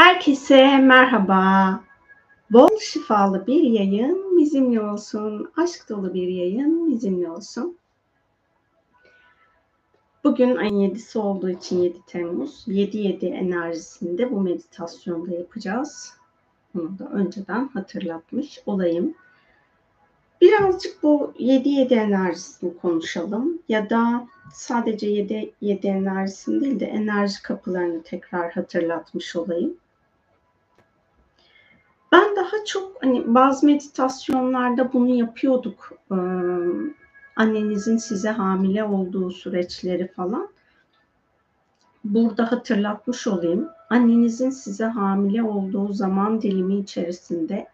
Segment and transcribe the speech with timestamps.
[0.00, 1.80] Herkese merhaba.
[2.50, 5.52] Bol şifalı bir yayın bizimle olsun.
[5.56, 7.78] Aşk dolu bir yayın bizimle olsun.
[10.24, 16.14] Bugün ayın 7'si olduğu için 7 Temmuz 7-7 enerjisinde bu meditasyonda yapacağız.
[16.74, 19.14] Bunu da önceden hatırlatmış olayım.
[20.40, 28.52] Birazcık bu 7-7 enerjisini konuşalım ya da sadece 7-7 enerjisini değil de enerji kapılarını tekrar
[28.52, 29.76] hatırlatmış olayım.
[32.12, 35.92] Ben daha çok hani bazı meditasyonlarda bunu yapıyorduk.
[36.12, 36.16] Ee,
[37.36, 40.48] annenizin size hamile olduğu süreçleri falan.
[42.04, 43.68] Burada hatırlatmış olayım.
[43.90, 47.68] Annenizin size hamile olduğu zaman dilimi içerisinde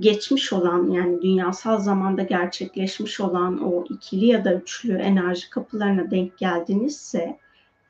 [0.00, 6.38] geçmiş olan yani dünyasal zamanda gerçekleşmiş olan o ikili ya da üçlü enerji kapılarına denk
[6.38, 7.38] geldinizse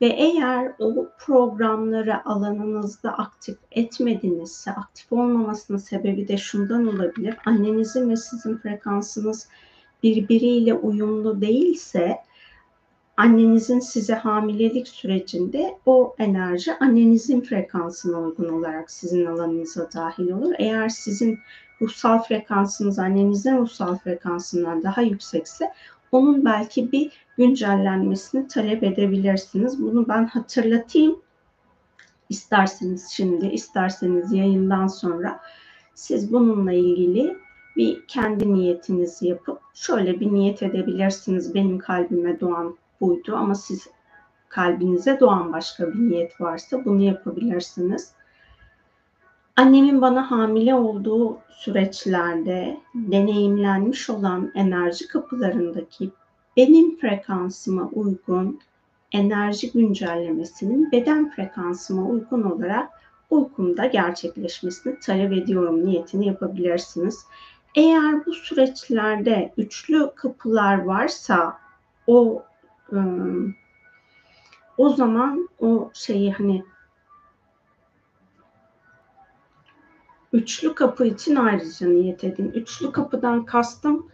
[0.03, 7.37] ve eğer o programları alanınızda aktif etmedinizse, aktif olmamasının sebebi de şundan olabilir.
[7.47, 9.49] Annenizin ve sizin frekansınız
[10.03, 12.19] birbiriyle uyumlu değilse,
[13.17, 20.55] annenizin size hamilelik sürecinde o enerji annenizin frekansına uygun olarak sizin alanınıza dahil olur.
[20.59, 21.39] Eğer sizin
[21.81, 25.73] ruhsal frekansınız annenizin ruhsal frekansından daha yüksekse
[26.13, 29.83] onun belki bir güncellenmesini talep edebilirsiniz.
[29.83, 31.19] Bunu ben hatırlatayım.
[32.29, 35.41] İsterseniz şimdi, isterseniz yayından sonra
[35.95, 37.37] siz bununla ilgili
[37.77, 41.55] bir kendi niyetinizi yapıp şöyle bir niyet edebilirsiniz.
[41.55, 43.89] Benim kalbime doğan buydu ama siz
[44.49, 48.13] kalbinize doğan başka bir niyet varsa bunu yapabilirsiniz.
[49.57, 56.11] Annemin bana hamile olduğu süreçlerde deneyimlenmiş olan enerji kapılarındaki
[56.57, 58.61] benim frekansıma uygun
[59.13, 62.91] enerji güncellemesinin beden frekansıma uygun olarak
[63.31, 67.27] uykumda gerçekleşmesini talep ediyorum niyetini yapabilirsiniz.
[67.75, 71.59] Eğer bu süreçlerde üçlü kapılar varsa
[72.07, 72.43] o
[72.93, 73.53] ıı,
[74.79, 76.65] o zaman o şeyi hani
[80.33, 82.51] Üçlü kapı için ayrıca niyet edin.
[82.51, 84.09] Üçlü kapıdan kastım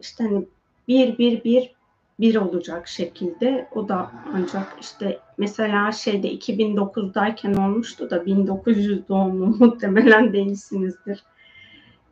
[0.00, 0.46] işte hani
[0.88, 1.74] bir bir bir
[2.20, 3.68] bir olacak şekilde.
[3.74, 11.24] O da ancak işte mesela şeyde 2009'dayken olmuştu da 1900 doğumlu muhtemelen değilsinizdir.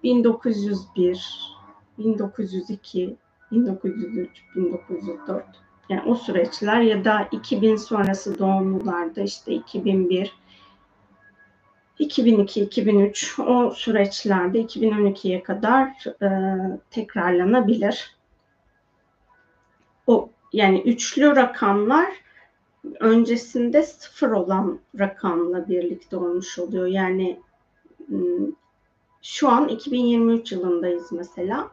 [0.02, 1.54] 1901,
[1.98, 3.16] 1902,
[3.52, 5.44] 1903, 1904
[5.88, 10.32] yani o süreçler ya da 2000 sonrası doğumlularda işte 2001,
[12.00, 15.88] 2002-2003 o süreçlerde 2012'ye kadar
[16.22, 16.28] e,
[16.90, 18.16] tekrarlanabilir.
[20.06, 22.08] O yani üçlü rakamlar
[23.00, 26.86] öncesinde sıfır olan rakamla birlikte olmuş oluyor.
[26.86, 27.40] Yani
[29.22, 31.70] şu an 2023 yılındayız mesela.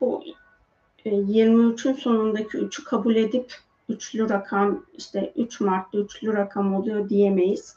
[0.00, 0.24] Bu
[1.04, 3.54] 23'ün sonundaki 3'ü kabul edip
[3.88, 7.76] üçlü rakam işte 3 Mart'ta üçlü rakam oluyor diyemeyiz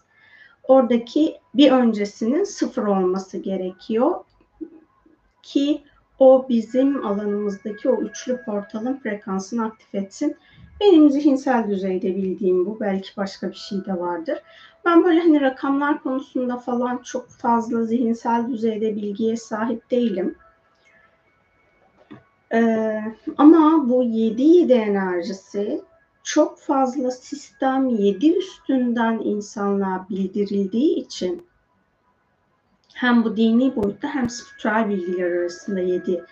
[0.67, 4.23] oradaki bir öncesinin sıfır olması gerekiyor
[5.43, 5.83] ki
[6.19, 10.37] o bizim alanımızdaki o üçlü portalın frekansını aktif etsin.
[10.81, 12.79] Benim zihinsel düzeyde bildiğim bu.
[12.79, 14.39] Belki başka bir şey de vardır.
[14.85, 20.35] Ben böyle hani rakamlar konusunda falan çok fazla zihinsel düzeyde bilgiye sahip değilim.
[22.53, 23.01] Ee,
[23.37, 25.81] ama bu 7-7 enerjisi
[26.27, 31.47] çok fazla sistem 7 üstünden insanlığa bildirildiği için
[32.93, 36.23] hem bu dini boyutta hem spiritüel bilgiler arasında 7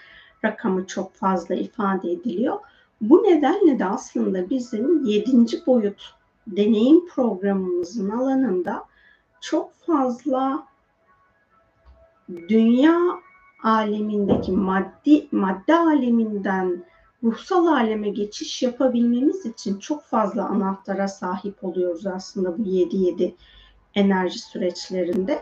[0.44, 2.60] rakamı çok fazla ifade ediliyor.
[3.02, 5.66] Bu nedenle de aslında bizim 7.
[5.68, 6.14] boyut
[6.48, 8.86] deneyim programımızın alanında
[9.42, 10.68] çok fazla
[12.30, 13.00] dünya
[13.64, 16.84] alemindeki maddi madde aleminden
[17.26, 23.34] ruhsal aleme geçiş yapabilmemiz için çok fazla anahtara sahip oluyoruz aslında bu 7-7
[23.96, 25.42] enerji süreçlerinde.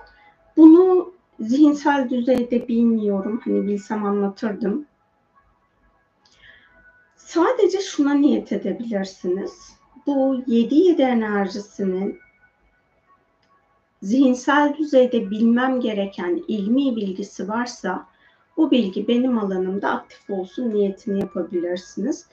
[0.57, 3.41] Bunu zihinsel düzeyde bilmiyorum.
[3.43, 4.85] Hani bilsem anlatırdım.
[7.15, 9.73] Sadece şuna niyet edebilirsiniz.
[10.07, 12.19] Bu 7-7 enerjisinin
[14.01, 18.12] zihinsel düzeyde bilmem gereken ilmi bilgisi varsa
[18.57, 22.27] bu bilgi benim alanımda aktif olsun niyetini yapabilirsiniz.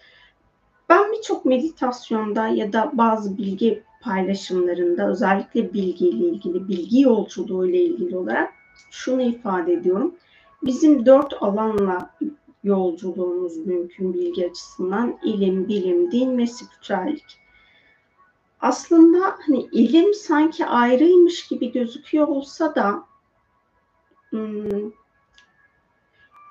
[0.88, 8.16] Ben birçok meditasyonda ya da bazı bilgi paylaşımlarında özellikle bilgiyle ilgili, bilgi yolculuğu ile ilgili
[8.16, 8.52] olarak
[8.90, 10.14] şunu ifade ediyorum.
[10.62, 12.10] Bizim dört alanla
[12.64, 17.38] yolculuğumuz mümkün bilgi açısından ilim, bilim, din ve spiritüellik.
[18.60, 23.04] aslında hani ilim sanki ayrıymış gibi gözüküyor olsa da
[24.30, 24.90] hmm,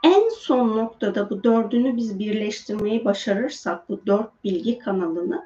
[0.04, 5.46] en son noktada bu dördünü biz birleştirmeyi başarırsak bu dört bilgi kanalını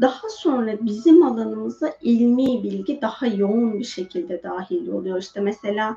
[0.00, 5.18] daha sonra bizim alanımıza ilmi bilgi daha yoğun bir şekilde dahil oluyor.
[5.18, 5.96] İşte mesela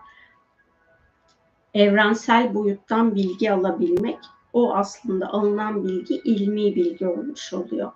[1.73, 4.19] evrensel boyuttan bilgi alabilmek
[4.53, 7.91] o aslında alınan bilgi ilmi bilgi olmuş oluyor.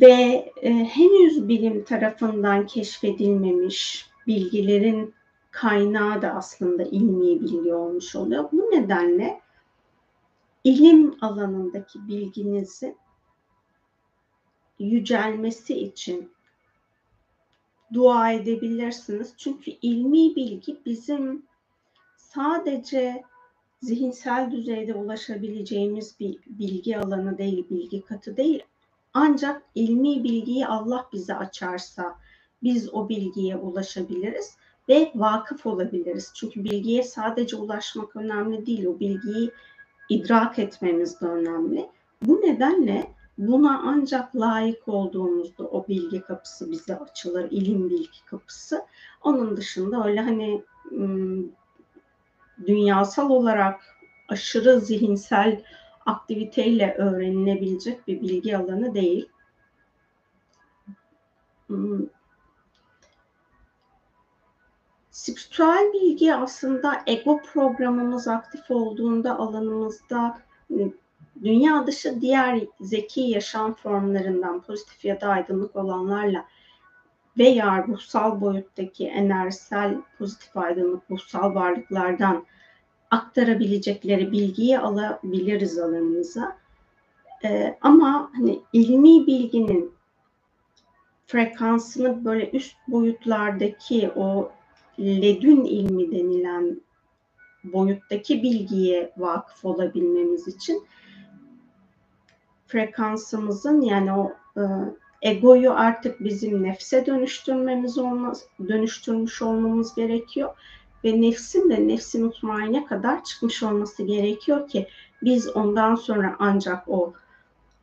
[0.00, 0.12] Ve
[0.62, 5.14] e, henüz bilim tarafından keşfedilmemiş bilgilerin
[5.52, 8.48] kaynağı da aslında ilmi bilgi olmuş oluyor.
[8.52, 9.40] Bu nedenle
[10.64, 12.96] ilim alanındaki bilginizin
[14.78, 16.32] yücelmesi için
[17.92, 19.34] dua edebilirsiniz.
[19.36, 21.46] Çünkü ilmi bilgi bizim
[22.16, 23.22] sadece
[23.80, 28.62] zihinsel düzeyde ulaşabileceğimiz bir bilgi alanı değil, bilgi katı değil.
[29.14, 32.18] Ancak ilmi bilgiyi Allah bize açarsa
[32.62, 34.56] biz o bilgiye ulaşabiliriz
[34.88, 36.32] ve vakıf olabiliriz.
[36.34, 39.50] Çünkü bilgiye sadece ulaşmak önemli değil, o bilgiyi
[40.08, 41.88] idrak etmemiz de önemli.
[42.22, 48.82] Bu nedenle buna ancak layık olduğumuzda o bilgi kapısı bize açılır, ilim bilgi kapısı.
[49.22, 50.62] Onun dışında öyle hani
[52.66, 53.80] dünyasal olarak
[54.28, 55.62] aşırı zihinsel
[56.06, 59.28] aktiviteyle öğrenilebilecek bir bilgi alanı değil.
[65.12, 70.38] Spiritüel bilgi aslında ego programımız aktif olduğunda alanımızda
[70.68, 70.92] hani,
[71.42, 76.44] dünya dışı diğer zeki yaşam formlarından pozitif ya da aydınlık olanlarla
[77.38, 82.46] veya ruhsal boyuttaki enerjisel pozitif aydınlık ruhsal varlıklardan
[83.10, 86.56] aktarabilecekleri bilgiyi alabiliriz alanımıza.
[87.44, 89.94] Ee, ama hani ilmi bilginin
[91.26, 94.52] frekansını böyle üst boyutlardaki o
[94.98, 96.80] ledün ilmi denilen
[97.64, 100.86] boyuttaki bilgiye vakıf olabilmemiz için
[102.66, 104.62] frekansımızın yani o e,
[105.22, 110.54] egoyu artık bizim nefse dönüştürmemiz olmaz, dönüştürmüş olmamız gerekiyor
[111.04, 114.86] ve nefsin de nefsi mutmaine kadar çıkmış olması gerekiyor ki
[115.22, 117.12] biz ondan sonra ancak o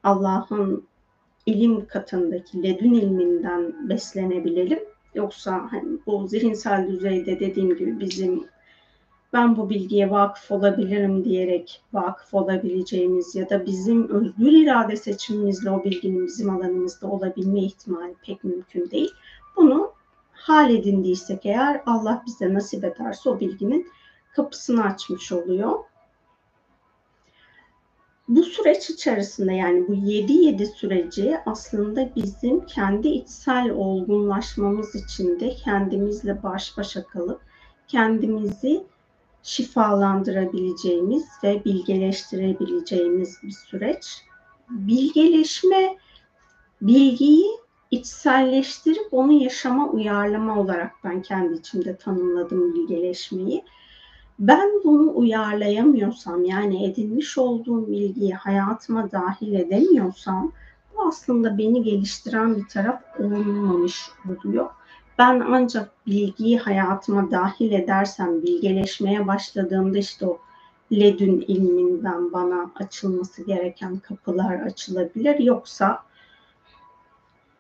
[0.04, 0.88] Allah'ın
[1.46, 4.80] ilim katındaki ledün ilminden beslenebilelim.
[5.16, 8.48] Yoksa hani bu zihinsel düzeyde dediğim gibi bizim
[9.34, 15.84] ben bu bilgiye vakıf olabilirim diyerek vakıf olabileceğimiz ya da bizim özgür irade seçimimizle o
[15.84, 19.12] bilginin bizim alanımızda olabilme ihtimali pek mümkün değil.
[19.58, 19.92] Bunu
[20.32, 23.88] hal edindiysek eğer Allah bize nasip ederse o bilginin
[24.36, 25.80] kapısını açmış oluyor.
[28.30, 36.44] Bu süreç içerisinde yani bu 7-7 süreci aslında bizim kendi içsel olgunlaşmamız için de kendimizle
[36.44, 37.42] baş başa kalıp
[37.88, 38.84] kendimizi
[39.44, 44.24] şifalandırabileceğimiz ve bilgeleştirebileceğimiz bir süreç.
[44.70, 45.98] Bilgeleşme
[46.82, 47.46] bilgiyi
[47.92, 53.64] içselleştirip onu yaşama uyarlama olarak ben kendi içimde tanımladım bilgeleşmeyi.
[54.40, 60.52] Ben bunu uyarlayamıyorsam yani edinmiş olduğum bilgiyi hayatıma dahil edemiyorsam
[60.96, 64.70] bu aslında beni geliştiren bir taraf olmamış oluyor.
[65.18, 70.40] Ben ancak bilgiyi hayatıma dahil edersem, bilgeleşmeye başladığımda işte o
[70.92, 75.40] ledün ilminden bana açılması gereken kapılar açılabilir.
[75.40, 76.04] Yoksa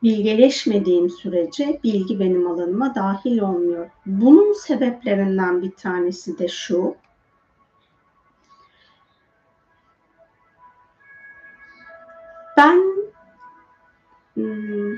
[0.04, 3.90] bilgeleşmediğim sürece bilgi benim alanıma dahil olmuyor.
[4.06, 6.96] Bunun sebeplerinden bir tanesi de şu.
[12.58, 12.84] Ben
[14.34, 14.98] hmm,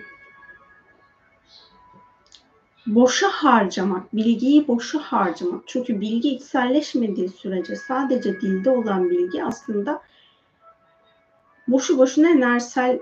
[2.88, 5.64] boşa harcamak, bilgiyi boşa harcamak.
[5.68, 10.02] Çünkü bilgi içselleşmediği sürece sadece dilde olan bilgi aslında
[11.68, 13.00] boşu boşuna enerjisel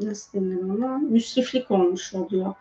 [0.00, 2.54] nasıl denir ona müsriflik olmuş oluyor.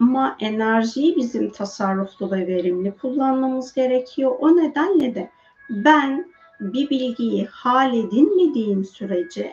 [0.00, 4.36] Ama enerjiyi bizim tasarruflu ve verimli kullanmamız gerekiyor.
[4.40, 5.30] O nedenle de
[5.70, 9.52] ben bir bilgiyi hal edinmediğim sürece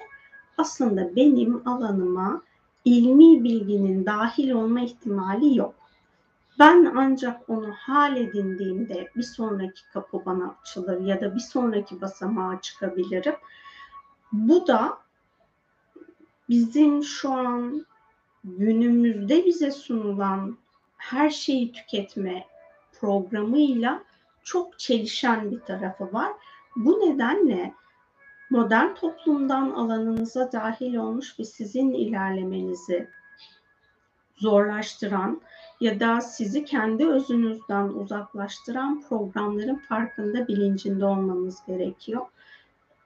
[0.58, 2.42] aslında benim alanıma
[2.86, 5.76] ilmi bilginin dahil olma ihtimali yok.
[6.60, 12.62] Ben ancak onu hal edindiğimde bir sonraki kapı bana açılır ya da bir sonraki basamağa
[12.62, 13.36] çıkabilirim.
[14.32, 14.98] Bu da
[16.50, 17.86] bizim şu an
[18.44, 20.58] günümüzde bize sunulan
[20.98, 22.46] her şeyi tüketme
[23.00, 24.04] programıyla
[24.44, 26.32] çok çelişen bir tarafı var.
[26.76, 27.74] Bu nedenle
[28.50, 33.10] modern toplumdan alanınıza dahil olmuş ve sizin ilerlemenizi
[34.36, 35.42] zorlaştıran
[35.80, 42.26] ya da sizi kendi özünüzden uzaklaştıran programların farkında bilincinde olmanız gerekiyor.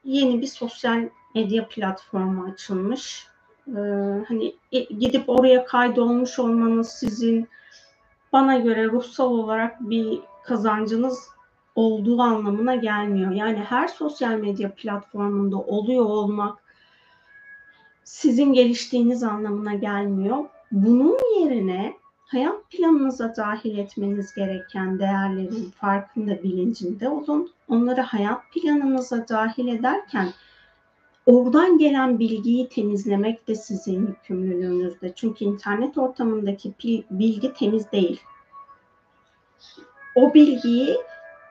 [0.04, 3.33] Yeni bir sosyal medya platformu açılmış.
[3.68, 7.48] Ee, hani e, gidip oraya kaydolmuş olmanız sizin
[8.34, 11.30] bana göre ruhsal olarak bir kazancınız
[11.76, 13.32] olduğu anlamına gelmiyor.
[13.32, 16.64] Yani her sosyal medya platformunda oluyor olmak
[18.04, 20.46] sizin geliştiğiniz anlamına gelmiyor.
[20.72, 21.94] Bunun yerine
[22.26, 27.52] hayat planınıza dahil etmeniz gereken değerlerin farkında, bilincinde olun.
[27.68, 30.28] Onları hayat planınıza dahil ederken
[31.26, 35.14] oradan gelen bilgiyi temizlemek de sizin yükümlülüğünüzde.
[35.16, 36.74] Çünkü internet ortamındaki
[37.12, 38.22] bilgi temiz değil.
[40.16, 40.98] O bilgiyi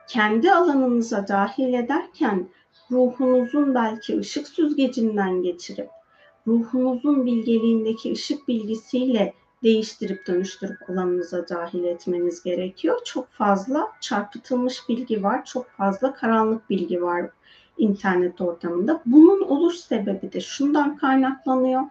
[0.07, 2.49] kendi alanınıza dahil ederken
[2.91, 5.89] ruhunuzun belki ışık süzgecinden geçirip
[6.47, 12.99] ruhunuzun bilgeliğindeki ışık bilgisiyle değiştirip dönüştürüp alanınıza dahil etmeniz gerekiyor.
[13.05, 17.29] Çok fazla çarpıtılmış bilgi var, çok fazla karanlık bilgi var
[17.77, 19.01] internet ortamında.
[19.05, 21.81] Bunun oluş sebebi de şundan kaynaklanıyor.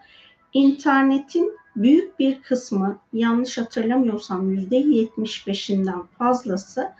[0.52, 6.92] İnternetin büyük bir kısmı yanlış hatırlamıyorsam %75'inden fazlası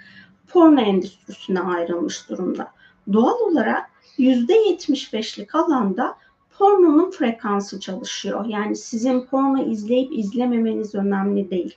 [0.49, 2.73] porno endüstrisine ayrılmış durumda.
[3.13, 6.17] Doğal olarak %75'lik alanda
[6.59, 8.45] pornonun frekansı çalışıyor.
[8.45, 11.77] Yani sizin porno izleyip izlememeniz önemli değil.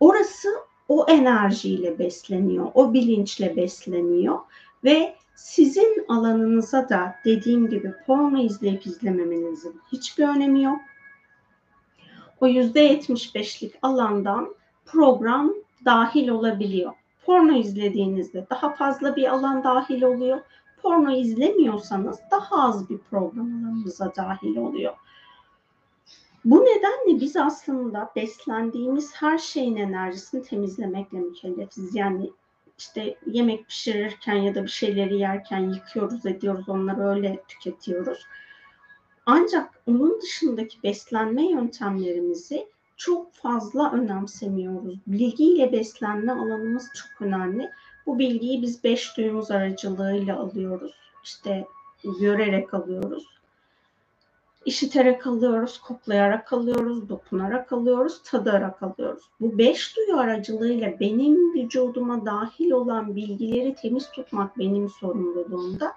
[0.00, 0.48] Orası
[0.88, 4.38] o enerjiyle besleniyor, o bilinçle besleniyor
[4.84, 10.80] ve sizin alanınıza da dediğim gibi porno izleyip izlememenizin hiçbir önemi yok.
[12.40, 16.92] O %75'lik alandan program dahil olabiliyor.
[17.26, 20.40] Porno izlediğinizde daha fazla bir alan dahil oluyor
[20.82, 24.94] porno izlemiyorsanız daha az bir programlarımıza dahil oluyor.
[26.44, 31.94] Bu nedenle biz aslında beslendiğimiz her şeyin enerjisini temizlemekle mükellefiz.
[31.94, 32.30] Yani
[32.82, 38.26] işte yemek pişirirken ya da bir şeyleri yerken yıkıyoruz ediyoruz onları öyle tüketiyoruz.
[39.26, 44.98] Ancak onun dışındaki beslenme yöntemlerimizi çok fazla önemsemiyoruz.
[45.06, 47.70] Bilgiyle beslenme alanımız çok önemli.
[48.06, 50.94] Bu bilgiyi biz beş duyumuz aracılığıyla alıyoruz.
[51.24, 51.66] İşte
[52.20, 53.26] görerek alıyoruz.
[54.64, 59.24] İşiterek alıyoruz, koklayarak alıyoruz, dokunarak alıyoruz, tadarak alıyoruz.
[59.40, 65.92] Bu beş duyu aracılığıyla benim vücuduma dahil olan bilgileri temiz tutmak benim sorumluluğumda.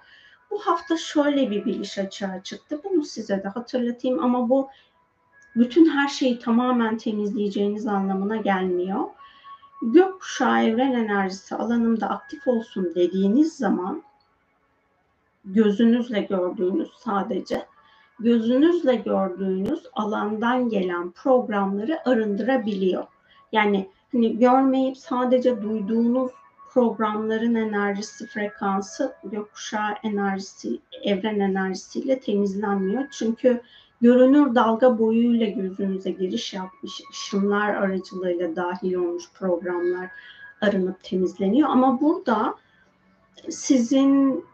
[0.50, 2.80] Bu hafta şöyle bir biliş açığa çıktı.
[2.84, 4.68] Bunu size de hatırlatayım ama bu
[5.56, 9.04] bütün her şeyi tamamen temizleyeceğiniz anlamına gelmiyor
[9.82, 14.02] gökkuşağı evren enerjisi alanımda aktif olsun dediğiniz zaman
[15.44, 17.66] gözünüzle gördüğünüz sadece
[18.20, 23.04] gözünüzle gördüğünüz alandan gelen programları arındırabiliyor.
[23.52, 26.32] Yani hani görmeyip sadece duyduğunuz
[26.72, 33.04] programların enerjisi, frekansı gökkuşağı enerjisi, evren enerjisiyle temizlenmiyor.
[33.10, 33.60] Çünkü
[34.00, 40.10] görünür dalga boyuyla gözünüze giriş yapmış, ışınlar aracılığıyla dahil olmuş programlar
[40.60, 41.68] arınıp temizleniyor.
[41.68, 42.54] Ama burada
[43.48, 44.44] sizin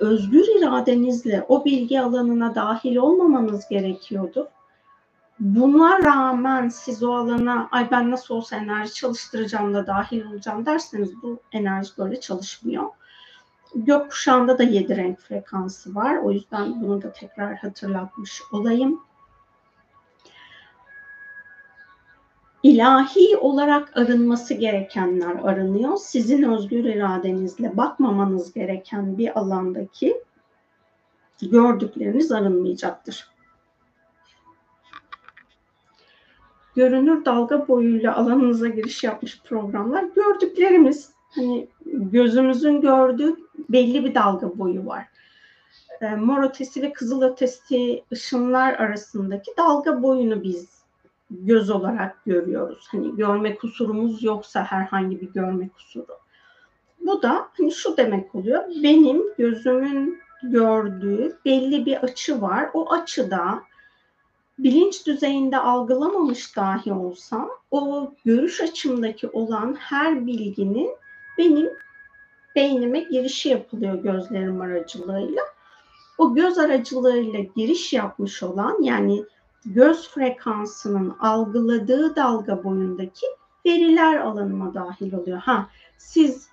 [0.00, 4.48] özgür iradenizle o bilgi alanına dahil olmamanız gerekiyordu.
[5.40, 11.22] Buna rağmen siz o alana ay ben nasıl olsa enerji çalıştıracağım da dahil olacağım derseniz
[11.22, 12.84] bu enerji böyle çalışmıyor.
[13.74, 16.16] Gökkuşağında da yedi renk frekansı var.
[16.16, 19.00] O yüzden bunu da tekrar hatırlatmış olayım.
[22.62, 25.96] İlahi olarak arınması gerekenler aranıyor.
[25.96, 30.22] Sizin özgür iradenizle bakmamanız gereken bir alandaki
[31.42, 33.30] gördükleriniz arınmayacaktır.
[36.76, 43.36] Görünür dalga boyuyla alanınıza giriş yapmış programlar gördüklerimiz hani gözümüzün gördüğü
[43.68, 45.04] belli bir dalga boyu var.
[46.00, 50.77] E, mor ötesi ve kızıl ötesi ışınlar arasındaki dalga boyunu biz
[51.30, 52.88] göz olarak görüyoruz.
[52.90, 56.18] Hani görme kusurumuz yoksa herhangi bir görme kusuru.
[57.00, 58.62] Bu da hani şu demek oluyor.
[58.82, 62.70] Benim gözümün gördüğü belli bir açı var.
[62.74, 63.62] O açıda
[64.58, 70.90] bilinç düzeyinde algılamamış dahi olsam o görüş açımdaki olan her bilginin
[71.38, 71.70] benim
[72.56, 75.42] beynime girişi yapılıyor gözlerim aracılığıyla.
[76.18, 79.24] O göz aracılığıyla giriş yapmış olan yani
[79.64, 83.26] göz frekansının algıladığı dalga boyundaki
[83.66, 85.38] veriler alanıma dahil oluyor.
[85.38, 86.48] Ha siz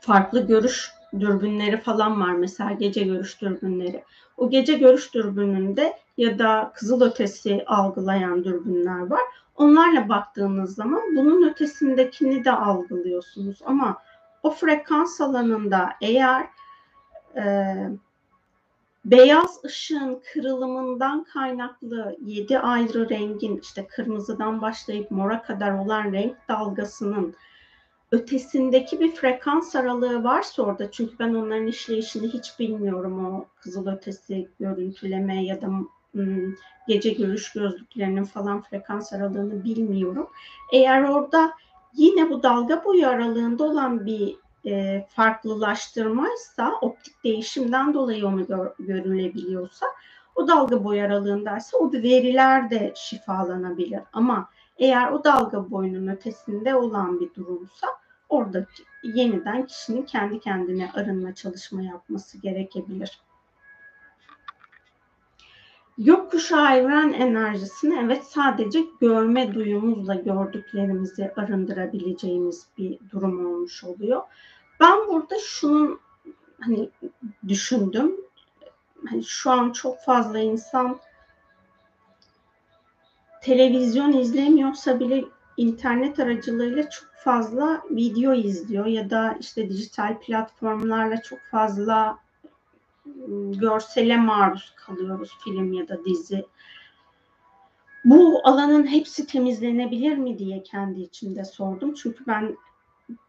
[0.00, 0.90] farklı görüş
[1.20, 4.04] dürbünleri falan var mesela gece görüş dürbünleri.
[4.36, 9.22] O gece görüş dürbününde ya da kızıl ötesi algılayan dürbünler var.
[9.56, 14.02] Onlarla baktığınız zaman bunun ötesindekini de algılıyorsunuz ama
[14.42, 16.46] o frekans alanında eğer
[17.36, 17.74] e,
[19.04, 27.34] beyaz ışığın kırılımından kaynaklı yedi ayrı rengin işte kırmızıdan başlayıp mora kadar olan renk dalgasının
[28.12, 34.48] ötesindeki bir frekans aralığı varsa orada çünkü ben onların işleyişini hiç bilmiyorum o kızıl ötesi
[34.60, 35.66] görüntüleme ya da
[36.16, 36.56] ım,
[36.88, 40.28] gece görüş gözlüklerinin falan frekans aralığını bilmiyorum.
[40.72, 41.52] Eğer orada
[41.94, 49.86] yine bu dalga boyu aralığında olan bir e, farklılaştırmaysa optik değişimden dolayı onu gör, görülebiliyorsa
[50.34, 54.00] o dalga boyu aralığındaysa o veriler de şifalanabilir.
[54.12, 57.86] Ama eğer o dalga boyunun ötesinde olan bir durumsa
[58.28, 58.66] orada
[59.02, 63.20] yeniden kişinin kendi kendine arınma çalışma yapması gerekebilir.
[65.98, 74.22] Gökkuşağı evren enerjisini evet sadece görme duyumuzla gördüklerimizi arındırabileceğimiz bir durum olmuş oluyor.
[74.82, 76.00] Ben burada şunun
[76.60, 76.90] hani
[77.48, 78.16] düşündüm.
[79.10, 80.98] Hani şu an çok fazla insan
[83.42, 85.24] televizyon izlemiyorsa bile
[85.56, 92.18] internet aracılığıyla çok fazla video izliyor ya da işte dijital platformlarla çok fazla
[93.06, 96.46] ıı, görsele maruz kalıyoruz film ya da dizi.
[98.04, 101.94] Bu alanın hepsi temizlenebilir mi diye kendi içimde sordum.
[101.94, 102.56] Çünkü ben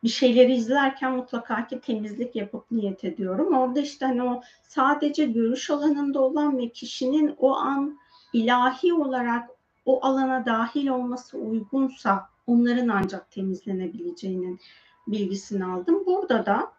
[0.04, 3.58] bir şeyleri izlerken mutlaka ki temizlik yapıp niyet ediyorum.
[3.58, 8.00] Orada işte hani o sadece görüş alanında olan ve kişinin o an
[8.34, 9.50] ilahi olarak
[9.86, 14.60] o alana dahil olması uygunsa onların ancak temizlenebileceğinin
[15.08, 16.04] bilgisini aldım.
[16.06, 16.72] Burada da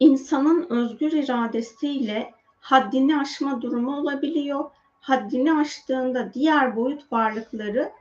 [0.00, 4.70] insanın özgür iradesiyle haddini aşma durumu olabiliyor.
[5.00, 7.92] Haddini aştığında diğer boyut varlıkları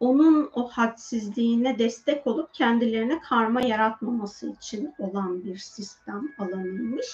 [0.00, 7.06] onun o hadsizliğine destek olup kendilerine karma yaratmaması için olan bir sistem alanıymış.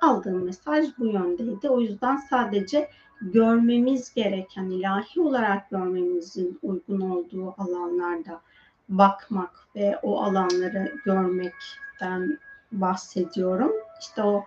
[0.00, 1.70] Aldığım mesaj bu yöndeydi.
[1.70, 8.40] O yüzden sadece görmemiz gereken, ilahi olarak görmemizin uygun olduğu alanlarda
[8.88, 12.38] bakmak ve o alanları görmekten
[12.72, 13.72] bahsediyorum.
[14.00, 14.44] İşte o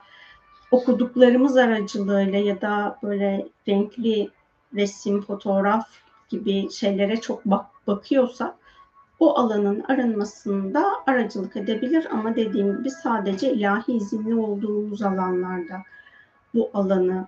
[0.72, 4.30] okuduklarımız aracılığıyla ya da böyle renkli
[4.74, 5.88] resim, fotoğraf
[6.30, 8.56] gibi şeylere çok bak bakıyorsak
[9.20, 15.78] o alanın arınmasında aracılık edebilir ama dediğim gibi sadece ilahi izinli olduğumuz alanlarda
[16.54, 17.28] bu alanı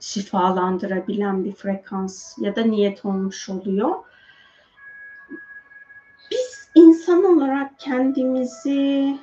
[0.00, 3.94] şifalandırabilen bir frekans ya da niyet olmuş oluyor.
[6.30, 9.18] Biz insan olarak kendimizi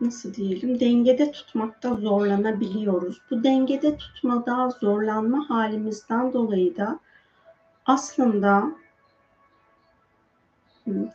[0.00, 3.20] nasıl diyelim dengede tutmakta zorlanabiliyoruz.
[3.30, 7.00] Bu dengede tutmada zorlanma halimizden dolayı da
[7.88, 8.64] aslında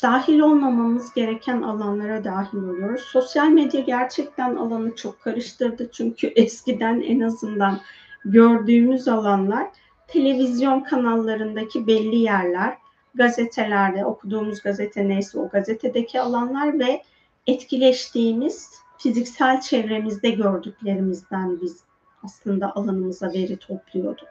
[0.04, 3.02] dahil olmamamız gereken alanlara dahil oluyoruz.
[3.02, 5.92] Sosyal medya gerçekten alanı çok karıştırdı.
[5.92, 7.80] Çünkü eskiden en azından
[8.26, 9.68] gördüğümüz alanlar
[10.08, 12.78] televizyon kanallarındaki belli yerler,
[13.16, 17.04] gazetelerde okuduğumuz gazete neyse o gazetedeki alanlar ve
[17.48, 21.84] etkileştiğimiz fiziksel çevremizde gördüklerimizden biz
[22.24, 24.28] aslında alanımıza veri topluyorduk.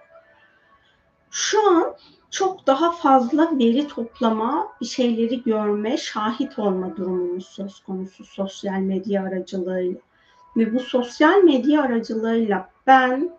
[1.30, 1.94] Şu an
[2.32, 9.22] çok daha fazla veri toplama, bir şeyleri görme, şahit olma durumumuz söz konusu sosyal medya
[9.22, 10.00] aracılığıyla.
[10.56, 13.30] Ve bu sosyal medya aracılığıyla ben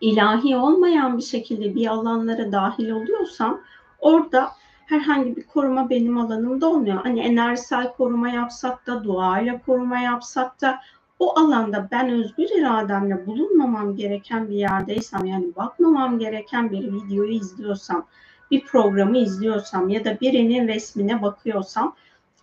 [0.00, 3.60] ilahi olmayan bir şekilde bir alanlara dahil oluyorsam
[3.98, 4.50] orada
[4.86, 7.02] herhangi bir koruma benim alanımda olmuyor.
[7.02, 10.80] Hani enerjisel koruma yapsak da, duayla koruma yapsak da
[11.18, 18.06] o alanda ben özgür irademle bulunmamam gereken bir yerdeysem yani bakmamam gereken bir videoyu izliyorsam,
[18.50, 21.94] bir programı izliyorsam ya da birinin resmine bakıyorsam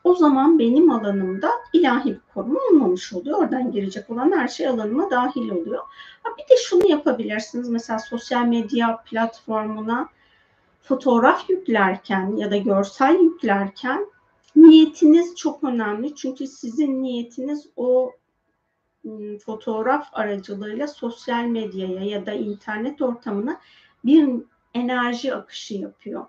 [0.04, 3.40] o zaman benim alanımda ilahi bir koruma olmamış oluyor.
[3.40, 5.84] Oradan girecek olan her şey alanıma dahil oluyor.
[6.24, 7.70] Ha bir de şunu yapabilirsiniz.
[7.70, 10.10] Mesela sosyal medya platformuna
[10.82, 14.06] fotoğraf yüklerken ya da görsel yüklerken
[14.56, 16.16] niyetiniz çok önemli.
[16.16, 18.12] Çünkü sizin niyetiniz o
[19.46, 23.60] fotoğraf aracılığıyla sosyal medyaya ya da internet ortamına
[24.06, 24.30] bir
[24.74, 26.26] enerji akışı yapıyor.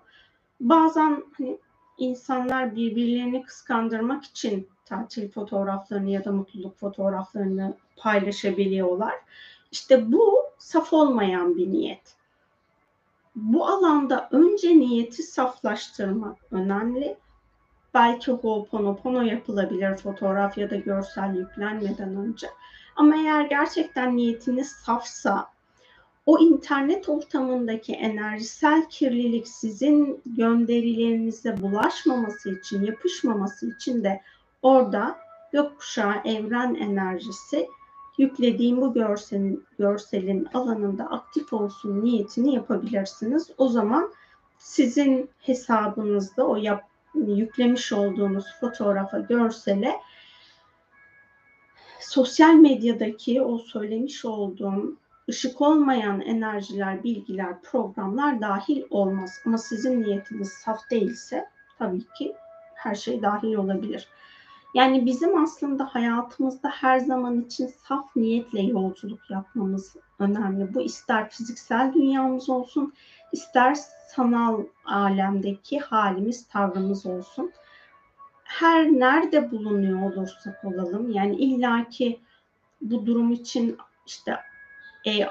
[0.59, 1.57] Bazen hani
[1.97, 9.15] insanlar birbirlerini kıskandırmak için tatil fotoğraflarını ya da mutluluk fotoğraflarını paylaşabiliyorlar.
[9.71, 12.15] İşte bu saf olmayan bir niyet.
[13.35, 17.17] Bu alanda önce niyeti saflaştırmak önemli.
[17.97, 22.47] Belki Ho'oponopono yapılabilir fotoğraf ya da görsel yüklenmeden önce.
[22.95, 25.47] Ama eğer gerçekten niyetiniz safsa
[26.25, 34.21] o internet ortamındaki enerjisel kirlilik sizin gönderilerinize bulaşmaması için, yapışmaması için de
[34.61, 35.17] orada
[35.51, 37.67] gökkuşağı evren enerjisi
[38.17, 43.49] yüklediğim bu görselin, görselin alanında aktif olsun niyetini yapabilirsiniz.
[43.57, 44.13] O zaman
[44.57, 46.83] sizin hesabınızda o yap,
[47.25, 49.95] yüklemiş olduğunuz fotoğrafa, görsele
[51.99, 54.97] sosyal medyadaki o söylemiş olduğum
[55.29, 59.41] ışık olmayan enerjiler, bilgiler, programlar dahil olmaz.
[59.45, 61.45] Ama sizin niyetiniz saf değilse
[61.79, 62.35] tabii ki
[62.75, 64.07] her şey dahil olabilir.
[64.73, 70.73] Yani bizim aslında hayatımızda her zaman için saf niyetle yolculuk yapmamız önemli.
[70.73, 72.93] Bu ister fiziksel dünyamız olsun,
[73.31, 77.51] ister sanal alemdeki halimiz, tavrımız olsun.
[78.43, 82.19] Her nerede bulunuyor olursak olalım, yani illaki
[82.81, 84.37] bu durum için işte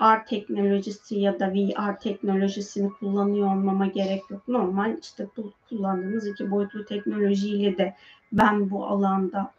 [0.00, 4.48] AR teknolojisi ya da VR teknolojisini kullanıyor olmama gerek yok.
[4.48, 7.94] Normal işte bu kullandığımız iki boyutlu teknolojiyle de
[8.32, 9.52] ben bu alanda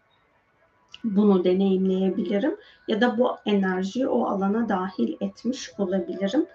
[1.03, 6.45] bunu deneyimleyebilirim ya da bu enerjiyi o alana dahil etmiş olabilirim.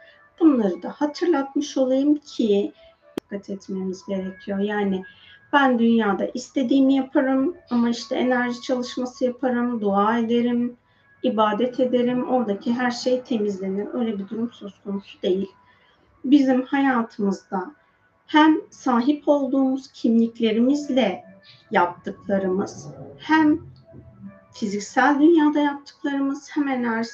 [0.42, 2.72] Bunları da hatırlatmış olayım ki
[3.20, 4.58] dikkat etmemiz gerekiyor.
[4.58, 5.04] Yani
[5.52, 10.76] ben dünyada istediğimi yaparım ama işte enerji çalışması yaparım, dua ederim,
[11.22, 12.28] ibadet ederim.
[12.28, 13.88] Oradaki her şey temizlenir.
[13.92, 15.50] Öyle bir durum söz konusu değil.
[16.24, 17.74] Bizim hayatımızda
[18.26, 21.24] hem sahip olduğumuz kimliklerimizle
[21.70, 23.60] yaptıklarımız hem
[24.54, 27.10] fiziksel dünyada yaptıklarımız hem enerji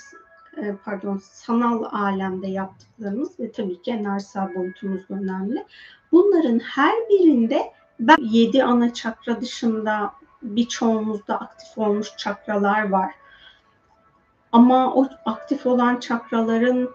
[0.63, 5.67] e, pardon sanal alemde yaptıklarımız ve tabii ki enerjisel boyutumuz da önemli.
[6.13, 13.15] Bunların her birinde ben yedi ana çakra dışında birçoğumuzda aktif olmuş çakralar var.
[14.53, 16.91] Ama o aktif olan çakraların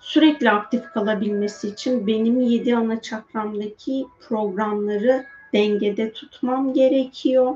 [0.00, 7.54] sürekli aktif kalabilmesi için benim yedi ana çakramdaki programları dengede tutmam gerekiyor.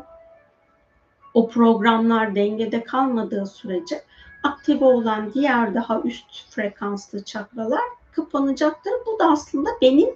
[1.34, 4.02] O programlar dengede kalmadığı sürece
[4.42, 7.80] aktive olan diğer daha üst frekanslı çakralar
[8.12, 8.92] kapanacaktır.
[9.06, 10.08] Bu da aslında benim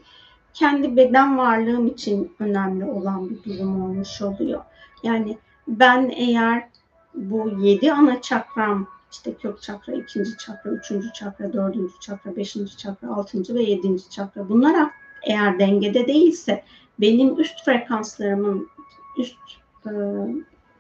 [0.55, 4.61] kendi beden varlığım için önemli olan bir durum olmuş oluyor.
[5.03, 6.69] Yani ben eğer
[7.15, 13.15] bu yedi ana çakram işte kök çakra, ikinci çakra, üçüncü çakra, dördüncü çakra, beşinci çakra,
[13.15, 14.91] altıncı ve yedinci çakra bunlar
[15.23, 16.65] eğer dengede değilse
[17.01, 18.69] benim üst frekanslarımın
[19.19, 19.37] üst
[19.87, 19.91] e,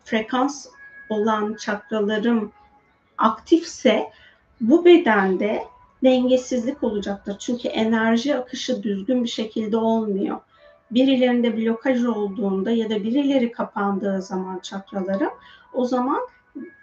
[0.04, 0.66] frekans
[1.08, 2.52] olan çakralarım
[3.22, 4.10] aktifse
[4.60, 5.64] bu bedende
[6.04, 7.36] dengesizlik olacaktır.
[7.38, 10.40] Çünkü enerji akışı düzgün bir şekilde olmuyor.
[10.90, 15.30] Birilerinde blokaj olduğunda ya da birileri kapandığı zaman çakraları
[15.72, 16.20] o zaman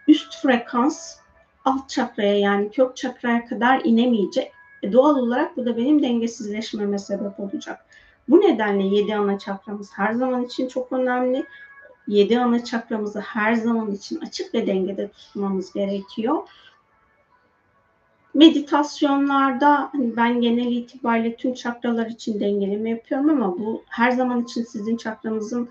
[0.08, 1.17] üst frekans
[1.65, 4.52] alt çakraya yani kök çakraya kadar inemeyecek.
[4.84, 7.86] E doğal olarak bu da benim dengesizleşmeme sebep olacak.
[8.30, 11.45] Bu nedenle yedi ana çakramız her zaman için çok önemli.
[12.09, 16.37] Yedi ana çakramızı her zaman için açık ve dengede tutmamız gerekiyor.
[18.33, 24.63] Meditasyonlarda hani ben genel itibariyle tüm çakralar için dengeleme yapıyorum ama bu her zaman için
[24.63, 25.69] sizin çakranızın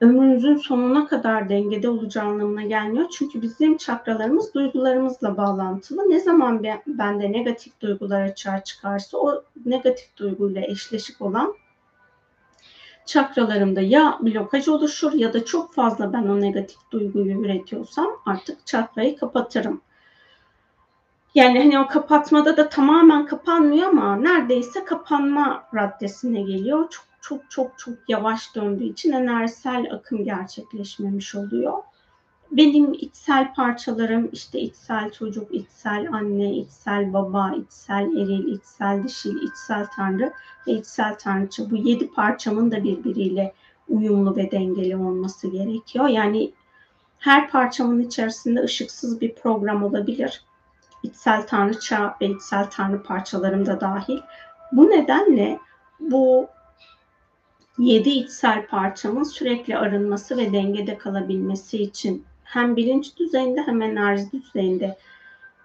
[0.00, 3.08] ömrünüzün sonuna kadar dengede olacağı anlamına gelmiyor.
[3.10, 6.10] Çünkü bizim çakralarımız duygularımızla bağlantılı.
[6.10, 11.54] Ne zaman bende negatif duygular açığa çıkarsa o negatif duyguyla eşleşik olan
[13.08, 19.16] çakralarımda ya blokaj oluşur ya da çok fazla ben o negatif duyguyu üretiyorsam artık çakrayı
[19.16, 19.80] kapatırım.
[21.34, 26.86] Yani hani o kapatmada da tamamen kapanmıyor ama neredeyse kapanma raddesine geliyor.
[26.90, 31.72] Çok çok çok çok yavaş döndüğü için enerjisel akım gerçekleşmemiş oluyor.
[32.52, 39.86] Benim içsel parçalarım işte içsel çocuk, içsel anne, içsel baba, içsel eril, içsel dişil, içsel
[39.96, 40.32] tanrı
[40.66, 41.70] ve içsel tanrıça.
[41.70, 43.54] Bu yedi parçamın da birbiriyle
[43.88, 46.08] uyumlu ve dengeli olması gerekiyor.
[46.08, 46.52] Yani
[47.18, 50.44] her parçamın içerisinde ışıksız bir program olabilir.
[51.02, 54.18] İçsel tanrıça ve içsel tanrı parçalarım da dahil.
[54.72, 55.58] Bu nedenle
[56.00, 56.48] bu
[57.78, 64.96] yedi içsel parçamın sürekli arınması ve dengede kalabilmesi için hem bilinç düzeyinde hem enerji düzeyinde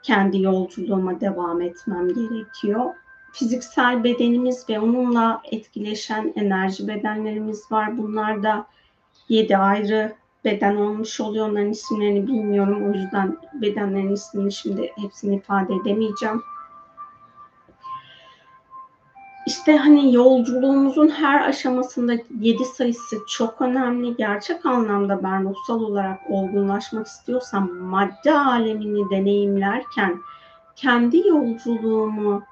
[0.03, 2.93] kendi yolculuğuma devam etmem gerekiyor.
[3.31, 7.97] Fiziksel bedenimiz ve onunla etkileşen enerji bedenlerimiz var.
[7.97, 8.67] Bunlar da
[9.29, 10.13] yedi ayrı
[10.45, 11.49] beden olmuş oluyor.
[11.49, 12.89] Onların isimlerini bilmiyorum.
[12.91, 16.41] O yüzden bedenlerin ismini şimdi hepsini ifade edemeyeceğim.
[19.45, 24.15] İşte hani yolculuğumuzun her aşamasında yedi sayısı çok önemli.
[24.15, 30.19] Gerçek anlamda ben ruhsal olarak olgunlaşmak istiyorsam madde alemini deneyimlerken
[30.75, 32.43] kendi yolculuğumu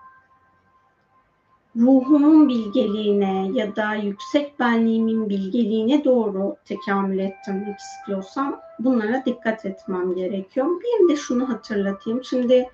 [1.76, 10.68] ruhumun bilgeliğine ya da yüksek benliğimin bilgeliğine doğru tekamül ettirmek istiyorsam bunlara dikkat etmem gerekiyor.
[10.82, 12.24] Bir de şunu hatırlatayım.
[12.24, 12.70] Şimdi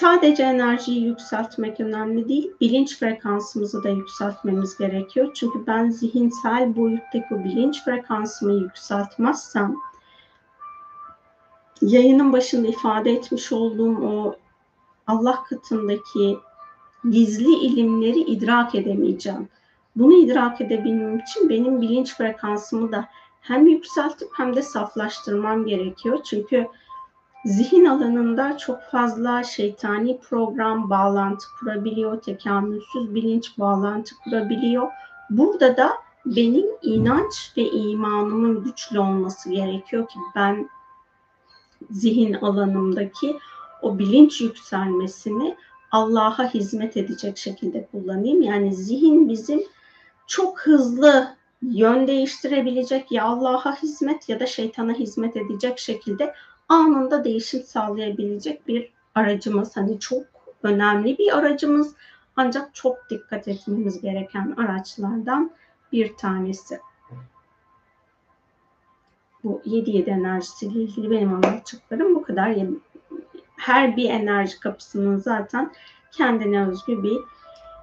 [0.00, 5.34] sadece enerjiyi yükseltmek önemli değil, bilinç frekansımızı da yükseltmemiz gerekiyor.
[5.34, 9.76] Çünkü ben zihinsel boyuttaki o bilinç frekansımı yükseltmezsem
[11.82, 14.36] yayının başında ifade etmiş olduğum o
[15.06, 16.38] Allah katındaki
[17.10, 19.48] gizli ilimleri idrak edemeyeceğim.
[19.96, 23.08] Bunu idrak edebilmem için benim bilinç frekansımı da
[23.40, 26.18] hem yükseltip hem de saflaştırmam gerekiyor.
[26.24, 26.66] Çünkü
[27.46, 34.88] zihin alanında çok fazla şeytani program bağlantı kurabiliyor, tekamülsüz bilinç bağlantı kurabiliyor.
[35.30, 35.92] Burada da
[36.26, 40.68] benim inanç ve imanımın güçlü olması gerekiyor ki ben
[41.90, 43.38] zihin alanımdaki
[43.82, 45.56] o bilinç yükselmesini
[45.92, 48.42] Allah'a hizmet edecek şekilde kullanayım.
[48.42, 49.62] Yani zihin bizim
[50.26, 56.34] çok hızlı yön değiştirebilecek ya Allah'a hizmet ya da şeytana hizmet edecek şekilde
[56.68, 59.76] anında değişim sağlayabilecek bir aracımız.
[59.76, 60.24] Hani çok
[60.62, 61.94] önemli bir aracımız
[62.36, 65.50] ancak çok dikkat etmemiz gereken araçlardan
[65.92, 66.80] bir tanesi.
[69.44, 72.56] Bu 7-7 enerjisiyle ilgili benim anlatacaklarım bu kadar
[73.56, 75.72] her bir enerji kapısının zaten
[76.12, 77.18] kendine özgü bir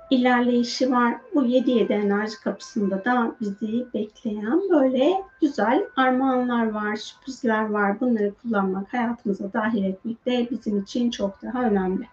[0.09, 1.15] ilerleyişi var.
[1.35, 7.99] Bu 7-7 enerji kapısında da bizi bekleyen böyle güzel armağanlar var, sürprizler var.
[7.99, 12.07] Bunları kullanmak, hayatımıza dahil etmek de bizim için çok daha önemli.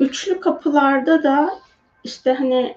[0.00, 1.50] Üçlü kapılarda da
[2.04, 2.76] işte hani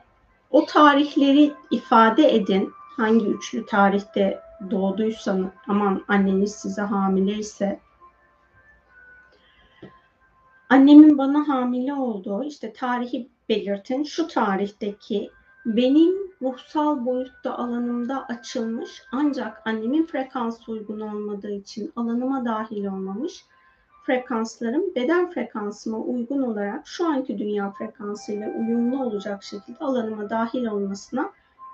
[0.51, 2.73] o tarihleri ifade edin.
[2.97, 7.79] Hangi üçlü tarihte doğduysanız, aman anneniz size hamile ise
[10.69, 14.03] annemin bana hamile olduğu işte tarihi belirtin.
[14.03, 15.31] Şu tarihteki
[15.65, 23.45] benim ruhsal boyutta alanımda açılmış ancak annemin frekansı uygun olmadığı için alanıma dahil olmamış
[24.03, 31.31] frekanslarım beden frekansıma uygun olarak şu anki dünya frekansıyla uyumlu olacak şekilde alanıma dahil olmasına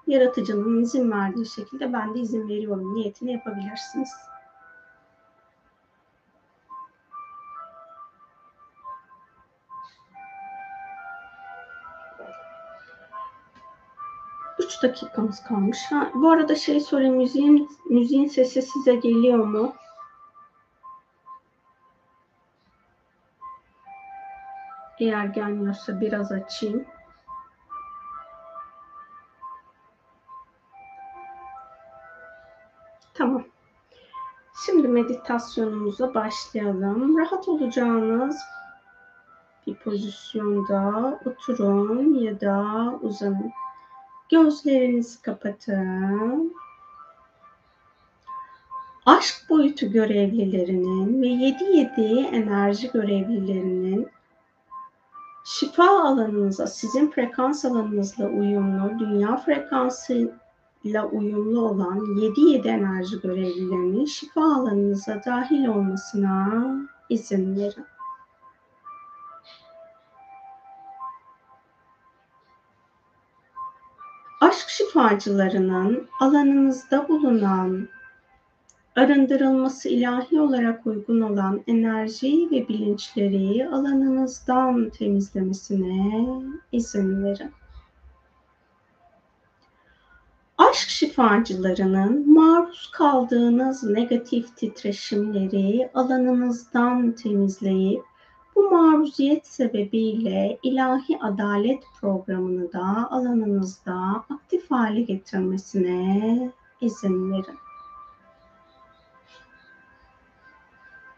[0.10, 4.10] yaratıcının izin verdiği şekilde ben de izin veriyorum niyetini yapabilirsiniz.
[14.60, 15.78] Üç dakikamız kalmış.
[15.90, 19.74] Ha, bu arada şey sorayım müziğin, müziğin sesi size geliyor mu?
[25.00, 26.86] Eğer gelmiyorsa biraz açayım.
[35.00, 37.18] Meditasyonumuza başlayalım.
[37.18, 38.38] Rahat olacağınız
[39.68, 43.52] bir pozisyonda oturun ya da uzanın.
[44.32, 46.54] Gözlerinizi kapatın.
[49.06, 54.08] Aşk boyutu görevlilerinin ve 7-7 enerji görevlilerinin
[55.46, 59.38] şifa alanınıza, sizin frekans alanınızla uyumlu, dünya
[60.84, 66.64] frekansıyla uyumlu olan 7-7 enerji görevlilerinin şifa alanınıza dahil olmasına
[67.10, 67.86] izin verin.
[74.42, 77.88] Aşk şifacılarının alanınızda bulunan
[78.96, 86.26] arındırılması ilahi olarak uygun olan enerji ve bilinçleri alanınızdan temizlemesine
[86.72, 87.52] izin verin.
[90.70, 98.04] Aşk şifacılarının maruz kaldığınız negatif titreşimleri alanınızdan temizleyip
[98.56, 106.52] bu maruziyet sebebiyle ilahi adalet programını da alanınızda aktif hale getirmesine
[106.82, 107.60] izin verin.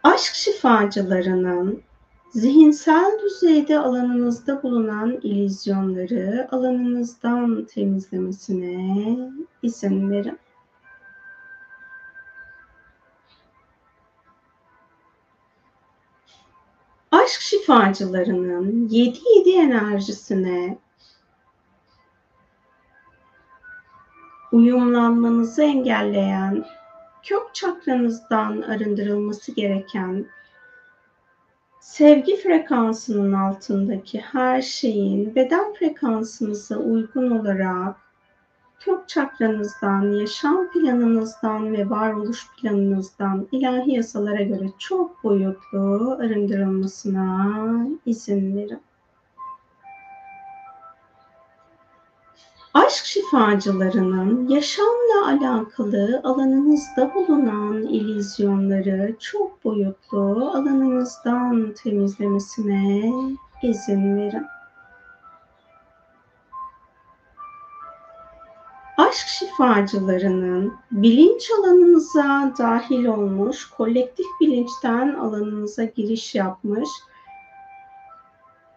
[0.04, 1.84] aşk şifacılarının
[2.32, 9.18] zihinsel düzeyde alanınızda bulunan ilizyonları alanınızdan temizlemesine
[9.64, 10.40] izin verin.
[17.12, 20.78] Aşk şifacılarının 7-7 enerjisine
[24.52, 26.66] uyumlanmanızı engelleyen
[27.24, 30.26] kök çakranızdan arındırılması gereken
[31.92, 37.96] sevgi frekansının altındaki her şeyin beden frekansınıza uygun olarak
[38.80, 48.82] kök çakranızdan, yaşam planınızdan ve varoluş planınızdan ilahi yasalara göre çok boyutlu arındırılmasına izin verin.
[52.74, 63.12] Aşk şifacılarının yaşamla alakalı alanınızda bulunan ilizyonları çok boyutlu alanınızdan temizlemesine
[63.64, 64.46] izin verin.
[69.12, 76.90] aşk şifacılarının bilinç alanınıza dahil olmuş, kolektif bilinçten alanınıza giriş yapmış,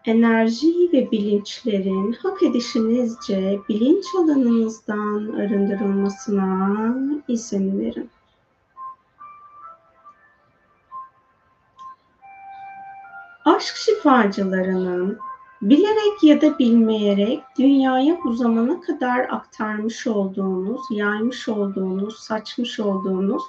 [0.05, 6.95] enerji ve bilinçlerin hak edişinizce bilinç alanınızdan arındırılmasına
[7.27, 8.09] izin verin.
[13.45, 15.17] Aşk şifacılarının
[15.61, 23.43] bilerek ya da bilmeyerek dünyaya bu zamana kadar aktarmış olduğunuz, yaymış olduğunuz, saçmış olduğunuz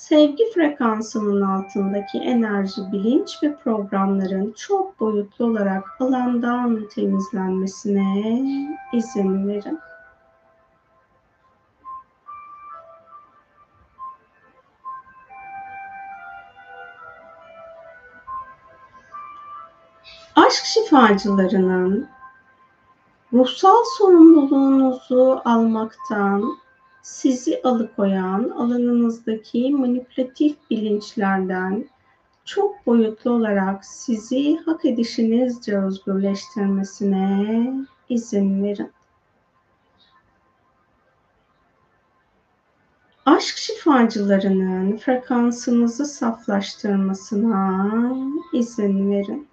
[0.00, 8.42] sevgi frekansının altındaki enerji, bilinç ve programların çok boyutlu olarak alandan temizlenmesine
[8.92, 9.78] izin verin.
[20.36, 22.08] aşk şifacılarının
[23.32, 26.58] ruhsal sorumluluğunuzu almaktan
[27.10, 31.88] sizi alıkoyan alanınızdaki manipülatif bilinçlerden
[32.44, 37.72] çok boyutlu olarak sizi hak edişinizce özgürleştirmesine
[38.08, 38.92] izin verin.
[43.26, 47.90] Aşk şifacılarının frekansınızı saflaştırmasına
[48.52, 49.49] izin verin.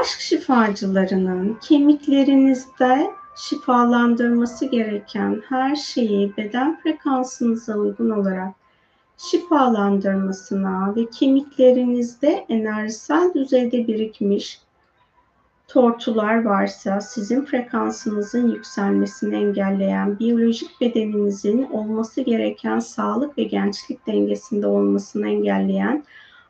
[0.00, 8.54] Aşk şifacılarının kemiklerinizde şifalandırması gereken her şeyi beden frekansınıza uygun olarak
[9.16, 14.60] şifalandırmasına ve kemiklerinizde enerjisel düzeyde birikmiş
[15.68, 25.28] tortular varsa sizin frekansınızın yükselmesini engelleyen biyolojik bedeninizin olması gereken sağlık ve gençlik dengesinde olmasını
[25.28, 26.04] engelleyen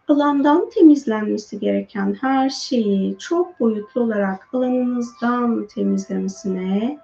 [0.08, 6.98] alandan temizlenmesi gereken her şeyi çok boyutlu olarak alanınızdan temizlemesine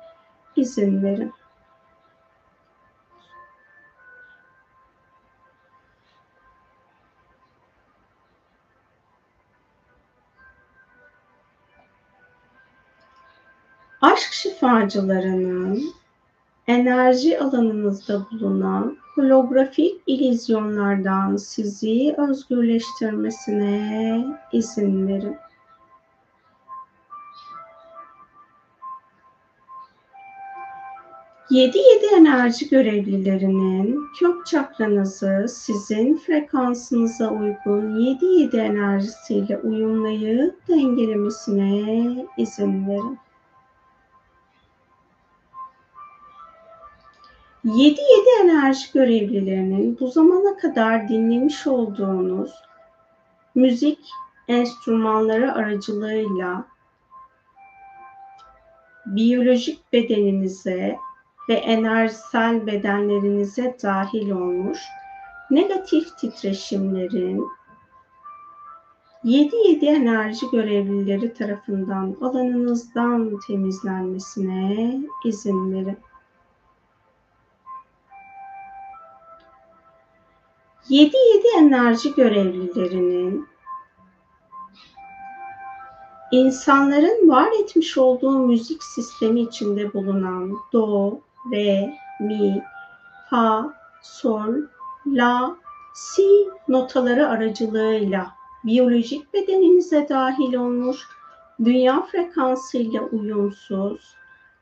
[0.57, 1.33] izin verin.
[14.01, 15.98] Aşk şifacılarının
[16.69, 25.37] enerji alanınızda bulunan holografik ilizyonlardan sizi özgürleştirmesine izin verin.
[31.51, 42.89] Yedi yedi enerji görevlilerinin kök çakranızı sizin frekansınıza uygun yedi yedi enerjisiyle uyumlayıp dengelemesine izin
[42.89, 43.19] verin.
[47.69, 47.99] 7-7
[48.43, 52.55] enerji görevlilerinin bu zamana kadar dinlemiş olduğunuz
[53.55, 53.99] müzik
[54.49, 56.65] enstrümanları aracılığıyla
[59.07, 60.97] biyolojik bedeninize
[61.49, 64.79] ve enerjisel bedenlerinize dahil olmuş
[65.51, 67.49] negatif titreşimlerin
[69.25, 75.99] 7-7 enerji görevlileri tarafından alanınızdan temizlenmesine izin verin.
[80.91, 81.13] 7-7
[81.59, 83.49] enerji görevlilerinin
[86.31, 91.21] insanların var etmiş olduğu müzik sistemi içinde bulunan do,
[91.53, 92.65] re, mi,
[93.31, 94.55] fa, sol,
[95.07, 95.57] la,
[95.95, 98.31] si notaları aracılığıyla
[98.65, 101.09] biyolojik bedeninize dahil olmuş,
[101.65, 104.15] dünya frekansıyla uyumsuz,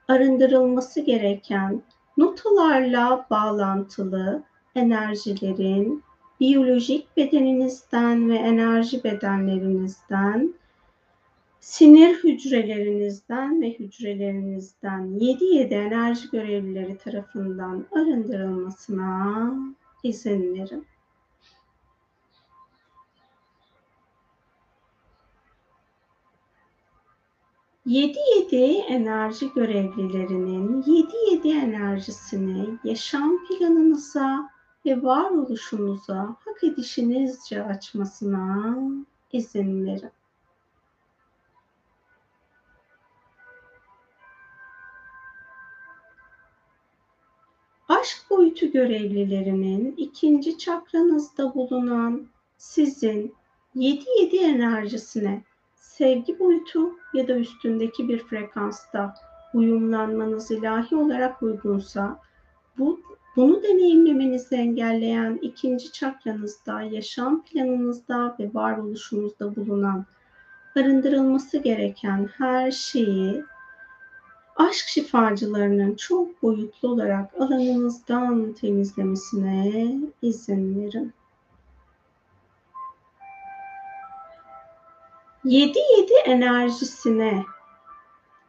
[0.09, 1.83] arındırılması gereken
[2.16, 4.43] notalarla bağlantılı
[4.74, 6.05] enerjilerin
[6.41, 10.55] biyolojik bedeninizden ve enerji bedenlerinizden,
[11.61, 19.55] sinir hücrelerinizden ve hücrelerinizden 7-7 enerji görevlileri tarafından arındırılmasına
[20.03, 20.87] izin verin.
[27.87, 34.55] 7-7 enerji görevlilerinin 7-7 enerjisini yaşam planınıza
[34.87, 38.78] ve varoluşunuza hak edişinizce açmasına
[39.32, 40.11] izin verin.
[47.89, 52.26] Aşk boyutu görevlilerinin ikinci çakranızda bulunan
[52.57, 53.34] sizin
[53.76, 55.43] 7-7 enerjisine
[55.74, 59.14] sevgi boyutu ya da üstündeki bir frekansta
[59.55, 62.20] uyumlanmanız ilahi olarak uygunsa
[62.78, 63.01] bu
[63.37, 70.05] bunu deneyimlemenizi engelleyen ikinci çakranızda, yaşam planınızda ve varoluşunuzda bulunan
[70.76, 73.45] arındırılması gereken her şeyi
[74.57, 81.12] aşk şifacılarının çok boyutlu olarak alanınızdan temizlemesine izin verin.
[85.45, 85.74] 7-7
[86.24, 87.45] enerjisine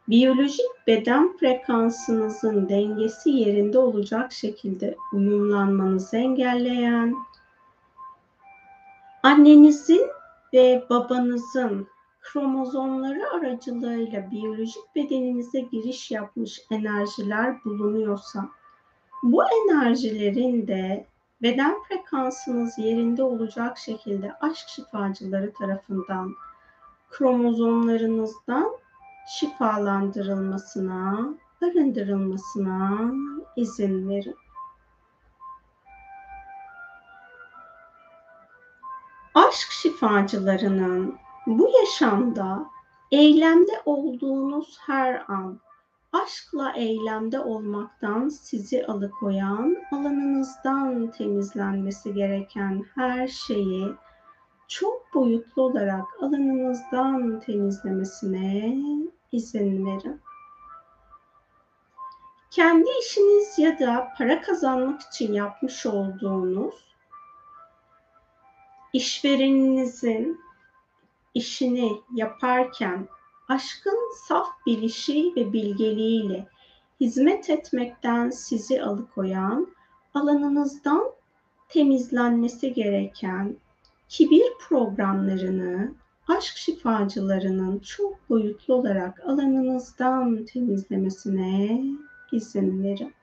[0.09, 7.15] biyolojik beden frekansınızın dengesi yerinde olacak şekilde uyumlanmanızı engelleyen,
[9.23, 10.07] annenizin
[10.53, 11.87] ve babanızın
[12.21, 18.49] kromozomları aracılığıyla biyolojik bedeninize giriş yapmış enerjiler bulunuyorsa,
[19.23, 21.05] bu enerjilerin de
[21.41, 26.33] beden frekansınız yerinde olacak şekilde aşk şifacıları tarafından
[27.09, 28.71] kromozomlarınızdan
[29.28, 31.30] şifalandırılmasına,
[31.63, 33.11] arındırılmasına
[33.55, 34.36] izin verin.
[39.36, 41.15] Aşk şifacılarının
[41.47, 42.65] bu yaşamda
[43.11, 45.59] eylemde olduğunuz her an
[46.13, 53.88] aşkla eylemde olmaktan sizi alıkoyan, alanınızdan temizlenmesi gereken her şeyi
[54.67, 58.78] çok boyutlu olarak alanınızdan temizlemesine
[59.32, 60.21] izin verin.
[62.51, 66.88] Kendi işiniz ya da para kazanmak için yapmış olduğunuz
[68.93, 70.41] işvereninizin
[71.34, 73.07] işini yaparken
[73.49, 76.47] aşkın saf bilişi ve bilgeliğiyle
[76.99, 79.67] hizmet etmekten sizi alıkoyan,
[80.13, 81.11] alanınızdan
[81.69, 83.57] temizlenmesi gereken
[84.09, 85.93] kibir programlarını
[86.28, 91.82] aşk şifacılarının çok boyutlu olarak alanınızdan temizlemesine
[92.32, 93.13] izin verin.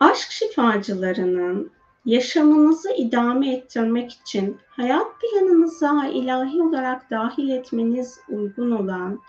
[0.00, 1.70] Aşk şifacılarının
[2.04, 9.20] yaşamınızı idame ettirmek için hayat planınıza ilahi olarak dahil etmeniz uygun olan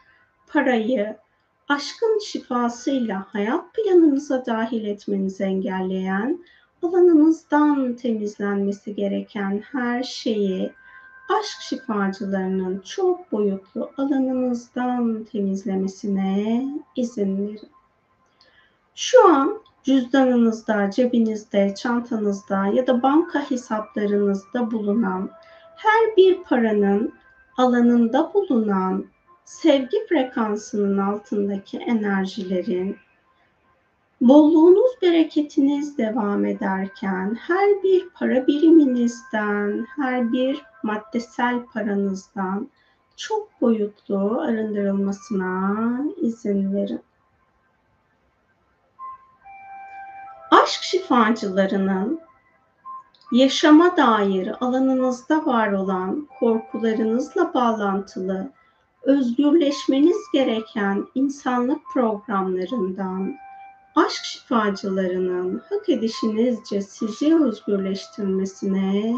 [0.47, 1.17] parayı,
[1.73, 6.39] aşkın şifasıyla hayat planınıza dahil etmenizi engelleyen,
[6.83, 10.71] alanınızdan temizlenmesi gereken her şeyi
[11.39, 16.65] aşk şifacılarının çok boyutlu alanınızdan temizlemesine
[16.95, 17.69] izin verin.
[18.95, 25.29] Şu an cüzdanınızda, cebinizde, çantanızda ya da banka hesaplarınızda bulunan
[25.75, 27.13] her bir paranın
[27.57, 29.05] alanında bulunan
[29.45, 32.97] sevgi frekansının altındaki enerjilerin
[34.21, 42.69] bolluğunuz, bereketiniz devam ederken her bir para biriminizden, her bir maddesel paranızdan
[43.17, 45.77] çok boyutlu arındırılmasına
[46.17, 47.01] izin verin.
[50.51, 52.19] Aşk şifacılarının
[53.31, 58.51] yaşama dair alanınızda var olan korkularınızla bağlantılı
[59.03, 63.35] özgürleşmeniz gereken insanlık programlarından
[63.95, 69.15] aşk şifacılarının hak edişinizce sizi özgürleştirmesine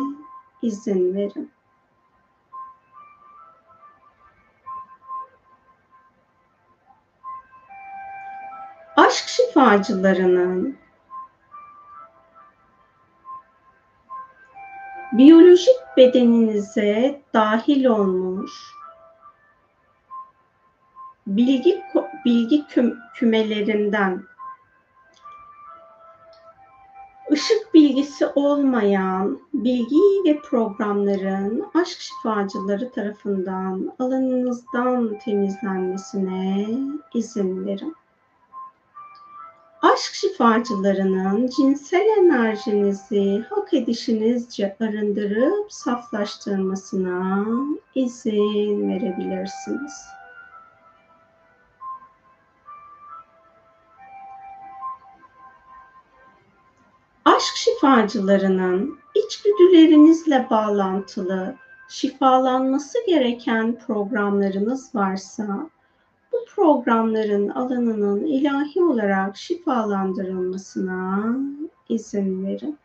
[0.62, 1.52] izin verin.
[8.98, 10.78] Aşk şifacılarının
[15.12, 18.52] biyolojik bedeninize dahil olmuş
[21.28, 21.84] bilgi
[22.26, 24.24] bilgi küm, kümelerinden
[27.32, 36.68] ışık bilgisi olmayan bilgi ve programların aşk şifacıları tarafından alanınızdan temizlenmesine
[37.14, 37.96] izin verin.
[39.82, 47.46] Aşk şifacılarının cinsel enerjinizi hak edişinizce arındırıp saflaştırmasına
[47.96, 50.06] izin verebilirsiniz.
[57.76, 61.56] Şifacılarının içgüdülerinizle bağlantılı
[61.90, 65.70] şifalanması gereken programlarınız varsa
[66.32, 71.36] bu programların alanının ilahi olarak şifalandırılmasına
[71.90, 72.78] izin verin.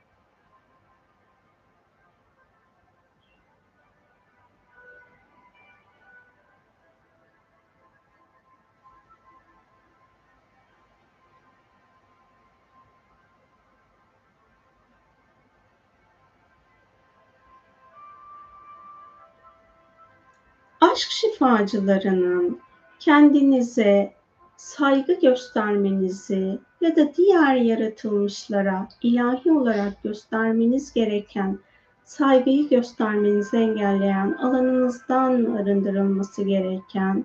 [21.00, 22.60] Aşk şifacılarının
[22.98, 24.12] kendinize
[24.56, 31.58] saygı göstermenizi ya da diğer yaratılmışlara ilahi olarak göstermeniz gereken
[32.04, 37.24] saygıyı göstermenizi engelleyen alanınızdan arındırılması gereken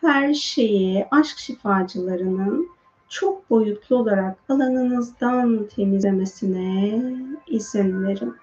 [0.00, 2.68] her şeyi aşk şifacılarının
[3.08, 7.02] çok boyutlu olarak alanınızdan temizlemesine
[7.46, 8.41] izin verin.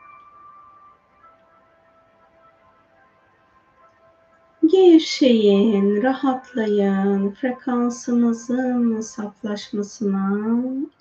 [4.80, 10.40] Gevşeyin, rahatlayın, frekansınızın saflaşmasına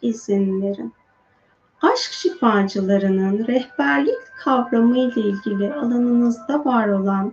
[0.02, 0.92] izin verin.
[1.82, 7.32] Aşk şifacılarının rehberlik kavramı ile ilgili alanınızda var olan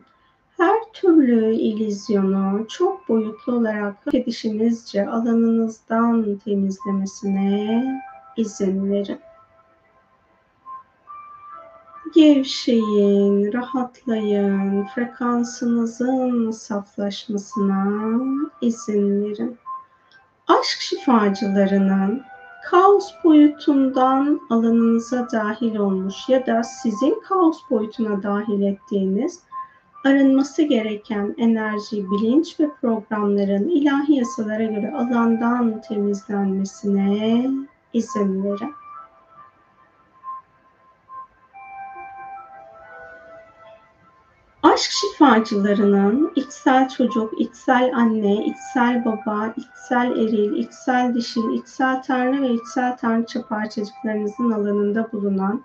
[0.58, 7.84] her türlü ilizyonu çok boyutlu olarak edişinizce alanınızdan temizlemesine
[8.38, 9.20] izin verin.
[12.16, 18.01] Gevşeyin, rahatlayın, frekansınızın saflaşmasına
[18.61, 19.57] izin verin.
[20.47, 22.24] Aşk şifacılarının
[22.70, 29.39] kaos boyutundan alanınıza dahil olmuş ya da sizin kaos boyutuna dahil ettiğiniz
[30.05, 37.49] arınması gereken enerji, bilinç ve programların ilahi yasalara göre alandan temizlenmesine
[37.93, 38.74] izin verin.
[44.76, 52.50] Aşk şifacılarının içsel çocuk, içsel anne, içsel baba, içsel eril, içsel dişil, içsel tanrı ve
[52.50, 55.64] içsel tanrıça parçacıklarınızın alanında bulunan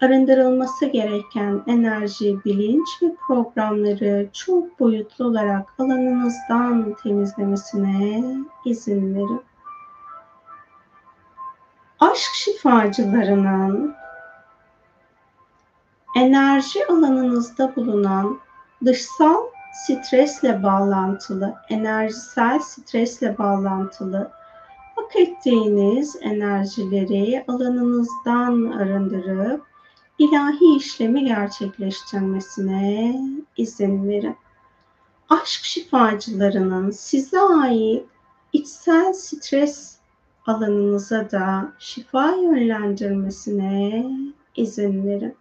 [0.00, 8.24] arındırılması gereken enerji, bilinç ve programları çok boyutlu olarak alanınızdan temizlemesine
[8.64, 9.42] izin verin.
[12.00, 13.94] Aşk şifacılarının
[16.16, 18.38] enerji alanınızda bulunan
[18.84, 24.30] dışsal stresle bağlantılı, enerjisel stresle bağlantılı
[24.96, 29.62] hak ettiğiniz enerjileri alanınızdan arındırıp
[30.18, 33.20] ilahi işlemi gerçekleştirmesine
[33.56, 34.36] izin verin.
[35.28, 38.04] Aşk şifacılarının size ait
[38.52, 39.96] içsel stres
[40.46, 44.06] alanınıza da şifa yönlendirmesine
[44.56, 45.36] izin verin.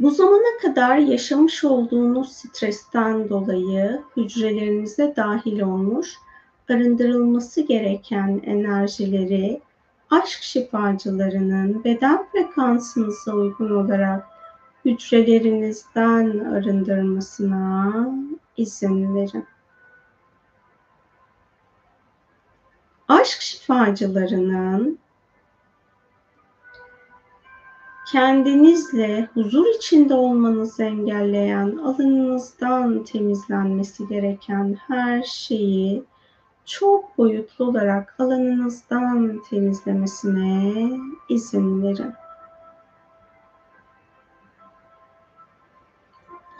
[0.00, 6.14] Bu zamana kadar yaşamış olduğunuz stresten dolayı hücrelerinize dahil olmuş,
[6.70, 9.60] arındırılması gereken enerjileri
[10.10, 14.26] aşk şifacılarının beden frekansınıza uygun olarak
[14.84, 18.08] hücrelerinizden arındırmasına
[18.56, 19.46] izin verin.
[23.08, 24.98] Aşk şifacılarının
[28.12, 36.04] kendinizle huzur içinde olmanızı engelleyen, alanınızdan temizlenmesi gereken her şeyi
[36.64, 40.90] çok boyutlu olarak alanınızdan temizlemesine
[41.28, 42.12] izin verin.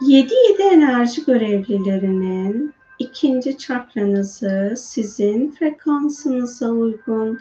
[0.01, 7.39] 7-7 enerji görevlilerinin ikinci çakranızı sizin frekansınıza uygun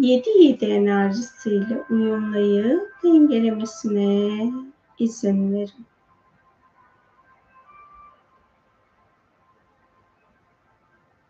[0.00, 4.52] 7-7 enerjisiyle uyumlayıp dengelemesine
[4.98, 5.86] izin verin.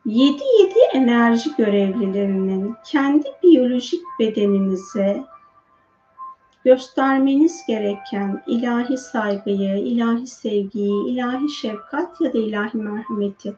[0.06, 5.24] Yedi yedi enerji görevlilerinin kendi biyolojik bedeninize
[6.64, 13.54] göstermeniz gereken ilahi saygıyı, ilahi sevgiyi, ilahi şefkat ya da ilahi merhameti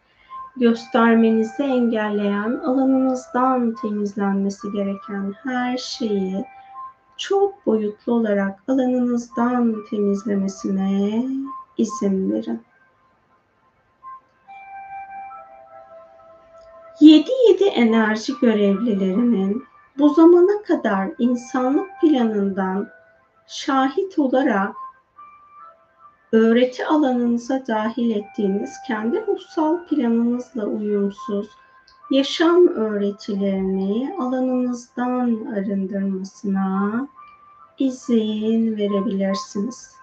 [0.59, 6.45] göstermenizi engelleyen, alanınızdan temizlenmesi gereken her şeyi
[7.17, 11.25] çok boyutlu olarak alanınızdan temizlemesine
[11.79, 12.63] izin verin.
[17.01, 19.65] 7-7 enerji görevlilerinin
[19.99, 22.89] bu zamana kadar insanlık planından
[23.47, 24.75] şahit olarak
[26.33, 31.49] öğreti alanınıza dahil ettiğiniz kendi ruhsal planınızla uyumsuz
[32.11, 37.09] yaşam öğretilerini alanınızdan arındırmasına
[37.79, 39.99] izin verebilirsiniz.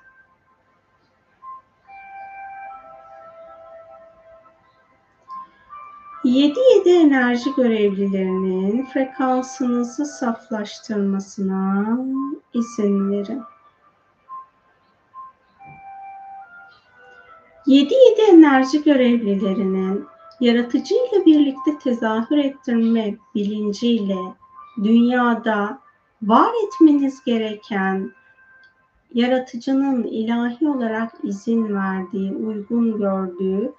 [6.25, 11.97] 7-7 enerji görevlilerinin frekansınızı saflaştırmasına
[12.53, 13.41] izin verin.
[17.67, 17.91] 7-7
[18.29, 20.05] enerji görevlilerinin
[20.39, 24.17] yaratıcı ile birlikte tezahür ettirme bilinciyle
[24.83, 25.79] dünyada
[26.21, 28.11] var etmeniz gereken
[29.13, 33.73] yaratıcının ilahi olarak izin verdiği, uygun gördüğü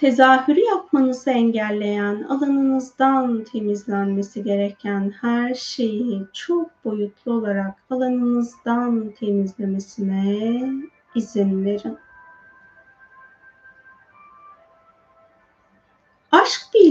[0.00, 10.72] tezahürü yapmanızı engelleyen, alanınızdan temizlenmesi gereken her şeyi çok boyutlu olarak alanınızdan temizlemesine
[11.14, 11.98] izin verin.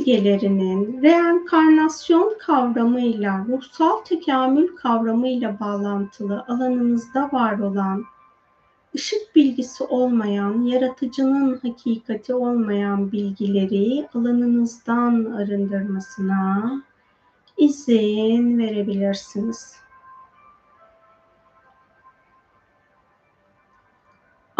[0.10, 8.06] Bilgelerinin reenkarnasyon kavramıyla, ruhsal tekamül kavramıyla bağlantılı alanınızda var olan
[8.96, 16.72] ışık bilgisi olmayan, yaratıcının hakikati olmayan bilgileri alanınızdan arındırmasına
[17.58, 19.76] izin verebilirsiniz.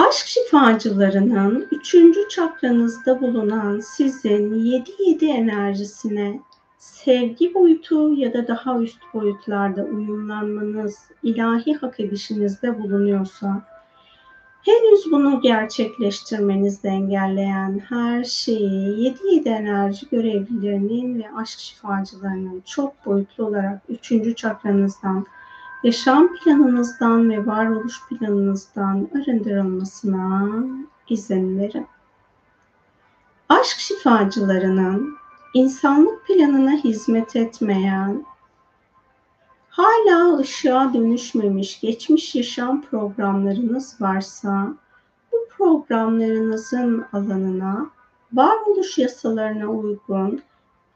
[0.08, 6.40] Aşk şifacılarının üçüncü çakranızda bulunan sizin 7-7 enerjisine
[6.78, 13.62] sevgi boyutu ya da daha üst boyutlarda uyumlanmanız ilahi hak edişinizde bulunuyorsa
[14.66, 23.82] Henüz bunu gerçekleştirmenizi engelleyen her şeyi 7-7 enerji görevlilerinin ve aşk şifacılarının çok boyutlu olarak
[23.90, 25.26] üçüncü çakranızdan,
[25.84, 30.50] yaşam planınızdan ve varoluş planınızdan arındırılmasına
[31.10, 31.88] izin verin.
[33.50, 35.18] Aşk şifacılarının
[35.54, 38.26] insanlık planına hizmet etmeyen
[39.80, 44.74] Hala ışığa dönüşmemiş geçmiş yaşam programlarınız varsa
[45.32, 47.90] bu programlarınızın alanına
[48.34, 50.42] varoluş yasalarına uygun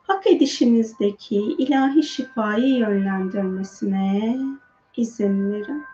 [0.04, 4.40] hak edişinizdeki ilahi şifayı yönlendirmesine
[4.98, 5.86] izin verin.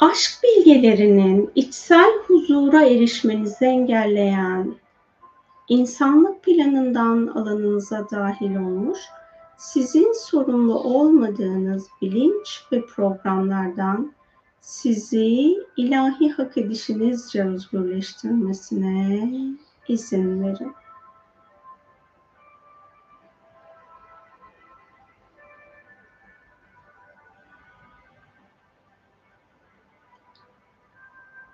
[0.00, 4.74] aşk bilgelerinin içsel huzura erişmenizi engelleyen,
[5.68, 8.98] insanlık planından alanınıza dahil olmuş,
[9.56, 14.12] sizin sorumlu olmadığınız bilinç ve programlardan
[14.68, 19.30] sizi ilahi hak edişinizce özgürleştirmesine
[19.88, 20.72] izin verin.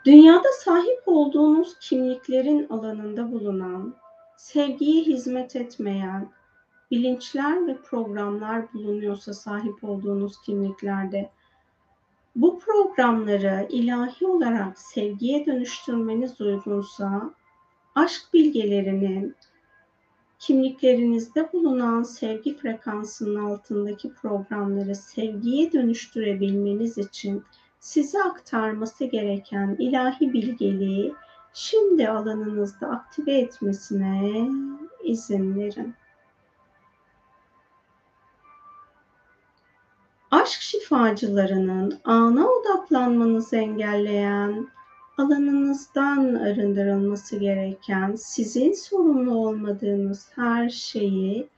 [0.04, 3.94] Dünyada sahip olduğunuz kimliklerin alanında bulunan,
[4.36, 6.28] sevgiye hizmet etmeyen
[6.90, 11.30] bilinçler ve programlar bulunuyorsa sahip olduğunuz kimliklerde
[12.36, 17.34] bu programları ilahi olarak sevgiye dönüştürmeniz uygunsa
[17.94, 19.36] aşk bilgelerinin
[20.38, 27.44] kimliklerinizde bulunan sevgi frekansının altındaki programları sevgiye dönüştürebilmeniz için
[27.80, 31.14] size aktarması gereken ilahi bilgeliği
[31.52, 34.48] şimdi alanınızda aktive etmesine
[35.04, 35.94] izin verin.
[40.34, 44.68] Aşk şifacılarının ana odaklanmanızı engelleyen,
[45.18, 51.48] alanınızdan arındırılması gereken, sizin sorumlu olmadığınız her şeyi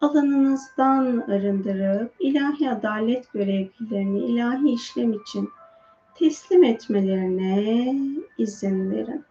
[0.00, 5.48] alanınızdan arındırıp ilahi adalet görevlilerini ilahi işlem için
[6.14, 7.94] teslim etmelerine
[8.38, 9.24] izin verin.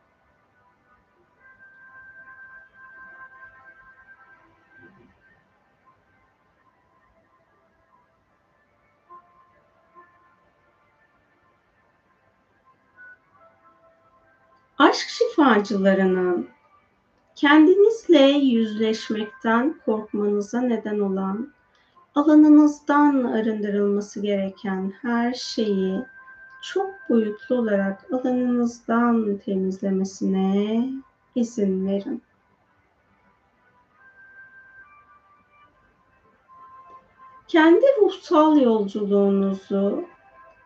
[14.91, 16.49] Aşk şifacılarının
[17.35, 21.53] kendinizle yüzleşmekten korkmanıza neden olan,
[22.15, 26.05] alanınızdan arındırılması gereken her şeyi
[26.61, 30.89] çok boyutlu olarak alanınızdan temizlemesine
[31.35, 32.23] izin verin.
[37.47, 40.05] Kendi ruhsal yolculuğunuzu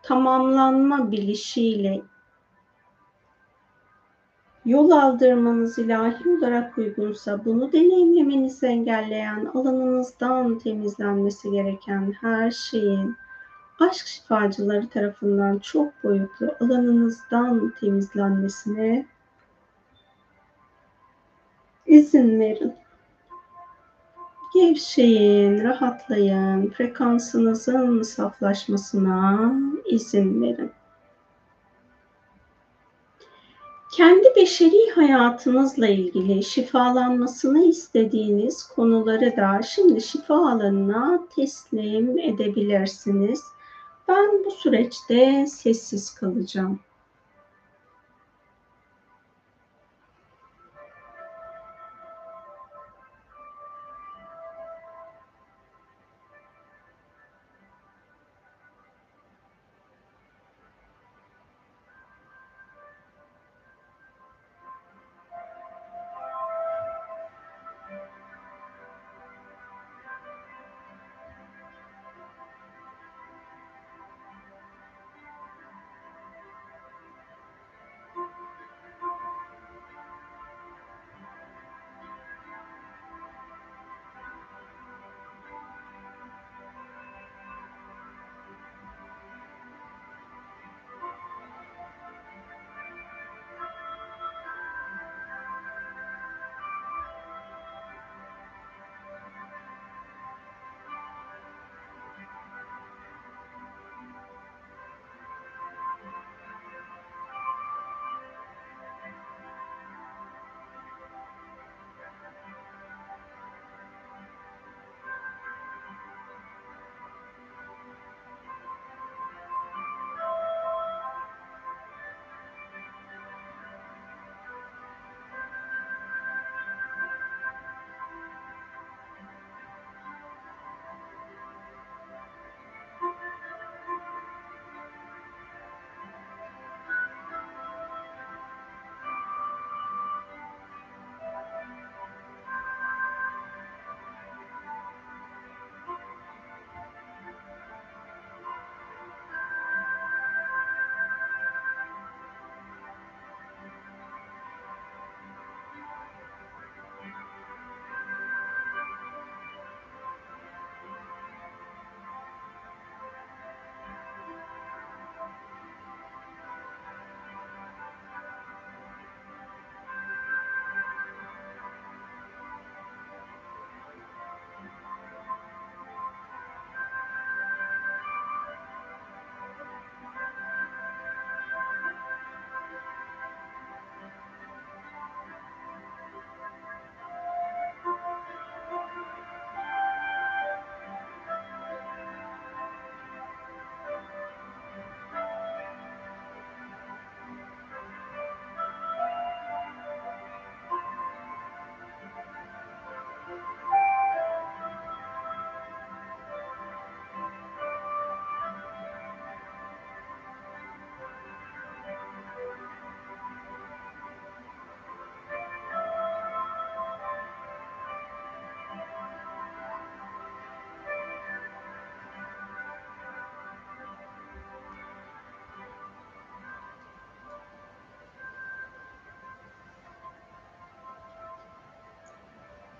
[0.02, 2.02] tamamlanma bilişiyle
[4.66, 13.16] Yol aldırmanız ilahi olarak uygunsa bunu deneyimlemenizi engelleyen alanınızdan temizlenmesi gereken her şeyin
[13.80, 19.06] aşk şifacıları tarafından çok boyutlu alanınızdan temizlenmesine
[21.86, 22.74] izin verin.
[24.54, 29.52] Gevşeyin, rahatlayın, frekansınızın saflaşmasına
[29.84, 30.72] izin verin.
[33.96, 43.40] Kendi beşeri hayatınızla ilgili şifalanmasını istediğiniz konuları da şimdi şifa alanına teslim edebilirsiniz.
[44.08, 46.80] Ben bu süreçte sessiz kalacağım.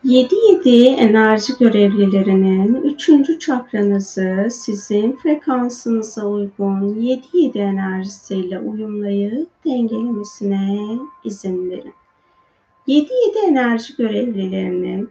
[0.06, 11.70] Yedi yedi enerji görevlilerinin üçüncü çakranızı sizin frekansınıza uygun yedi yedi enerjisiyle uyumlayıp dengelemesine izin
[11.70, 11.94] verin.
[12.86, 15.10] Yedi yedi enerji görevlilerinin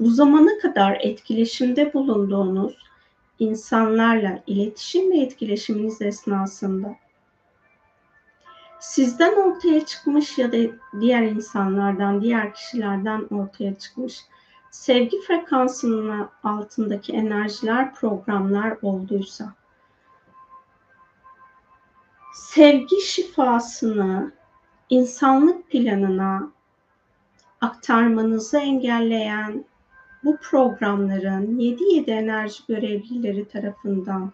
[0.00, 2.76] bu zamana kadar etkileşimde bulunduğunuz
[3.38, 6.96] insanlarla iletişim ve etkileşiminiz esnasında
[8.80, 10.56] sizden ortaya çıkmış ya da
[11.00, 14.24] diğer insanlardan, diğer kişilerden ortaya çıkmış
[14.70, 19.54] sevgi frekansının altındaki enerjiler, programlar olduysa
[22.34, 24.32] sevgi şifasını
[24.90, 26.50] insanlık planına
[27.60, 29.64] aktarmanızı engelleyen
[30.24, 34.32] bu programların 7-7 enerji görevlileri tarafından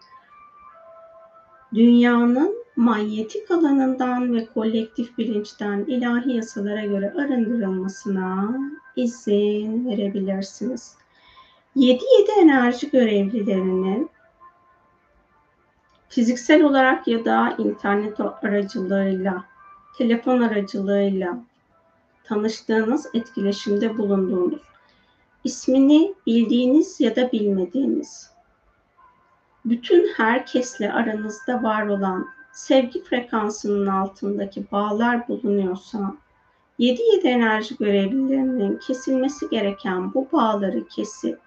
[1.73, 8.57] dünyanın manyetik alanından ve kolektif bilinçten ilahi yasalara göre arındırılmasına
[8.95, 10.95] izin verebilirsiniz.
[11.75, 11.99] 7-7
[12.41, 14.09] enerji görevlilerinin
[16.09, 19.45] fiziksel olarak ya da internet aracılığıyla
[19.97, 21.37] telefon aracılığıyla
[22.23, 24.61] tanıştığınız, etkileşimde bulunduğunuz,
[25.43, 28.32] ismini bildiğiniz ya da bilmediğiniz,
[29.65, 36.15] bütün herkesle aranızda var olan sevgi frekansının altındaki bağlar bulunuyorsa,
[36.79, 41.39] 7-7 enerji görevlilerinin kesilmesi gereken bu bağları kesip,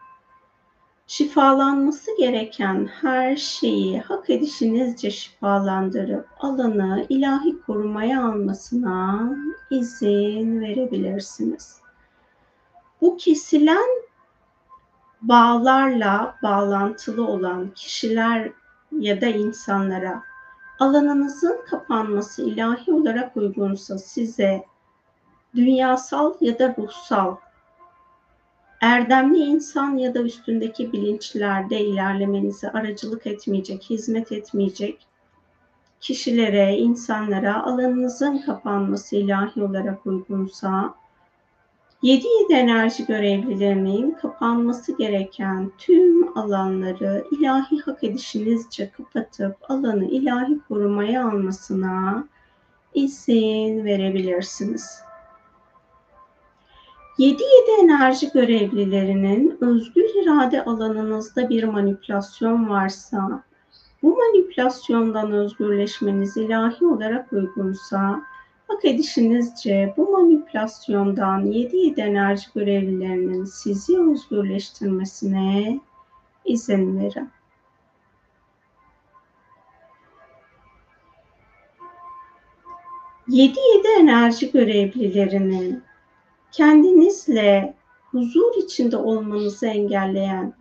[1.07, 9.31] şifalanması gereken her şeyi hak edişinizce şifalandırıp alanı ilahi korumaya almasına
[9.71, 11.81] izin verebilirsiniz.
[13.01, 14.07] Bu kesilen
[15.29, 18.53] bağlarla bağlantılı olan kişiler
[18.93, 20.23] ya da insanlara
[20.79, 24.65] alanınızın kapanması ilahi olarak uygunsa size
[25.55, 27.37] dünyasal ya da ruhsal
[28.81, 35.07] erdemli insan ya da üstündeki bilinçlerde ilerlemenize aracılık etmeyecek, hizmet etmeyecek
[36.01, 40.95] kişilere, insanlara alanınızın kapanması ilahi olarak uygunsa
[42.03, 51.29] 7 7 enerji görevlilerinin kapanması gereken tüm alanları ilahi hak edişinizce kapatıp alanı ilahi korumaya
[51.29, 52.25] almasına
[52.95, 55.01] izin verebilirsiniz.
[57.19, 57.39] 7-7
[57.83, 63.43] enerji görevlilerinin özgür irade alanınızda bir manipülasyon varsa,
[64.03, 68.23] bu manipülasyondan özgürleşmeniz ilahi olarak uygunsa,
[68.69, 75.81] hak edişinizce bu manipülasyondan 7-7 enerji görevlilerinin sizi özgürleştirmesine
[76.45, 77.31] izin verin.
[83.29, 85.83] Yedi yedi enerji görevlilerinin
[86.53, 87.75] kendinizle
[88.11, 90.55] huzur içinde olmanızı engelleyen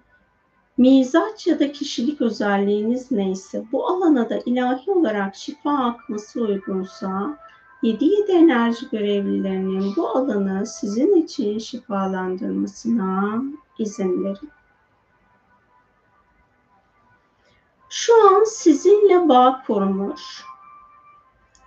[0.78, 7.38] mizaç ya da kişilik özelliğiniz neyse bu alana da ilahi olarak şifa akması uygunsa
[7.86, 13.42] 7-7 enerji görevlilerinin bu alanı sizin için şifalandırmasına
[13.80, 14.50] izin verin.
[17.90, 20.44] Şu an sizinle bağ kurmuş,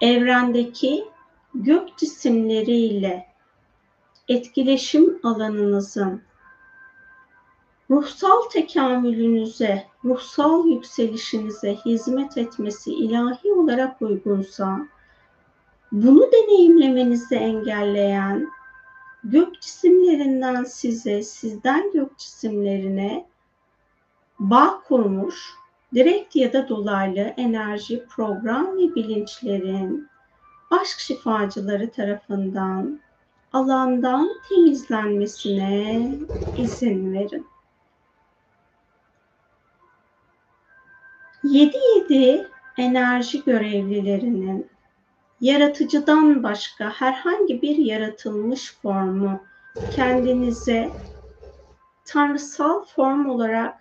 [0.01, 1.05] evrendeki
[1.55, 3.27] gök cisimleriyle
[4.29, 6.23] etkileşim alanınızın
[7.91, 14.89] ruhsal tekamülünüze, ruhsal yükselişinize hizmet etmesi ilahi olarak uygunsa,
[15.93, 18.49] bunu deneyimlemenizi engelleyen
[19.24, 23.26] gök cisimlerinden size, sizden gök cisimlerine
[24.39, 25.55] bağ kurmuş,
[25.95, 30.09] direkt ya da dolaylı enerji, program ve bilinçlerin
[30.70, 33.01] aşk şifacıları tarafından
[33.53, 36.09] alandan temizlenmesine
[36.59, 37.47] izin verin.
[41.45, 42.47] 7-7
[42.78, 44.70] enerji görevlilerinin
[45.41, 49.41] yaratıcıdan başka herhangi bir yaratılmış formu
[49.91, 50.93] kendinize
[52.05, 53.80] tanrısal form olarak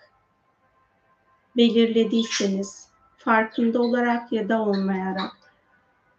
[1.57, 2.87] belirlediyseniz
[3.17, 5.37] farkında olarak ya da olmayarak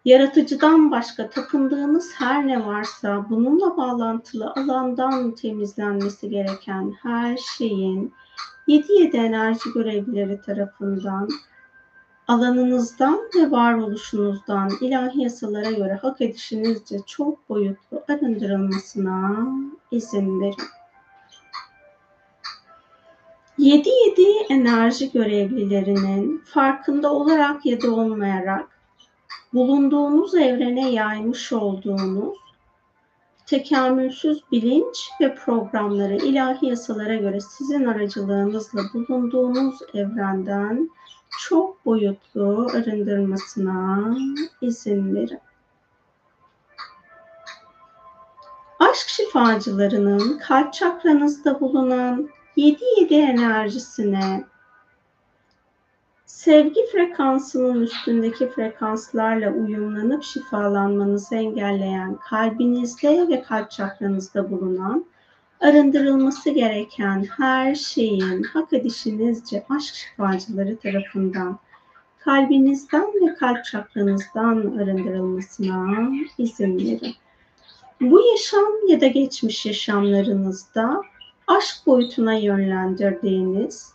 [0.09, 8.15] Yaratıcıdan başka tapındığınız her ne varsa bununla bağlantılı alandan temizlenmesi gereken her şeyin
[8.69, 11.29] 7-7 enerji görevlileri tarafından
[12.29, 19.49] alanınızdan ve varoluşunuzdan ilahi yasalara göre hak edişinizce çok boyutlu arındırılmasına
[19.91, 20.69] izin verin.
[23.59, 28.69] 7-7 enerji görevlilerinin farkında olarak ya da olmayarak
[29.55, 32.39] bulunduğunuz evrene yaymış olduğunuz
[33.47, 40.91] tekamülsüz bilinç ve programları ilahi yasalara göre sizin aracılığınızla bulunduğunuz evrenden
[41.39, 44.17] çok boyutlu arındırmasına
[44.61, 45.41] izin verin.
[48.79, 54.45] Aşk şifacılarının kalp çakranızda bulunan 7-7 enerjisine
[56.27, 65.07] sevgi frekansının üstündeki frekanslarla uyumlanıp şifalanmanızı engelleyen kalbinizde ve kalp çakranızda bulunan
[65.61, 71.59] arındırılması gereken her şeyin hak edişinizce aşk şifacıları tarafından
[72.19, 77.15] kalbinizden ve kalp çakranızdan arındırılmasına izin verin.
[78.01, 81.03] Bu yaşam ya da geçmiş yaşamlarınızda
[81.47, 83.93] aşk boyutuna yönlendirdiğiniz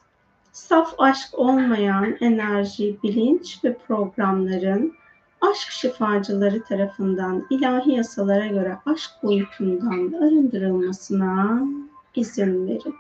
[0.52, 4.94] saf aşk olmayan enerji, bilinç ve programların
[5.52, 11.62] aşk şifacıları tarafından ilahi yasalara göre aşk boyutundan arındırılmasına
[12.16, 12.96] izin verin.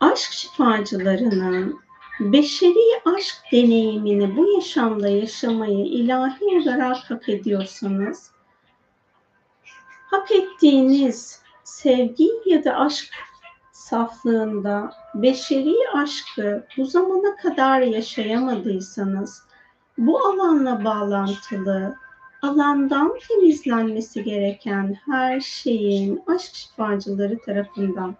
[0.00, 1.80] Aşk şifacılarının
[2.20, 8.30] beşeri aşk deneyimini bu yaşamda yaşamayı ilahi olarak hak ediyorsanız,
[10.10, 13.14] hak ettiğiniz sevgi ya da aşk
[13.90, 19.42] saflığında beşeri aşkı bu zamana kadar yaşayamadıysanız,
[19.98, 21.94] bu alanla bağlantılı,
[22.42, 28.16] alandan temizlenmesi gereken her şeyin aşk şifacıları tarafından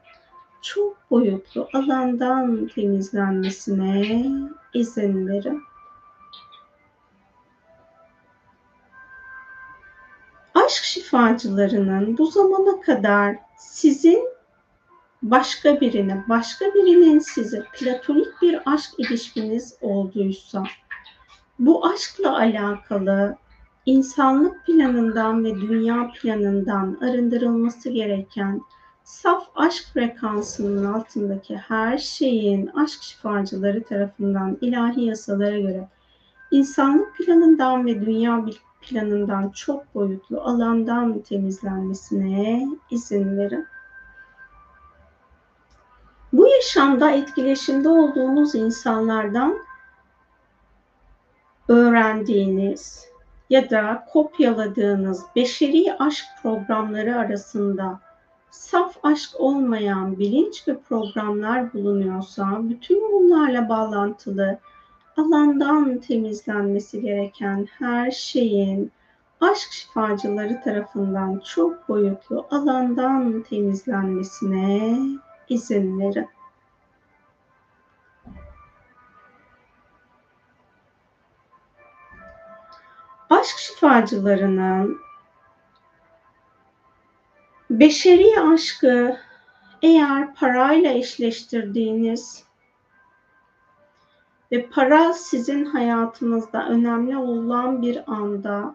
[0.62, 4.26] çok boyutlu alandan temizlenmesine
[4.74, 5.62] izin verin.
[10.54, 14.39] Aşk şifacılarının bu zamana kadar sizin
[15.22, 20.64] başka birine, başka birinin size platonik bir aşk ilişkiniz olduysa,
[21.58, 23.36] bu aşkla alakalı
[23.86, 28.60] insanlık planından ve dünya planından arındırılması gereken
[29.04, 35.88] saf aşk frekansının altındaki her şeyin aşk şifacıları tarafından ilahi yasalara göre
[36.50, 38.44] insanlık planından ve dünya
[38.82, 43.66] planından çok boyutlu alandan temizlenmesine izin verin.
[46.60, 49.58] Yaşamda etkileşimde olduğunuz insanlardan
[51.68, 53.06] öğrendiğiniz
[53.50, 58.00] ya da kopyaladığınız beşeri aşk programları arasında
[58.50, 64.58] saf aşk olmayan bilinç ve programlar bulunuyorsa bütün bunlarla bağlantılı
[65.16, 68.92] alandan temizlenmesi gereken her şeyin
[69.40, 74.98] aşk şifacıları tarafından çok boyutlu alandan temizlenmesine
[75.48, 76.26] izin verin.
[83.40, 85.00] Aşk şifacılarının
[87.70, 89.16] beşeri aşkı
[89.82, 92.44] eğer parayla eşleştirdiğiniz
[94.52, 98.74] ve para sizin hayatınızda önemli olan bir anda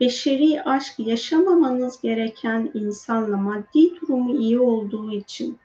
[0.00, 5.58] beşeri aşk yaşamamanız gereken insanla maddi durumu iyi olduğu için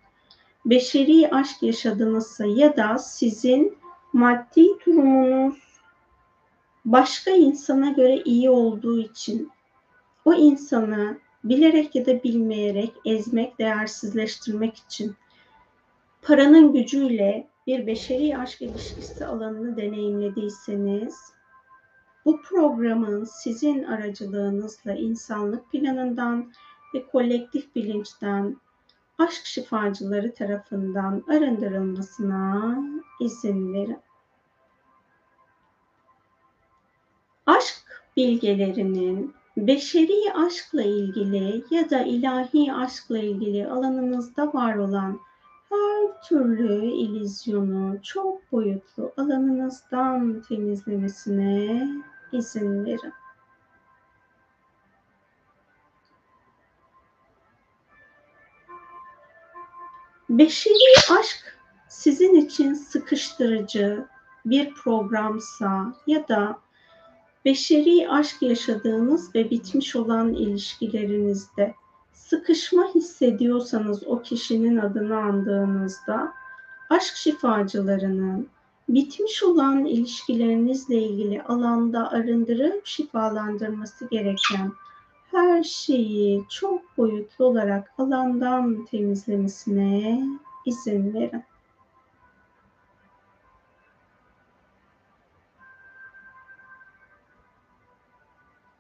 [0.66, 3.78] beşeri aşk yaşadığınızsa ya da sizin
[4.14, 5.65] maddi durumunuz
[6.86, 9.52] başka insana göre iyi olduğu için
[10.26, 15.16] o insanı bilerek ya da bilmeyerek ezmek, değersizleştirmek için
[16.22, 21.36] paranın gücüyle bir beşeri aşk ilişkisi alanını deneyimlediyseniz
[22.26, 26.52] bu programın sizin aracılığınızla insanlık planından
[26.94, 28.58] ve kolektif bilinçten
[29.18, 32.78] aşk şifacıları tarafından arındırılmasına
[33.20, 34.05] izin verin.
[37.46, 37.76] Aşk
[38.18, 45.20] bilgelerinin beşeri aşkla ilgili ya da ilahi aşkla ilgili alanınızda var olan
[45.70, 51.88] her türlü ilizyonu çok boyutlu alanınızdan temizlemesine
[52.32, 53.14] izin verin.
[60.30, 64.08] Beşeri aşk sizin için sıkıştırıcı
[64.46, 66.65] bir programsa ya da
[67.46, 71.74] beşeri aşk yaşadığınız ve bitmiş olan ilişkilerinizde
[72.14, 76.34] sıkışma hissediyorsanız o kişinin adını andığınızda
[76.90, 78.48] aşk şifacılarının
[78.90, 84.72] bitmiş olan ilişkilerinizle ilgili alanda arındırıp şifalandırması gereken
[85.32, 90.24] her şeyi çok boyutlu olarak alandan temizlemesine
[90.66, 91.44] izin verin.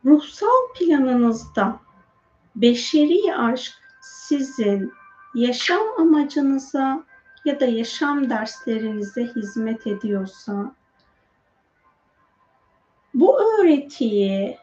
[0.05, 1.79] Ruhsal planınızda
[2.55, 4.93] beşeri aşk sizin
[5.35, 7.03] yaşam amacınıza
[7.45, 10.75] ya da yaşam derslerinize hizmet ediyorsa
[13.13, 14.57] bu öğretiyi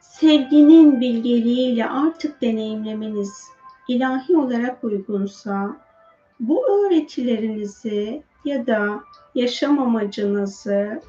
[0.00, 3.48] sevginin bilgeliğiyle artık deneyimlemeniz
[3.88, 5.76] ilahi olarak uygunsa
[6.40, 9.04] bu öğretilerinizi ya da
[9.34, 11.02] yaşam amacınızı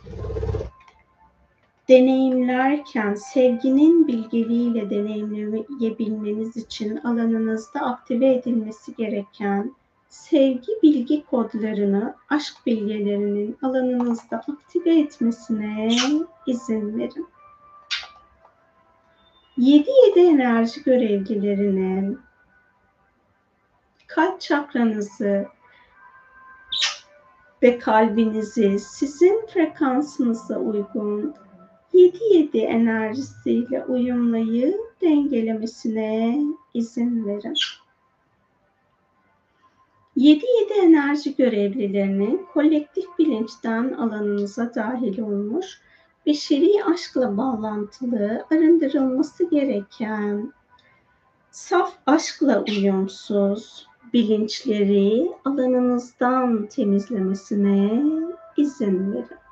[1.94, 9.76] deneyimlerken sevginin bilgeliğiyle deneyimleyebilmeniz için alanınızda aktive edilmesi gereken
[10.10, 15.96] sevgi bilgi kodlarını aşk bilgelerinin alanınızda aktive etmesine
[16.48, 17.28] izin verin.
[19.58, 22.20] 7-7 enerji görevlilerinin
[24.08, 25.48] kalp çakranızı
[27.64, 31.43] ve kalbinizi sizin frekansınıza uygun
[31.94, 36.40] 7-7 enerjisiyle uyumlayıp dengelemesine
[36.74, 37.56] izin verin.
[40.18, 40.42] 7-7
[40.82, 45.82] enerji görevlilerinin kolektif bilinçten alanınıza dahil olmuş,
[46.26, 50.54] beşeri aşkla bağlantılı, arındırılması gereken,
[51.52, 58.04] saf aşkla uyumsuz bilinçleri alanınızdan temizlemesine
[58.58, 59.43] izin verin.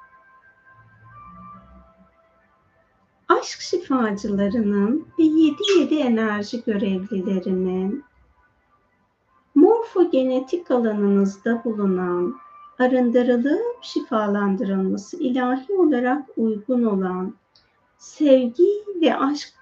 [3.42, 8.04] Aşk şifacılarının ve 7-7 enerji görevlilerinin
[9.56, 12.36] morfogenetik alanınızda bulunan
[12.80, 17.36] arındırılıp şifalandırılması ilahi olarak uygun olan
[17.98, 18.70] sevgi
[19.02, 19.54] ve aşk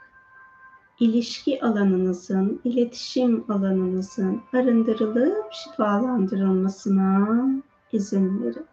[0.99, 7.47] ilişki alanınızın, iletişim alanınızın arındırılıp şifalandırılmasına
[7.91, 8.65] izin verin.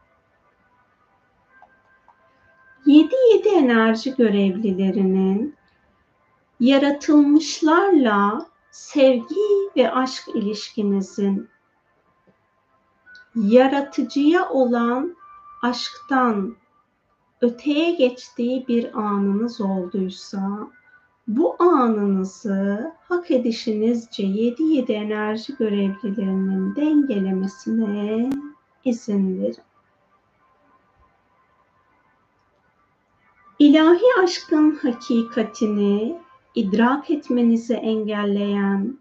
[2.86, 5.54] 7-7 enerji görevlilerinin
[6.60, 11.48] yaratılmışlarla sevgi ve aşk ilişkinizin
[13.34, 15.16] yaratıcıya olan
[15.62, 16.56] aşktan
[17.40, 20.68] öteye geçtiği bir anınız olduysa
[21.28, 28.30] bu anınızı hak edişinizce 7-7 enerji görevlilerinin dengelemesine
[28.84, 29.56] izin verin.
[33.58, 36.18] İlahi aşkın hakikatini
[36.54, 38.98] idrak etmenizi engelleyen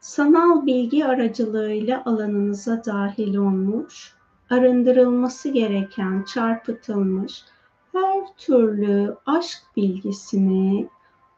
[0.00, 4.14] sanal bilgi aracılığıyla alanınıza dahil olmuş,
[4.50, 7.44] arındırılması gereken, çarpıtılmış
[7.92, 10.88] her türlü aşk bilgisini,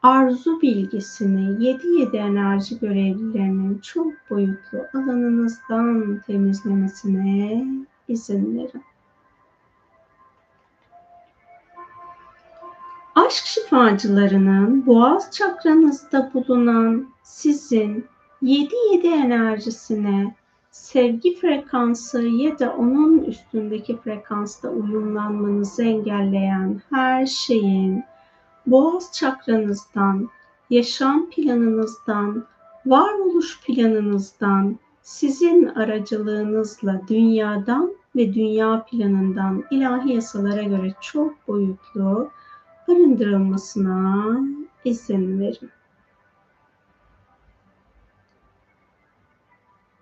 [0.03, 7.67] arzu bilgisini 7-7 enerji görevlilerinin çok boyutlu alanınızdan temizlemesine
[8.09, 8.88] izin verin.
[13.29, 18.07] Aşk şifacılarının boğaz çakranızda bulunan sizin
[18.43, 20.35] 7-7 enerjisine
[20.71, 28.05] sevgi frekansı ya da onun üstündeki frekansta uyumlanmanızı engelleyen her şeyin
[28.67, 30.29] boğaz çakranızdan,
[30.71, 32.45] yaşam planınızdan,
[32.87, 42.31] varoluş planınızdan, sizin aracılığınızla dünyadan ve dünya planından ilahi yasalara göre çok boyutlu
[42.89, 44.39] arındırılmasına
[44.85, 45.71] izin verin.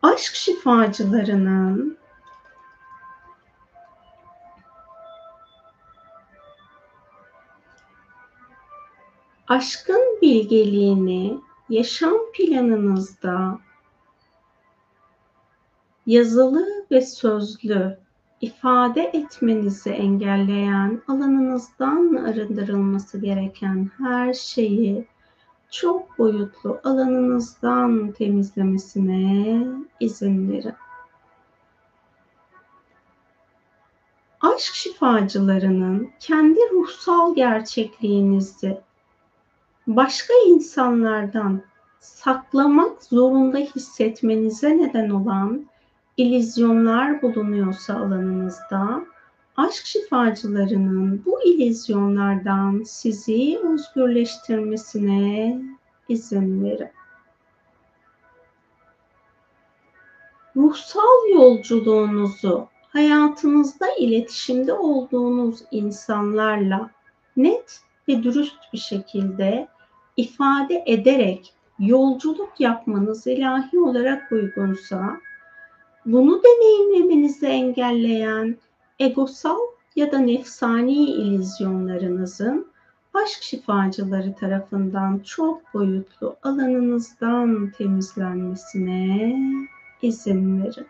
[0.02, 1.98] Aşk şifacılarının
[9.48, 13.58] aşkın bilgeliğini yaşam planınızda
[16.06, 18.05] yazılı ve sözlü
[18.40, 25.06] ifade etmenizi engelleyen, alanınızdan arındırılması gereken her şeyi
[25.70, 29.66] çok boyutlu alanınızdan temizlemesine
[30.00, 30.74] izin verin.
[34.40, 38.80] Aşk şifacılarının kendi ruhsal gerçekliğinizi
[39.86, 41.62] başka insanlardan
[42.00, 45.66] saklamak zorunda hissetmenize neden olan
[46.16, 49.06] ilizyonlar bulunuyorsa alanınızda,
[49.56, 55.60] aşk şifacılarının bu ilizyonlardan sizi özgürleştirmesine
[56.08, 56.90] izin verin.
[60.56, 66.90] Ruhsal yolculuğunuzu hayatınızda iletişimde olduğunuz insanlarla
[67.36, 69.68] net ve dürüst bir şekilde
[70.16, 75.16] ifade ederek yolculuk yapmanız ilahi olarak uygunsa
[76.06, 78.58] bunu deneyimlemenizi engelleyen
[78.98, 79.58] egosal
[79.96, 82.66] ya da nefsani ilizyonlarınızın
[83.14, 89.36] aşk şifacıları tarafından çok boyutlu alanınızdan temizlenmesine
[90.02, 90.86] izin verin.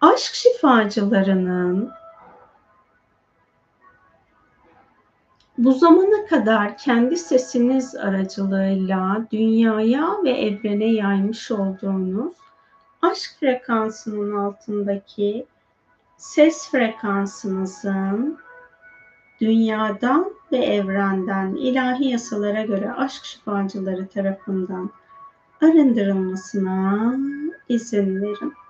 [0.00, 1.90] Aşk şifacılarının
[5.66, 12.36] Bu zamana kadar kendi sesiniz aracılığıyla dünyaya ve evrene yaymış olduğunuz
[13.02, 15.46] aşk frekansının altındaki
[16.16, 18.38] ses frekansınızın
[19.40, 24.90] dünyadan ve evrenden ilahi yasalara göre aşk şifacıları tarafından
[25.62, 27.14] arındırılmasına
[27.68, 28.65] izin verin.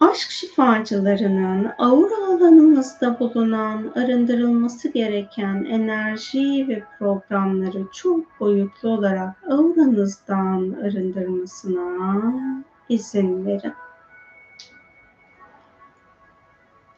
[0.00, 12.22] Aşk şifacılarının aura alanınızda bulunan arındırılması gereken enerji ve programları çok boyutlu olarak auranızdan arındırmasına
[12.88, 13.72] izin verin.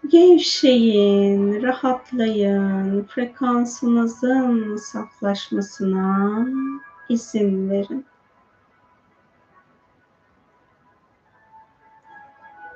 [0.09, 6.47] Gevşeyin, rahatlayın, frekansınızın saflaşmasına
[7.09, 8.07] izin verin.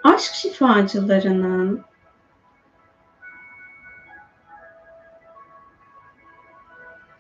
[0.07, 1.85] Aşk şifacılarının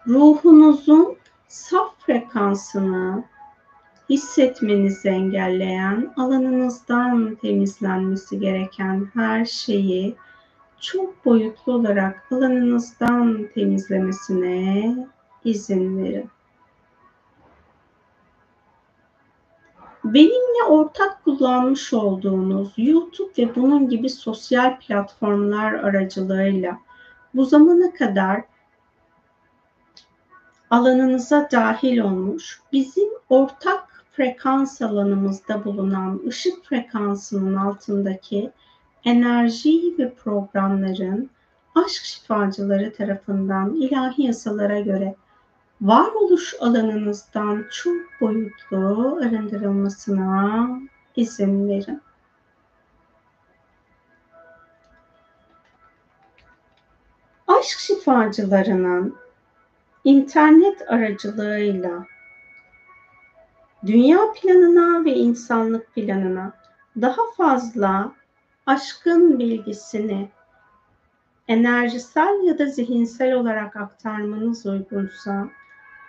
[0.09, 1.17] ruhunuzun
[1.49, 3.25] saf frekansını
[4.11, 10.17] hissetmenizi engelleyen, alanınızdan temizlenmesi gereken her şeyi
[10.81, 14.97] çok boyutlu olarak alanınızdan temizlemesine
[15.45, 16.31] izin verin.
[20.15, 26.79] Benimle ortak kullanmış olduğunuz YouTube ve bunun gibi sosyal platformlar aracılığıyla
[27.35, 28.45] bu zamana kadar
[30.71, 38.51] alanınıza dahil olmuş, bizim ortak frekans alanımızda bulunan ışık frekansının altındaki
[39.05, 41.31] enerji ve programların
[41.75, 45.15] aşk şifacıları tarafından ilahi yasalara göre
[45.81, 50.69] varoluş alanınızdan çok boyutlu arındırılmasına
[51.17, 52.03] izin verin.
[57.47, 59.17] Aşk şifacılarının
[60.05, 62.07] internet aracılığıyla
[63.87, 66.53] dünya planına ve insanlık planına
[67.01, 68.13] daha fazla
[68.67, 70.31] aşkın bilgisini
[71.49, 75.49] enerjisel ya da zihinsel olarak aktarmanız uygunsa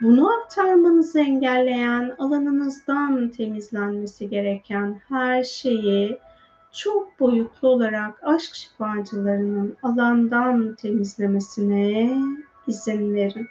[0.02, 6.20] bunu aktarmanızı engelleyen alanınızdan temizlenmesi gereken her şeyi
[6.72, 12.18] çok boyutlu olarak aşk şifacılarının alandan temizlemesine
[12.68, 13.48] izin verin.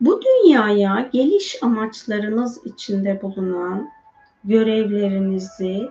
[0.00, 3.90] Bu dünyaya geliş amaçlarınız içinde bulunan
[4.44, 5.88] görevlerinizi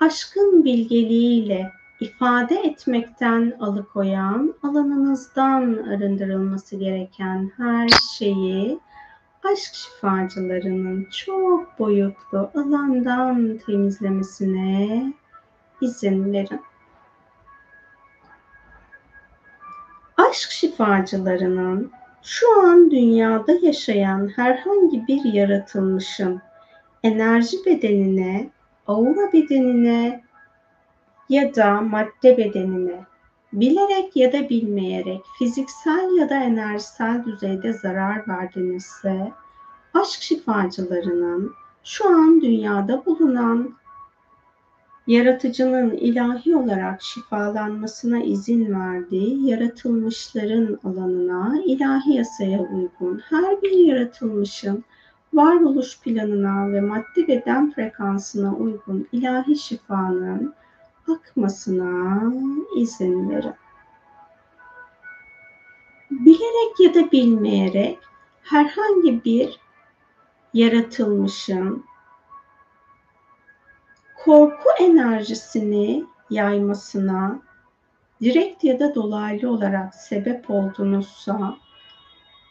[0.00, 1.70] aşkın bilgeliğiyle
[2.04, 8.78] ifade etmekten alıkoyan, alanınızdan arındırılması gereken her şeyi
[9.44, 15.12] aşk şifacılarının çok boyutlu alandan temizlemesine
[15.80, 16.60] izin verin.
[20.16, 26.42] Aşk şifacılarının şu an dünyada yaşayan herhangi bir yaratılmışın
[27.02, 28.50] enerji bedenine,
[28.86, 30.23] aura bedenine
[31.28, 33.04] ya da madde bedenine
[33.52, 39.32] bilerek ya da bilmeyerek fiziksel ya da enerjisel düzeyde zarar verdinizse
[39.94, 41.52] aşk şifacılarının
[41.84, 43.74] şu an dünyada bulunan
[45.06, 54.84] yaratıcının ilahi olarak şifalanmasına izin verdiği yaratılmışların alanına ilahi yasaya uygun her bir yaratılmışın
[55.32, 60.54] varoluş planına ve maddi beden frekansına uygun ilahi şifanın
[61.08, 62.22] akmasına
[62.76, 63.54] izin verin.
[66.10, 67.98] Bilerek ya da bilmeyerek
[68.42, 69.60] herhangi bir
[70.54, 71.84] yaratılmışın
[74.24, 77.40] korku enerjisini yaymasına
[78.20, 81.56] direkt ya da dolaylı olarak sebep oldunuzsa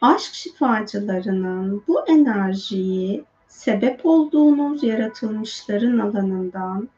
[0.01, 6.89] aşk şifacılarının bu enerjiyi sebep olduğunuz yaratılmışların alanından,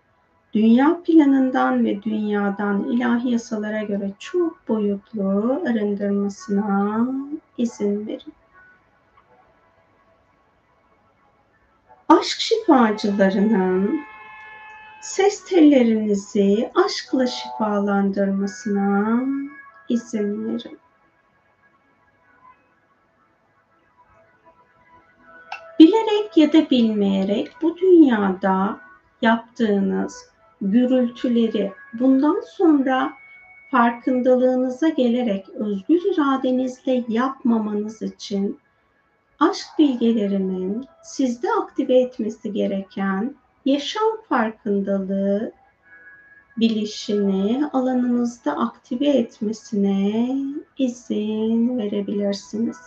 [0.56, 7.08] dünya planından ve dünyadan ilahi yasalara göre çok boyutlu arındırmasına
[7.58, 8.34] izin verin.
[12.10, 14.00] Aşk şifacılarının
[15.02, 19.22] ses tellerinizi aşkla şifalandırmasına
[19.90, 20.80] izin verin.
[25.80, 28.80] Bilerek ya da bilmeyerek bu dünyada
[29.22, 33.14] yaptığınız gürültüleri bundan sonra
[33.72, 38.60] farkındalığınıza gelerek özgür iradenizle yapmamanız için
[39.40, 45.52] aşk bilgelerimin sizde aktive etmesi gereken yaşam farkındalığı
[46.58, 50.30] bilişini alanınızda aktive etmesine
[50.78, 52.78] izin verebilirsiniz.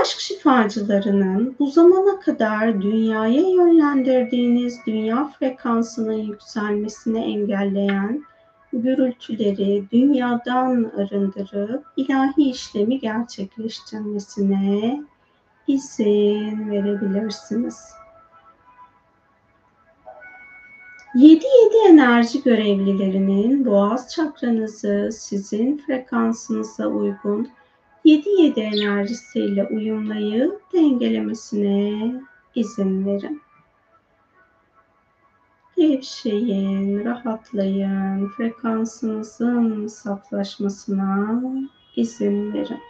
[0.00, 8.24] Aşk şifacılarının bu zamana kadar dünyaya yönlendirdiğiniz dünya frekansının yükselmesini engelleyen
[8.72, 15.02] gürültüleri dünyadan arındırıp ilahi işlemi gerçekleştirmesine
[15.66, 17.90] izin verebilirsiniz.
[21.14, 21.42] 7-7
[21.88, 27.48] enerji görevlilerinin boğaz çakranızı sizin frekansınıza uygun
[28.08, 32.12] 7-7 enerjisiyle uyumlayıp dengelemesine
[32.54, 33.42] izin verin.
[35.76, 41.42] Gevşeyin, rahatlayın, frekansınızın saflaşmasına
[41.96, 42.80] izin verin.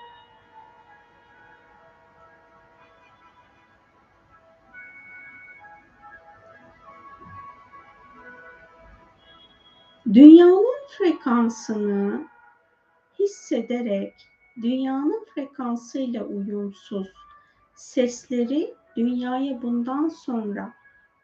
[10.15, 12.29] Dünyanın frekansını
[13.19, 14.29] hissederek
[14.63, 17.09] dünyanın frekansıyla uyumsuz
[17.75, 20.73] sesleri dünyaya bundan sonra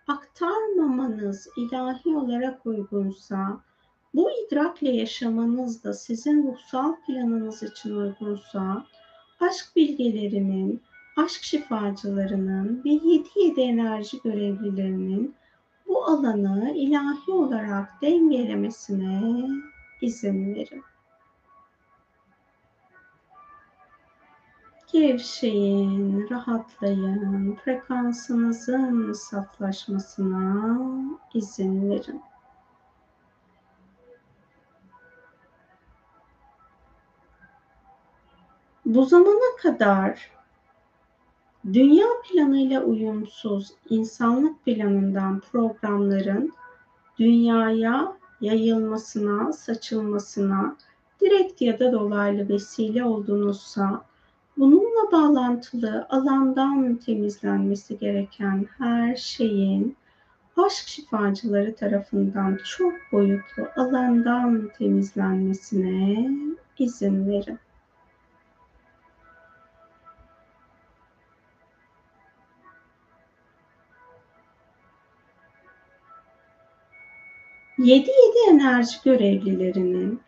[0.09, 3.61] aktarmamanız ilahi olarak uygunsa,
[4.15, 8.86] bu idrakle yaşamanız da sizin ruhsal planınız için uygunsa,
[9.40, 10.82] aşk bilgelerinin,
[11.16, 15.35] aşk şifacılarının ve 7-7 enerji görevlilerinin
[15.86, 19.48] bu alanı ilahi olarak dengelemesine
[20.02, 20.82] izin verin.
[24.95, 30.79] Gevşeyin, rahatlayın, frekansınızın saflaşmasına
[31.35, 32.23] izin verin.
[38.87, 40.31] Bu zamana kadar
[41.73, 46.53] dünya planıyla uyumsuz insanlık planından programların
[47.19, 50.77] dünyaya yayılmasına, saçılmasına
[51.21, 54.05] direkt ya da dolaylı vesile olduğunuzsa
[54.57, 59.97] Bununla bağlantılı alandan temizlenmesi gereken her şeyin
[60.57, 66.31] aşk şifacıları tarafından çok boyutlu alandan temizlenmesine
[66.79, 67.59] izin verin.
[77.79, 80.21] Yedi yedi enerji görevlilerinin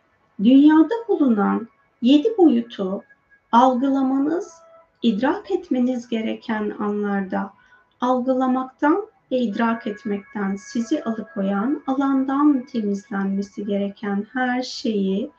[0.43, 1.67] dünyada bulunan
[2.01, 3.03] yedi boyutu
[3.51, 4.53] algılamanız,
[5.01, 7.53] idrak etmeniz gereken anlarda
[8.01, 15.31] algılamaktan ve idrak etmekten sizi alıkoyan, alandan temizlenmesi gereken her şeyi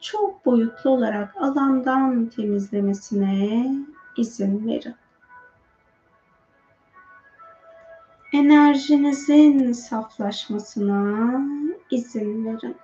[0.00, 3.66] çok boyutlu olarak alandan temizlemesine
[4.16, 4.94] izin verin.
[8.32, 11.40] Enerjinizin saflaşmasına
[11.90, 12.76] izin verin.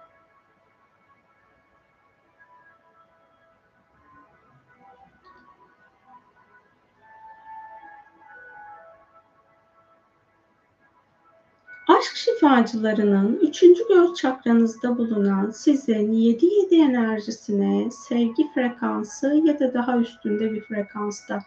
[12.09, 20.53] Aşk şifacılarının üçüncü göz çakranızda bulunan sizin 7-7 enerjisine sevgi frekansı ya da daha üstünde
[20.53, 21.43] bir frekansta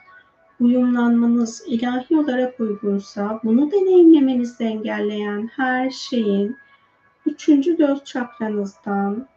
[0.60, 6.58] uyumlanmanız ilahi olarak uygunsa bunu deneyimlemenizi engelleyen her şeyin
[7.26, 9.28] üçüncü göz çakranızdan,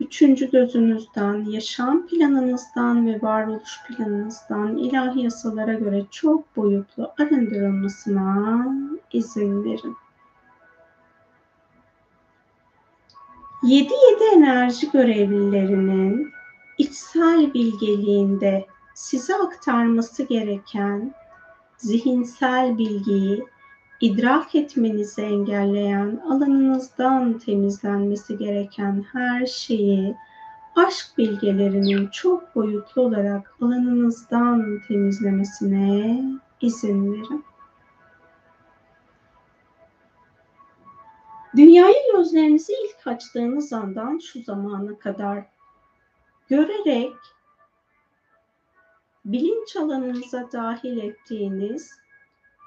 [0.00, 8.66] üçüncü gözünüzden, yaşam planınızdan ve varoluş planınızdan ilahi yasalara göre çok boyutlu arındırılmasına
[9.12, 10.03] izin verin.
[13.64, 13.90] 7-7
[14.34, 16.32] enerji görevlilerinin
[16.78, 21.14] içsel bilgeliğinde size aktarması gereken
[21.76, 23.44] zihinsel bilgiyi
[24.00, 30.16] idrak etmenizi engelleyen, alanınızdan temizlenmesi gereken her şeyi
[30.76, 36.22] aşk bilgelerinin çok boyutlu olarak alanınızdan temizlemesine
[36.60, 37.44] izin verin.
[41.56, 45.44] Dünyayı gözlerinizi ilk açtığınız andan şu zamana kadar
[46.48, 47.12] görerek
[49.24, 51.90] bilinç alanınıza dahil ettiğiniz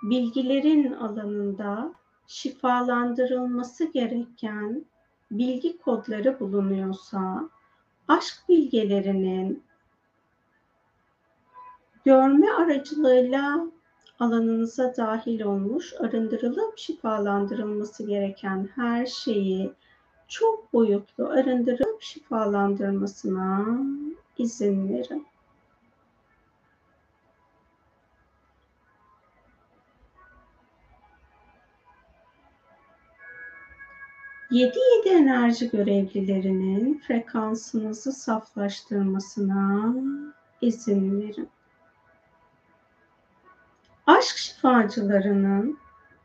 [0.04, 1.94] bilgilerin alanında
[2.28, 4.86] şifalandırılması gereken
[5.32, 7.50] bilgi kodları bulunuyorsa,
[8.08, 9.64] aşk bilgelerinin
[12.06, 13.68] görme aracılığıyla
[14.20, 19.74] alanınıza dahil olmuş, arındırılıp şifalandırılması gereken her şeyi
[20.28, 23.66] çok boyutlu arındırıp şifalandırmasına
[24.38, 25.28] izin verin.
[34.52, 34.74] 7-7
[35.06, 39.96] enerji görevlilerinin frekansınızı saflaştırmasına
[40.62, 41.50] izin verin.
[44.08, 45.78] Aşk şifacılarının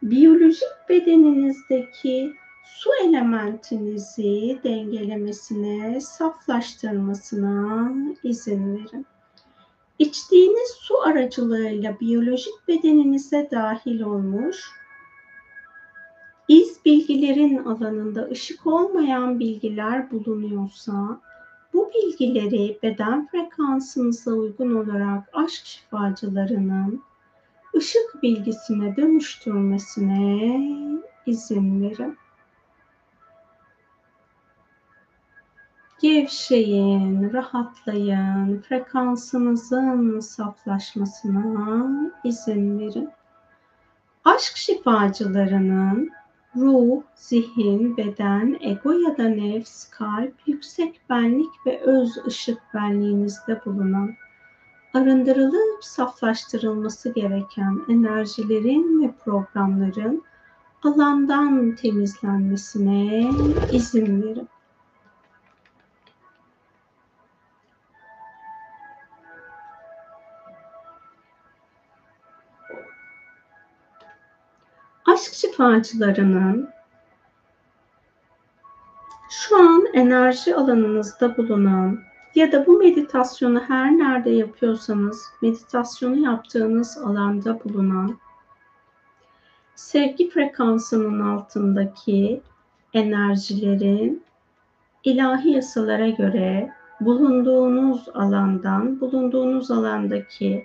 [0.02, 2.32] biyolojik bedeninizdeki
[2.64, 7.92] su elementinizi dengelemesine, saflaştırmasına
[8.22, 9.06] izin verin.
[9.98, 14.70] İçtiğiniz su aracılığıyla biyolojik bedeninize dahil olmuş
[16.48, 21.20] iz bilgilerin alanında ışık olmayan bilgiler bulunuyorsa
[21.72, 27.02] Bu bilgileri beden frekansınıza uygun olarak aşk şifacılarının
[27.76, 30.60] ışık bilgisine dönüştürmesine
[31.26, 32.18] izin verin.
[36.02, 41.86] Gevşeyin, rahatlayın, frekansınızın saflaşmasına
[42.24, 43.10] izin verin.
[44.24, 46.10] Aşk şifacılarının
[46.56, 54.14] ruh, zihin, beden, ego ya da nefs, kalp, yüksek benlik ve öz ışık benliğinizde bulunan
[54.94, 60.24] arındırılıp saflaştırılması gereken enerjilerin ve programların
[60.82, 63.30] alandan temizlenmesine
[63.70, 64.48] izin verin.
[75.06, 76.70] Aşk şifacılarının
[79.30, 87.64] şu an enerji alanınızda bulunan ya da bu meditasyonu her nerede yapıyorsanız meditasyonu yaptığınız alanda
[87.64, 88.18] bulunan
[89.74, 92.42] sevgi frekansının altındaki
[92.94, 94.22] enerjilerin
[95.04, 100.64] ilahi yasalara göre bulunduğunuz alandan, bulunduğunuz alandaki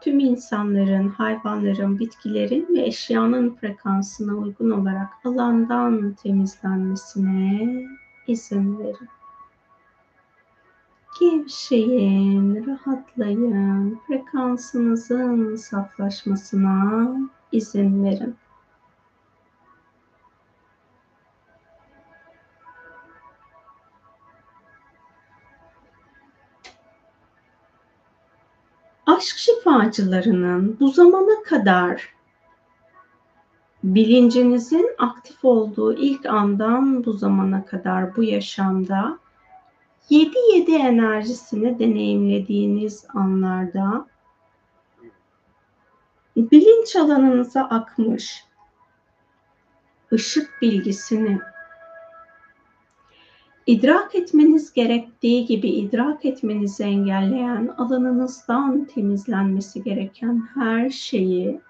[0.00, 7.84] tüm insanların, hayvanların, bitkilerin ve eşyanın frekansına uygun olarak alandan temizlenmesine
[8.26, 9.19] izin verin.
[11.18, 17.10] Gevşeyin, rahatlayın, frekansınızın saflaşmasına
[17.52, 18.36] izin verin.
[29.20, 32.14] aşk şifacılarının bu zamana kadar
[33.84, 39.18] bilincinizin aktif olduğu ilk andan bu zamana kadar bu yaşamda
[40.10, 44.06] 7-7 enerjisini deneyimlediğiniz anlarda
[46.36, 48.44] bilinç alanınıza akmış
[50.12, 51.38] ışık bilgisini
[53.66, 61.60] idrak etmeniz gerektiği gibi idrak etmenizi engelleyen alanınızdan temizlenmesi gereken her şeyi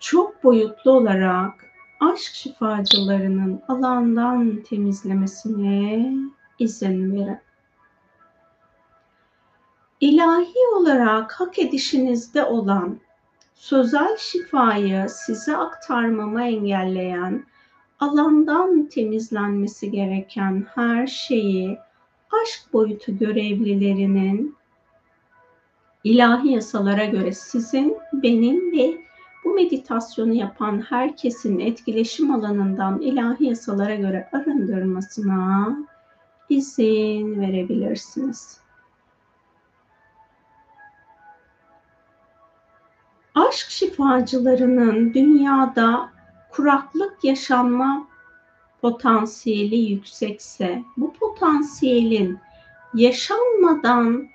[0.00, 1.73] çok boyutlu olarak
[2.12, 6.12] aşk şifacılarının alandan temizlemesine
[6.58, 7.38] izin verin.
[10.00, 13.00] İlahi olarak hak edişinizde olan
[13.54, 17.44] sözel şifayı size aktarmama engelleyen
[18.00, 21.78] alandan temizlenmesi gereken her şeyi
[22.42, 24.56] aşk boyutu görevlilerinin
[26.04, 29.04] ilahi yasalara göre sizin, benim ve
[29.44, 35.76] bu meditasyonu yapan herkesin etkileşim alanından ilahi yasalara göre arındırmasına
[36.48, 38.60] izin verebilirsiniz.
[43.34, 46.10] Aşk şifacılarının dünyada
[46.50, 48.08] kuraklık yaşanma
[48.80, 52.38] potansiyeli yüksekse bu potansiyelin
[52.94, 54.28] yaşanmadan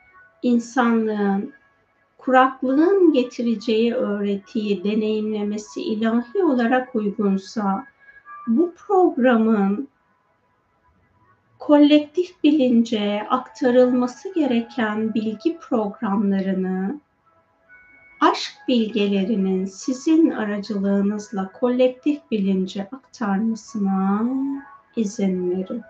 [0.43, 1.53] insanlığın
[2.29, 7.85] kuraklığın getireceği öğretiyi deneyimlemesi ilahi olarak uygunsa
[8.47, 9.87] bu programın
[11.59, 16.99] kolektif bilince aktarılması gereken bilgi programlarını
[18.19, 24.25] aşk bilgelerinin sizin aracılığınızla kolektif bilince aktarmasına
[24.95, 25.81] izin verin.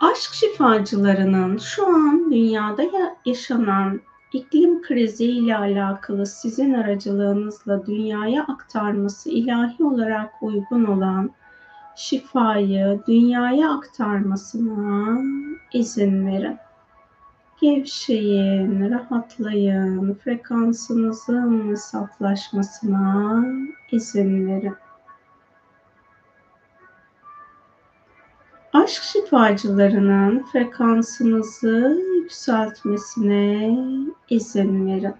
[0.00, 2.82] Aşk şifacılarının şu an dünyada
[3.24, 4.00] yaşanan
[4.32, 11.30] iklim krizi ile alakalı sizin aracılığınızla dünyaya aktarması ilahi olarak uygun olan
[11.96, 15.18] şifayı dünyaya aktarmasına
[15.72, 16.56] izin verin.
[17.60, 23.44] Gevşeyin, rahatlayın, frekansınızın saflaşmasına
[23.92, 24.74] izin verin.
[28.72, 33.78] Aşk şifacılarının frekansınızı yükseltmesine
[34.30, 35.14] izin verin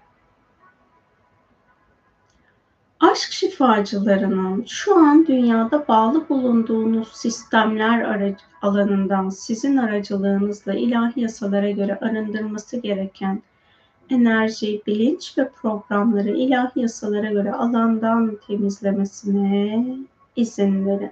[3.11, 12.77] aşk şifacılarının şu an dünyada bağlı bulunduğunuz sistemler alanından sizin aracılığınızla ilahi yasalara göre arındırması
[12.77, 13.41] gereken
[14.09, 19.85] enerji, bilinç ve programları ilahi yasalara göre alandan temizlemesine
[20.35, 21.11] izin verin.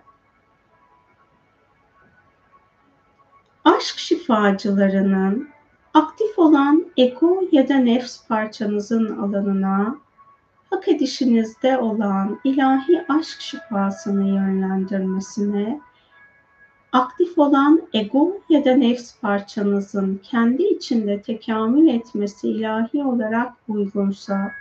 [3.78, 5.50] Aşk şifacılarının
[5.94, 9.96] aktif olan ego ya da nefs parçanızın alanına
[10.70, 15.82] hak edişinizde olan ilahi aşk şifasını yönlendirmesine,
[16.92, 24.52] aktif olan ego ya da nefs parçanızın kendi içinde tekamül etmesi ilahi olarak uygunsa,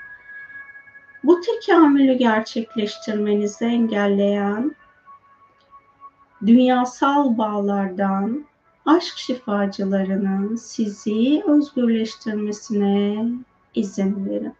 [1.24, 4.76] bu tekamülü gerçekleştirmenizi engelleyen
[6.46, 8.48] dünyasal bağlardan
[8.88, 13.28] aşk şifacılarının sizi özgürleştirmesine
[13.74, 14.54] izin verin.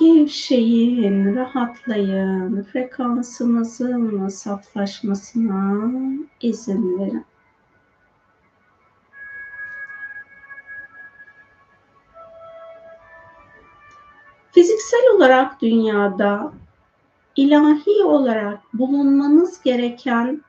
[0.00, 5.90] Gevşeyin, rahatlayın, frekansınızın saflaşmasına
[6.40, 7.24] izin verin.
[14.52, 16.52] Fiziksel olarak dünyada
[17.36, 20.42] ilahi olarak bulunmanız gereken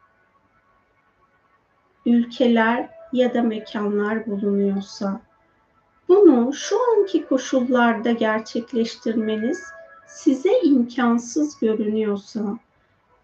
[2.06, 5.22] ülkeler ya da mekanlar bulunuyorsa.
[6.10, 9.64] Bunu şu anki koşullarda gerçekleştirmeniz
[10.08, 12.58] size imkansız görünüyorsa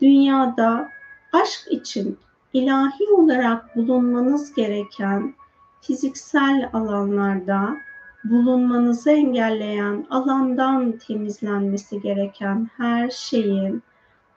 [0.01, 0.89] dünyada
[1.33, 2.17] aşk için
[2.53, 5.33] ilahi olarak bulunmanız gereken
[5.81, 7.77] fiziksel alanlarda
[8.23, 13.83] bulunmanızı engelleyen alandan temizlenmesi gereken her şeyin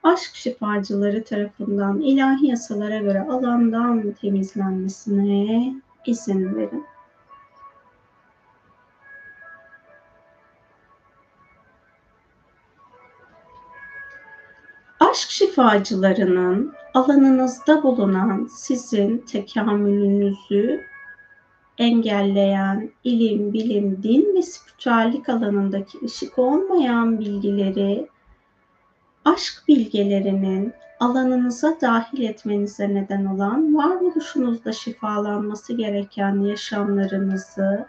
[0.02, 5.74] aşk şifacıları tarafından ilahi yasalara göre alandan temizlenmesine
[6.06, 6.86] izin verin.
[15.00, 20.84] Aşk şifacılarının alanınızda bulunan sizin tekamülünüzü
[21.78, 28.08] engelleyen ilim, bilim, din ve spiritüellik alanındaki ışık olmayan bilgileri
[29.24, 37.86] aşk bilgelerinin alanınıza dahil etmenize neden olan varoluşunuzda şifalanması gereken yaşamlarınızı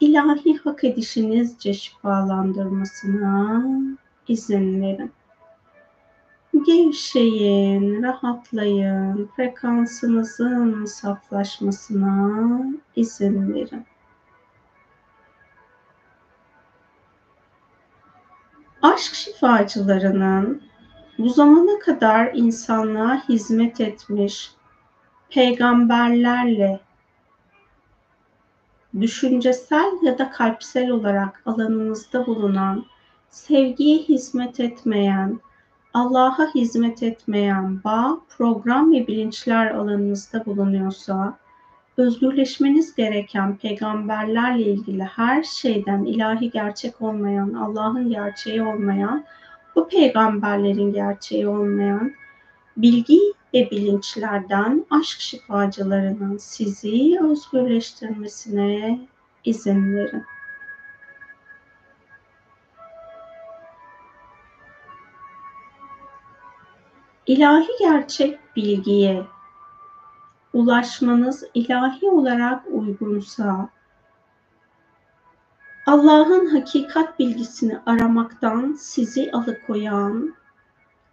[0.00, 3.64] ilahi hak edişinizce şifalandırmasına
[4.28, 5.12] izin verin.
[6.66, 12.64] Gevşeyin, rahatlayın, frekansınızın saflaşmasına
[12.96, 13.84] izin verin.
[18.82, 20.69] Aşk şifacılarının
[21.20, 24.50] bu zamana kadar insanlığa hizmet etmiş
[25.30, 26.80] peygamberlerle
[29.00, 32.84] düşüncesel ya da kalpsel olarak alanınızda bulunan
[33.30, 35.40] sevgiye hizmet etmeyen,
[35.94, 41.38] Allah'a hizmet etmeyen bağ, program ve bilinçler alanınızda bulunuyorsa,
[41.96, 49.24] özgürleşmeniz gereken peygamberlerle ilgili her şeyden ilahi gerçek olmayan, Allah'ın gerçeği olmayan,
[49.76, 52.12] bu peygamberlerin gerçeği olmayan
[52.76, 53.20] bilgi
[53.54, 59.00] ve bilinçlerden aşk şifacılarının sizi özgürleştirmesine
[59.44, 60.24] izin verin.
[67.30, 69.22] ilahi gerçek bilgiye
[70.52, 73.68] ulaşmanız ilahi olarak uygunsa
[75.86, 80.34] Allah'ın hakikat bilgisini aramaktan sizi alıkoyan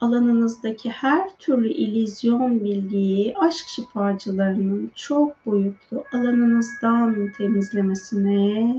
[0.01, 8.75] alanınızdaki her türlü ilizyon bilgiyi aşk şifacılarının çok boyutlu alanınızdan temizlemesine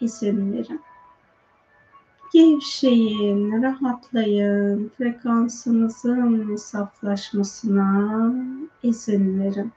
[0.00, 0.80] izin verin.
[2.32, 8.32] Gevşeyin, rahatlayın, frekansınızın saflaşmasına
[8.82, 9.72] izin verin.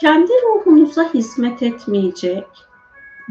[0.00, 2.46] Kendi ruhunuza hizmet etmeyecek,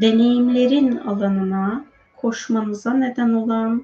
[0.01, 1.85] deneyimlerin alanına
[2.17, 3.83] koşmanıza neden olan,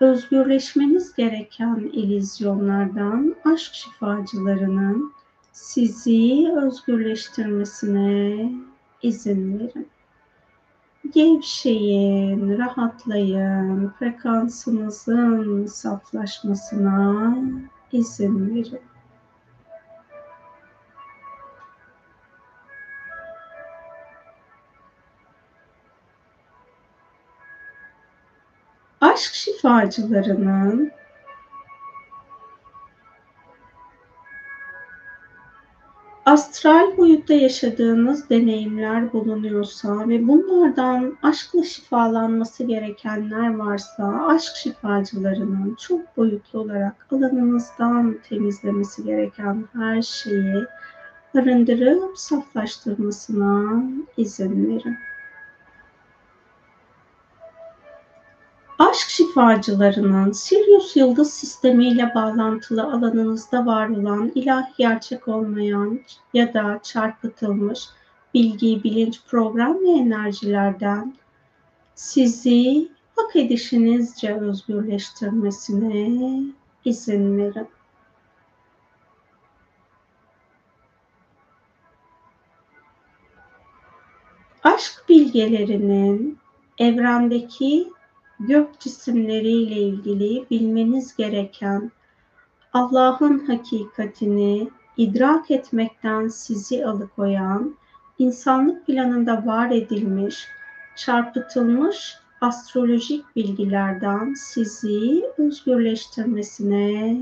[0.00, 5.12] özgürleşmeniz gereken ilizyonlardan aşk şifacılarının
[5.52, 8.52] sizi özgürleştirmesine
[9.02, 9.88] izin verin.
[11.14, 17.36] Gevşeyin, rahatlayın, frekansınızın saflaşmasına
[17.92, 18.91] izin verin.
[29.12, 30.92] Aşk şifacılarının
[36.26, 46.58] astral boyutta yaşadığınız deneyimler bulunuyorsa ve bunlardan aşkla şifalanması gerekenler varsa aşk şifacılarının çok boyutlu
[46.58, 50.64] olarak alanınızdan temizlemesi gereken her şeyi
[51.34, 53.82] arındırıp saflaştırmasına
[54.16, 54.96] izin verin.
[58.90, 66.00] Aşk şifacılarının Sirius yıldız sistemiyle bağlantılı alanınızda var olan ilahi gerçek olmayan
[66.34, 67.88] ya da çarpıtılmış
[68.34, 71.14] bilgi, bilinç, program ve enerjilerden
[71.94, 76.42] sizi hak edişinizce özgürleştirmesine
[76.84, 77.68] izin verin.
[84.64, 86.38] Aşk bilgelerinin
[86.78, 87.92] evrendeki
[88.46, 91.90] gök cisimleriyle ilgili bilmeniz gereken
[92.72, 97.76] Allah'ın hakikatini idrak etmekten sizi alıkoyan,
[98.18, 100.46] insanlık planında var edilmiş,
[100.96, 107.16] çarpıtılmış astrolojik bilgilerden sizi özgürleştirmesine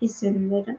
[0.00, 0.78] izin verin.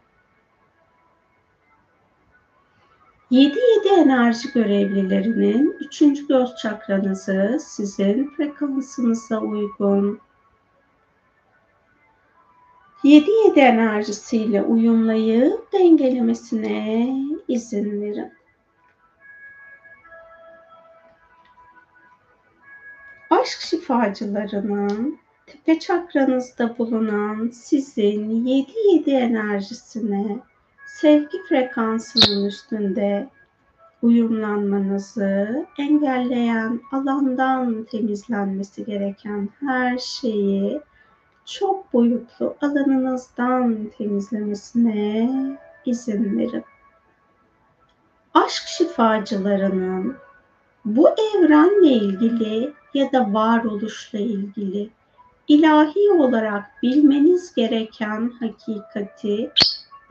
[3.33, 6.27] 7-7 enerji görevlilerinin 3.
[6.27, 10.19] göz çakranızı sizin frekansınıza uygun
[13.03, 17.09] 7-7 enerjisiyle uyumlayıp dengelemesine
[17.47, 18.33] izin verin.
[23.29, 30.39] Aşk şifacılarının tepe çakranızda bulunan sizin 7-7 enerjisine
[31.03, 33.29] sevgi frekansının üstünde
[34.01, 40.81] uyumlanmanızı engelleyen alandan temizlenmesi gereken her şeyi
[41.45, 45.29] çok boyutlu alanınızdan temizlemesine
[45.85, 46.63] izin verin.
[48.33, 50.15] Aşk şifacılarının
[50.85, 54.89] bu evrenle ilgili ya da varoluşla ilgili
[55.47, 59.51] ilahi olarak bilmeniz gereken hakikati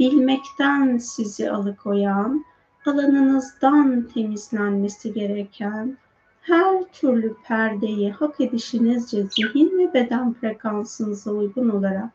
[0.02, 2.44] bilmekten sizi alıkoyan,
[2.86, 5.98] alanınızdan temizlenmesi gereken
[6.40, 12.10] her türlü perdeyi hak edişinizce zihin ve beden frekansınıza uygun olarak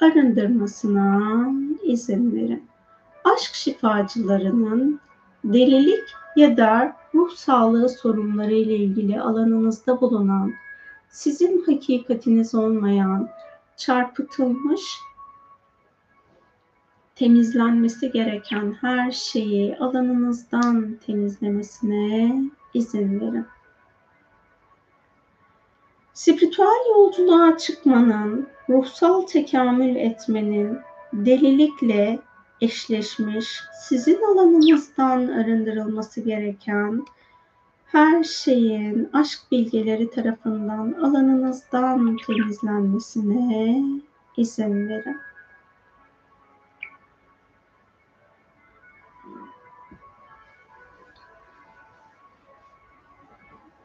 [0.00, 1.22] arındırmasına
[1.82, 2.68] izin verin.
[3.24, 5.00] Aşk şifacılarının
[5.44, 6.04] delilik
[6.36, 10.52] ya da ruh sağlığı sorunları ile ilgili alanınızda bulunan,
[11.10, 13.28] sizin hakikatiniz olmayan,
[13.76, 14.82] çarpıtılmış
[17.18, 22.42] temizlenmesi gereken her şeyi alanınızdan temizlemesine
[22.74, 23.46] izin verin.
[26.12, 30.78] Spiritüel yolculuğa çıkmanın, ruhsal tekamül etmenin,
[31.12, 32.18] delilikle
[32.60, 37.04] eşleşmiş, sizin alanınızdan arındırılması gereken
[37.86, 43.82] her şeyin aşk bilgeleri tarafından alanınızdan temizlenmesine
[44.36, 45.27] izin verin.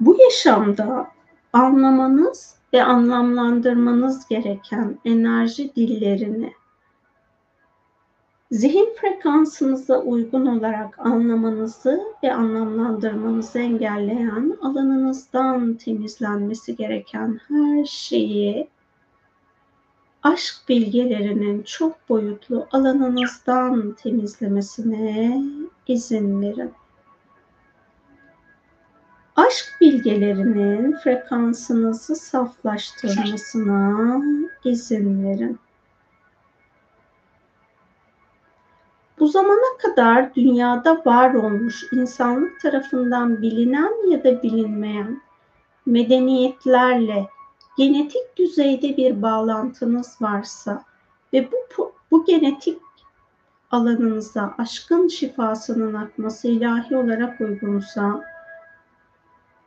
[0.05, 1.07] Bu yaşamda
[1.53, 6.53] anlamanız ve anlamlandırmanız gereken enerji dillerini
[8.51, 18.67] zihin frekansınıza uygun olarak anlamanızı ve anlamlandırmanızı engelleyen alanınızdan temizlenmesi gereken her şeyi
[20.23, 25.43] aşk bilgelerinin çok boyutlu alanınızdan temizlemesine
[25.87, 26.71] izin verin
[29.35, 34.21] aşk bilgelerinin frekansınızı saflaştırmasına
[34.63, 35.59] izin verin.
[39.19, 45.21] Bu zamana kadar dünyada var olmuş insanlık tarafından bilinen ya da bilinmeyen
[45.85, 47.27] medeniyetlerle
[47.77, 50.83] genetik düzeyde bir bağlantınız varsa
[51.33, 52.79] ve bu bu genetik
[53.71, 58.32] alanınıza aşkın şifasının akması ilahi olarak uygunsa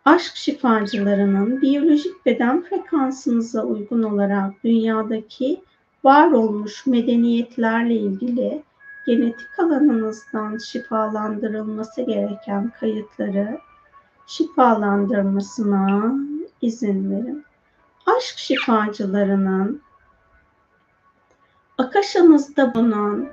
[0.06, 5.60] aşk şifacılarının biyolojik beden frekansınıza uygun olarak dünyadaki
[6.04, 8.62] var olmuş medeniyetlerle ilgili
[9.06, 13.58] genetik alanınızdan şifalandırılması gereken kayıtları
[14.26, 16.14] şifalandırmasına
[16.62, 17.44] izin verin.
[18.06, 19.82] Aşk şifacılarının
[21.78, 23.28] akaşanızda bulunan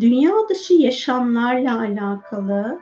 [0.00, 2.80] dünya dışı yaşamlarla alakalı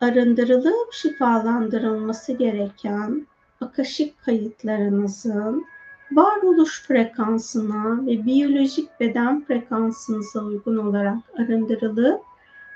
[0.00, 3.26] arındırılıp şifalandırılması gereken
[3.60, 5.64] akaşik kayıtlarınızın
[6.12, 12.22] varoluş frekansına ve biyolojik beden frekansınıza uygun olarak arındırılıp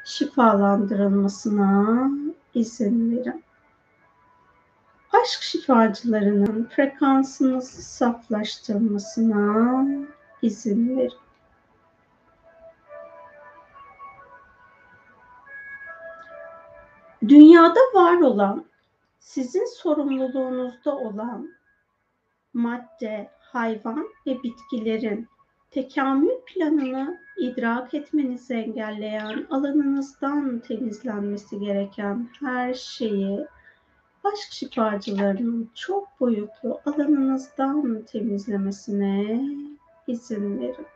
[0.04, 2.10] şifalandırılmasına
[2.54, 3.44] izin verin.
[5.12, 9.86] Aşk şifacılarının frekansınızı saflaştırmasına
[10.42, 11.12] izin verin.
[17.30, 18.64] Dünyada var olan,
[19.18, 21.48] sizin sorumluluğunuzda olan
[22.54, 25.28] madde, hayvan ve bitkilerin
[25.70, 33.46] tekamül planını idrak etmenizi engelleyen, alanınızdan temizlenmesi gereken her şeyi
[34.24, 39.40] aşk şifacılarının çok boyutlu alanınızdan temizlemesine
[40.06, 40.86] izin verin.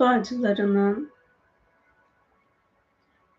[0.00, 1.10] Aşk şifacılarının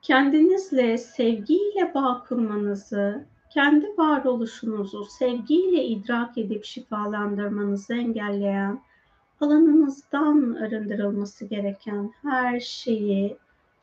[0.01, 8.81] kendinizle sevgiyle bağ kurmanızı, kendi varoluşunuzu sevgiyle idrak edip şifalandırmanızı engelleyen,
[9.41, 13.37] alanınızdan arındırılması gereken her şeyi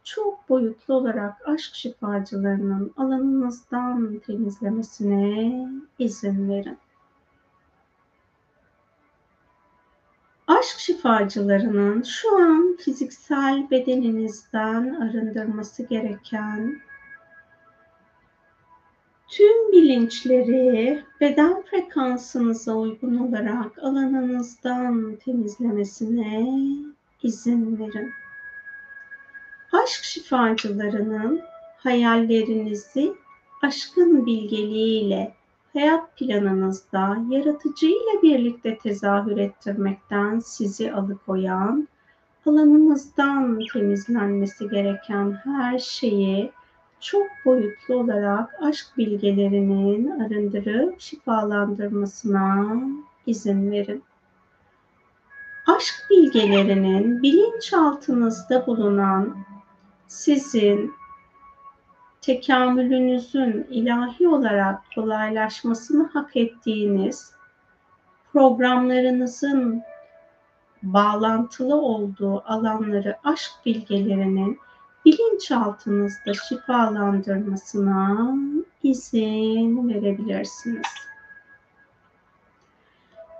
[0.04, 6.78] çok boyutlu olarak aşk şifacılarının alanınızdan temizlemesine izin verin.
[10.46, 16.80] Aşk şifacılarının şu an fiziksel bedeninizden arındırması gereken
[19.28, 26.46] tüm bilinçleri beden frekansınıza uygun olarak alanınızdan temizlemesine
[27.22, 28.10] izin verin.
[29.72, 31.40] Aşk şifacılarının
[31.78, 33.14] hayallerinizi
[33.62, 35.34] aşkın bilgeliğiyle
[35.76, 41.88] hayat planınızda yaratıcı ile birlikte tezahür ettirmekten sizi alıkoyan,
[42.46, 46.52] alanınızdan temizlenmesi gereken her şeyi
[47.00, 52.76] çok boyutlu olarak aşk bilgelerinin arındırıp şifalandırmasına
[53.26, 54.02] izin verin.
[55.66, 59.36] Aşk bilgelerinin bilinçaltınızda bulunan
[60.06, 60.92] sizin
[62.26, 67.32] tekamülünüzün ilahi olarak kolaylaşmasını hak ettiğiniz
[68.32, 69.82] programlarınızın
[70.82, 74.58] bağlantılı olduğu alanları aşk bilgelerinin
[75.04, 78.34] bilinçaltınızda şifalandırmasına
[78.82, 80.86] izin verebilirsiniz.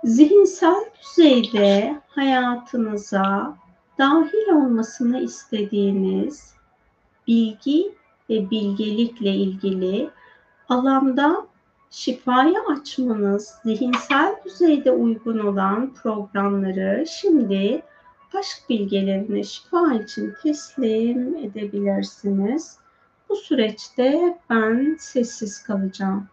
[0.03, 3.57] Zihinsel düzeyde hayatınıza
[3.97, 6.53] dahil olmasını istediğiniz
[7.27, 7.97] bilgi
[8.29, 10.09] ve bilgelikle ilgili
[10.69, 11.47] alanda
[11.89, 17.81] şifaya açmanız, zihinsel düzeyde uygun olan programları şimdi
[18.33, 22.77] aşk bilgelerine şifa için teslim edebilirsiniz.
[23.29, 26.27] Bu süreçte ben sessiz kalacağım.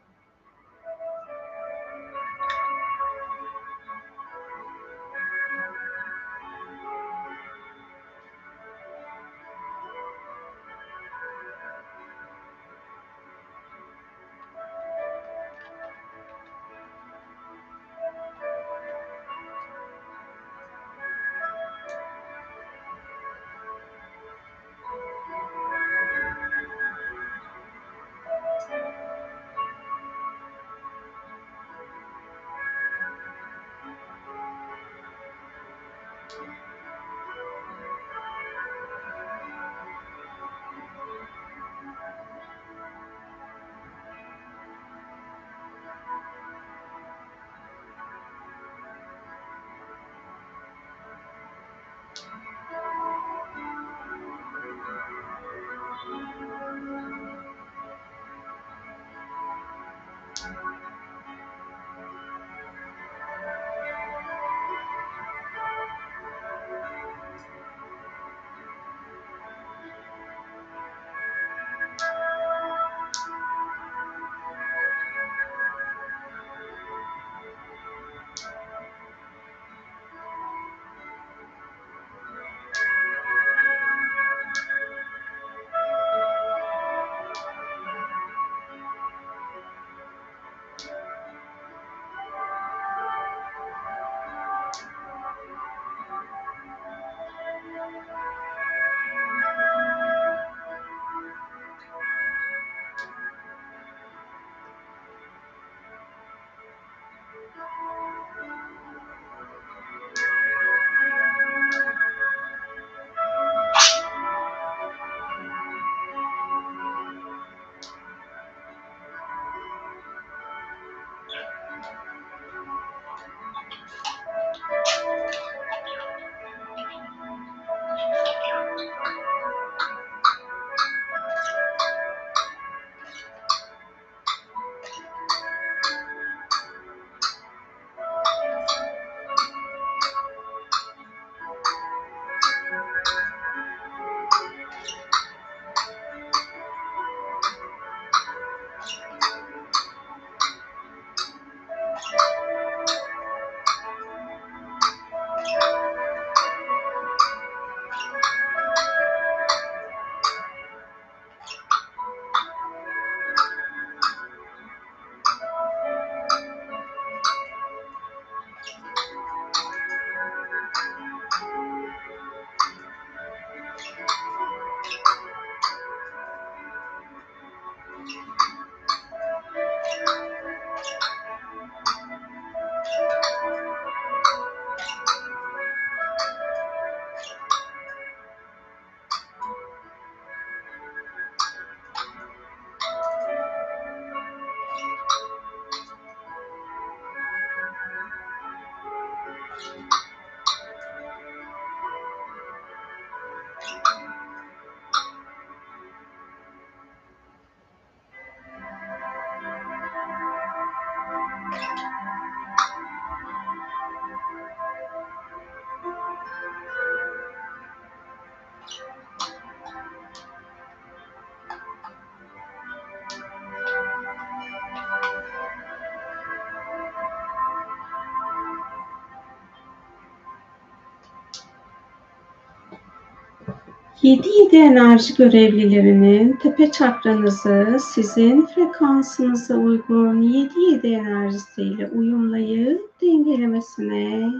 [234.04, 244.32] 7-7 enerji görevlilerinin tepe çakranızı sizin frekansınıza uygun 7-7 enerjisiyle uyumlayıp dengelemesine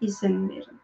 [0.00, 0.78] izin verin.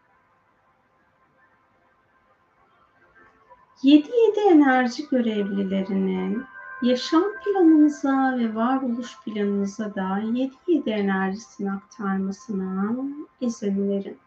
[3.83, 4.03] 7-7
[4.51, 6.43] enerji görevlilerinin
[6.81, 10.19] yaşam planınıza ve varoluş planınıza da
[10.67, 12.95] 7-7 enerjisini aktarmasına
[13.41, 14.17] izin verin.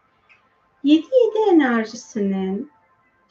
[0.84, 1.02] 7-7
[1.52, 2.75] enerjisinin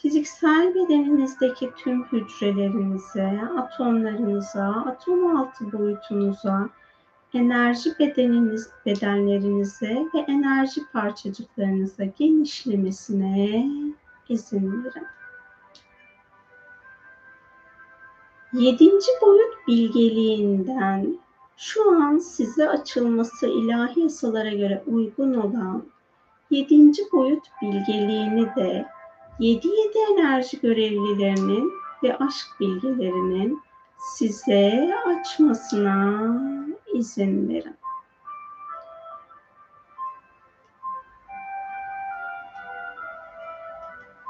[0.06, 6.70] fiziksel bedeninizdeki tüm hücrelerinize, atomlarınıza, atom altı boyutunuza,
[7.34, 13.70] enerji bedeniniz, bedenlerinize ve enerji parçacıklarınıza genişlemesine
[14.30, 15.08] izin verin.
[18.54, 21.20] Yedinci boyut bilgeliğinden
[21.58, 25.84] şu an size açılması ilahi yasalara göre uygun olan
[26.50, 28.95] yedinci boyut bilgeliğini de
[29.40, 31.72] 7-7 enerji görevlilerinin
[32.04, 33.62] ve aşk bilgilerinin
[33.98, 36.28] size açmasına
[36.94, 37.76] izin verin.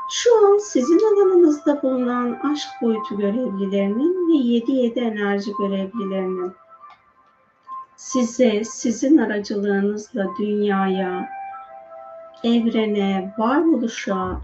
[0.10, 6.54] Şu an sizin alanınızda bulunan aşk boyutu görevlilerinin ve 7-7 enerji görevlilerinin
[7.96, 11.30] size sizin aracılığınızla dünyaya,
[12.44, 14.42] evrene, varoluşa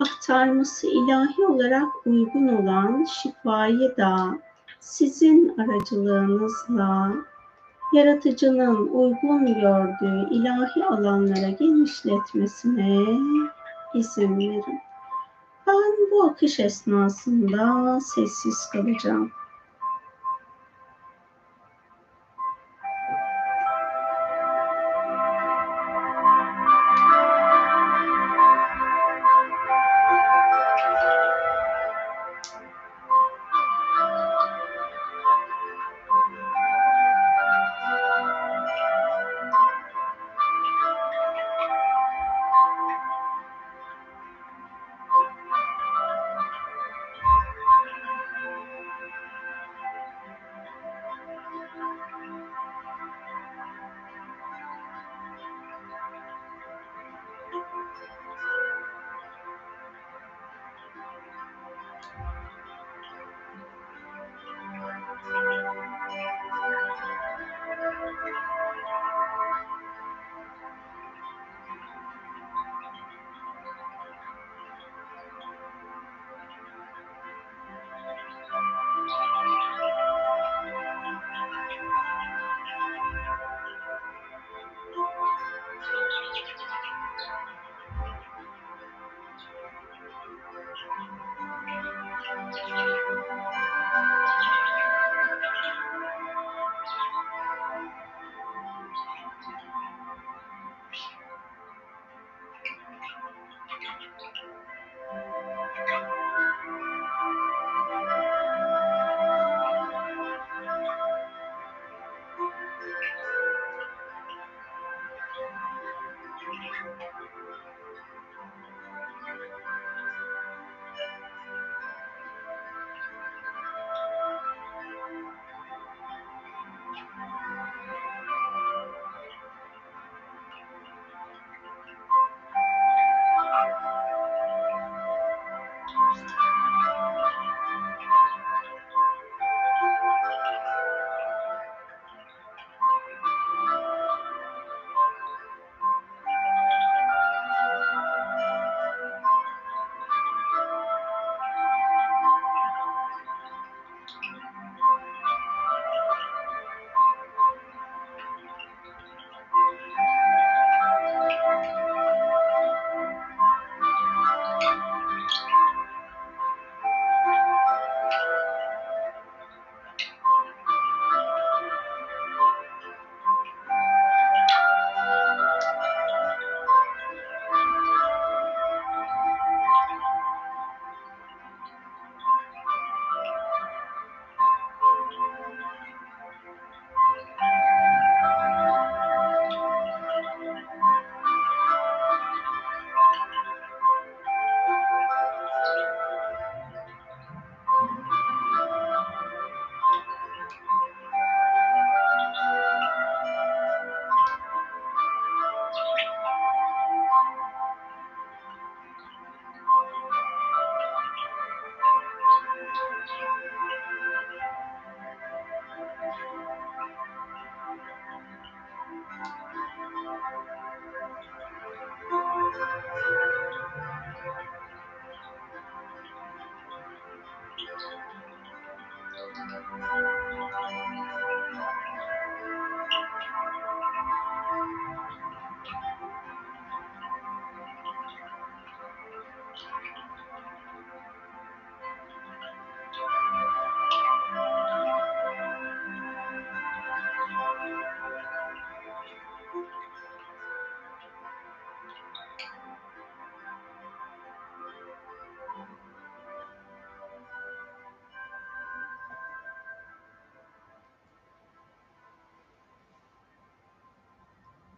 [0.00, 4.38] aktarması ilahi olarak uygun olan şifayı da
[4.80, 7.12] sizin aracılığınızla
[7.92, 13.04] yaratıcının uygun gördüğü ilahi alanlara genişletmesine
[13.94, 14.80] izin verin.
[15.66, 19.30] Ben bu akış esnasında sessiz kalacağım.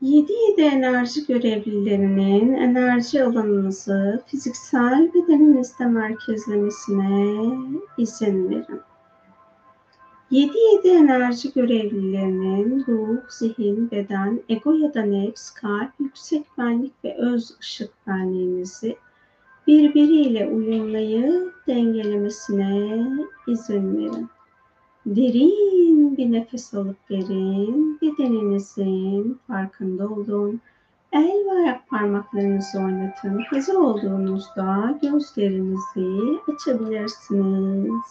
[0.08, 7.36] 7 7 enerji görevlilerinin enerji alanınızı fiziksel bedeninizde merkezlemesine
[7.98, 8.80] izin verin.
[10.30, 10.52] 7
[10.84, 17.56] 7 enerji görevlilerinin ruh, zihin, beden, ego ya da nefs, kalp, yüksek benlik ve öz
[17.60, 18.96] ışık benliğinizi
[19.66, 22.98] birbiriyle uyumlayıp dengelemesine
[23.48, 24.28] izin verin.
[25.16, 27.98] Derin bir nefes alıp verin.
[28.02, 30.60] Bedeninizin farkında olun.
[31.12, 33.38] El ve ayak parmaklarınızı oynatın.
[33.50, 38.02] Hazır olduğunuzda gözlerinizi açabilirsiniz.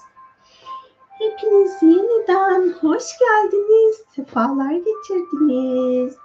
[1.10, 4.04] Hepiniz yeniden hoş geldiniz.
[4.16, 6.16] Sefalar getirdiniz.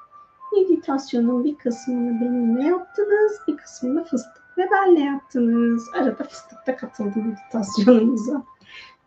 [0.52, 3.32] Meditasyonun bir kısmını benimle yaptınız.
[3.48, 5.84] Bir kısmını fıstık ve benle yaptınız.
[5.94, 8.42] Arada fıstık da katıldı meditasyonumuza.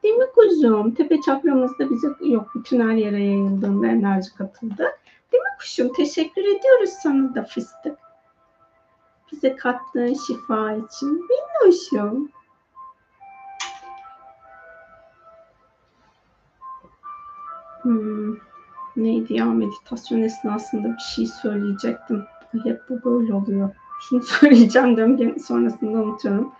[0.06, 0.91] Değil mi kuzum?
[0.94, 4.84] Tepe çakramızda bize yok bütün her yere yayıldığında enerji katıldı.
[5.32, 5.94] Değil mi kuşum?
[5.94, 7.98] Teşekkür ediyoruz sana da fıstık.
[9.32, 11.30] Bize kattığın şifa için.
[11.30, 12.30] Benim hoşum.
[17.82, 18.36] Hmm.
[18.95, 22.23] Neydi ya meditasyon esnasında bir şey söyleyecektim.
[22.64, 23.69] Hep bu böyle oluyor.
[24.02, 26.52] Şunu söyleyeceğim diyorum sonrasında unutuyorum.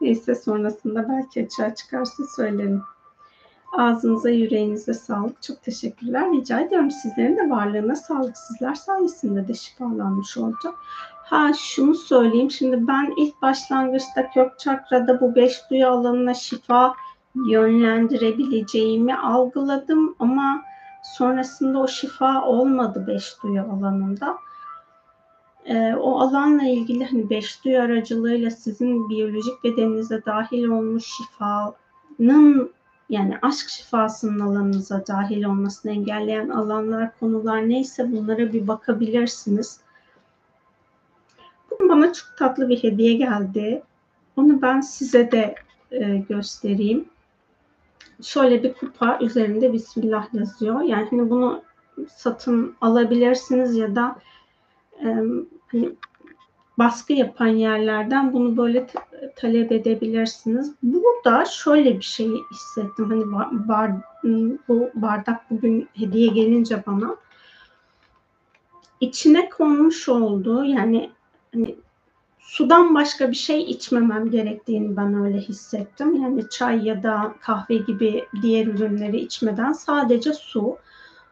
[0.00, 2.82] Neyse sonrasında belki açığa çıkarsa söylerim.
[3.78, 5.42] Ağzınıza, yüreğinize sağlık.
[5.42, 6.32] Çok teşekkürler.
[6.32, 8.36] Rica ediyorum sizlerin de varlığına sağlık.
[8.36, 10.74] Sizler sayesinde de şifalanmış oldu.
[11.26, 12.50] Ha şunu söyleyeyim.
[12.50, 16.94] Şimdi ben ilk başlangıçta kök çakrada bu beş duyu alanına şifa
[17.34, 20.62] yönlendirebileceğimi algıladım ama
[21.02, 24.36] sonrasında o şifa olmadı beş duyu alanında.
[25.68, 32.72] Ee, o alanla ilgili hani beş duyu aracılığıyla sizin biyolojik bedeninize dahil olmuş şifanın
[33.08, 39.80] yani aşk şifasının alanınıza dahil olmasını engelleyen alanlar, konular neyse bunlara bir bakabilirsiniz.
[41.70, 43.82] Bugün bana çok tatlı bir hediye geldi.
[44.36, 45.54] Onu ben size de
[45.90, 47.04] e, göstereyim.
[48.22, 50.80] Şöyle bir kupa üzerinde Bismillah yazıyor.
[50.80, 51.62] Yani hani bunu
[52.08, 54.16] satın alabilirsiniz ya da
[55.04, 55.16] e,
[55.66, 55.92] hani
[56.78, 58.86] baskı yapan yerlerden bunu böyle
[59.36, 60.74] talep edebilirsiniz.
[60.82, 63.10] Burada şöyle bir şey hissettim.
[63.10, 63.90] Hani bar,
[64.68, 67.16] bu bardak bugün hediye gelince bana
[69.00, 71.10] içine konmuş olduğu yani
[71.54, 71.76] hani
[72.40, 76.22] sudan başka bir şey içmemem gerektiğini ben öyle hissettim.
[76.22, 80.78] Yani çay ya da kahve gibi diğer ürünleri içmeden sadece su.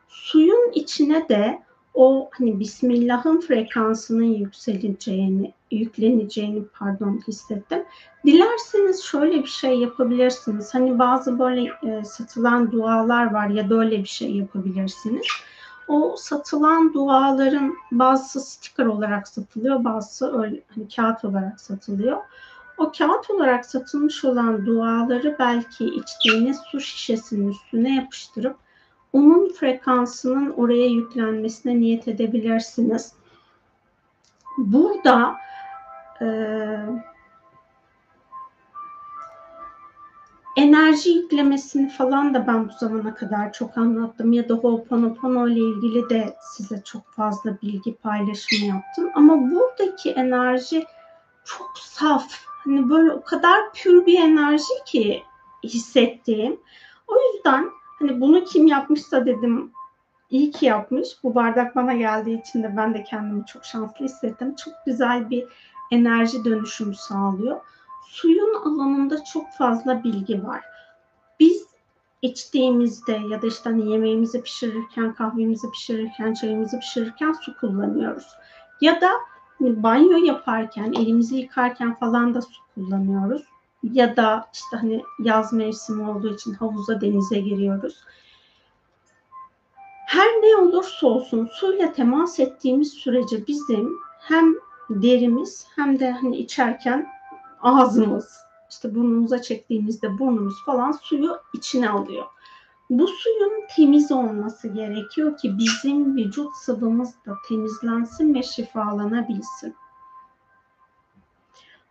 [0.08, 1.62] Suyun içine de
[1.94, 7.84] o hani Bismillah'ın frekansının yükseleceğini, yükleneceğini pardon hissettim.
[8.26, 10.74] Dilerseniz şöyle bir şey yapabilirsiniz.
[10.74, 15.26] Hani bazı böyle e, satılan dualar var ya da öyle bir şey yapabilirsiniz.
[15.88, 22.18] O satılan duaların bazısı sticker olarak satılıyor, bazısı öyle hani kağıt olarak satılıyor.
[22.78, 28.56] O kağıt olarak satılmış olan duaları belki içtiğiniz su şişesinin üstüne yapıştırıp
[29.14, 33.12] onun frekansının oraya yüklenmesine niyet edebilirsiniz.
[34.58, 35.36] Burada
[36.20, 36.26] e,
[40.56, 46.10] enerji yüklemesini falan da ben bu zamana kadar çok anlattım ya da Ho'oponopono ile ilgili
[46.10, 49.10] de size çok fazla bilgi paylaşımı yaptım.
[49.14, 50.86] Ama buradaki enerji
[51.44, 52.32] çok saf.
[52.64, 55.22] Hani böyle o kadar pür bir enerji ki
[55.64, 56.60] hissettiğim.
[57.08, 57.70] O yüzden
[58.04, 59.72] Hani bunu kim yapmışsa dedim
[60.30, 61.08] iyi ki yapmış.
[61.22, 64.54] Bu bardak bana geldiği için de ben de kendimi çok şanslı hissettim.
[64.54, 65.46] Çok güzel bir
[65.90, 67.60] enerji dönüşümü sağlıyor.
[68.08, 70.64] Suyun alanında çok fazla bilgi var.
[71.40, 71.66] Biz
[72.22, 78.26] içtiğimizde ya da işte hani yemeğimizi pişirirken, kahvemizi pişirirken, çayımızı pişirirken su kullanıyoruz.
[78.80, 79.10] Ya da
[79.58, 83.53] hani banyo yaparken, elimizi yıkarken falan da su kullanıyoruz
[83.92, 88.00] ya da işte hani yaz mevsimi olduğu için havuza denize giriyoruz.
[90.06, 94.54] Her ne olursa olsun suyla temas ettiğimiz sürece bizim hem
[94.90, 97.08] derimiz hem de hani içerken
[97.62, 98.36] ağzımız,
[98.70, 102.26] işte burnumuza çektiğimizde burnumuz falan suyu içine alıyor.
[102.90, 109.74] Bu suyun temiz olması gerekiyor ki bizim vücut sıvımız da temizlensin ve şifalanabilsin.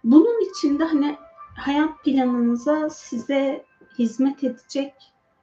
[0.03, 1.18] Bunun için de hani
[1.56, 3.66] hayat planınıza size
[4.00, 4.94] hizmet edecek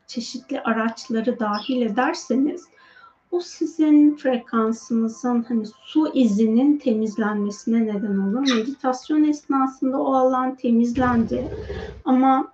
[0.06, 2.64] çeşitli araçları dahil ederseniz
[3.30, 8.54] o sizin frekansınızın hani su izinin temizlenmesine neden olur.
[8.54, 11.48] Meditasyon esnasında o alan temizlendi
[12.04, 12.52] ama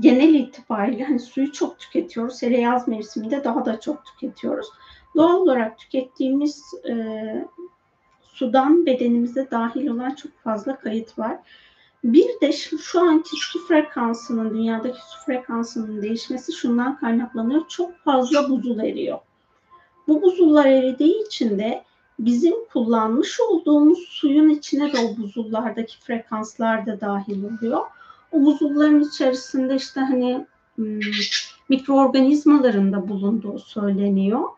[0.00, 2.42] genel itibariyle hani suyu çok tüketiyoruz.
[2.42, 4.66] Hele yaz mevsiminde daha da çok tüketiyoruz.
[5.16, 6.94] Doğal olarak tükettiğimiz e,
[8.38, 11.38] sudan bedenimize dahil olan çok fazla kayıt var.
[12.04, 17.68] Bir de şu, şu anki su frekansının, dünyadaki su frekansının değişmesi şundan kaynaklanıyor.
[17.68, 19.18] Çok fazla buzul eriyor.
[20.08, 21.84] Bu buzullar eridiği için de
[22.18, 27.80] bizim kullanmış olduğumuz suyun içine de o buzullardaki frekanslar da dahil oluyor.
[28.32, 30.46] O buzulların içerisinde işte hani
[30.76, 31.00] hmm,
[31.68, 34.48] mikroorganizmaların da bulunduğu söyleniyor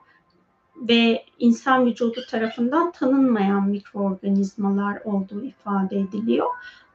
[0.81, 6.47] ve insan vücudu tarafından tanınmayan mikroorganizmalar olduğu ifade ediliyor.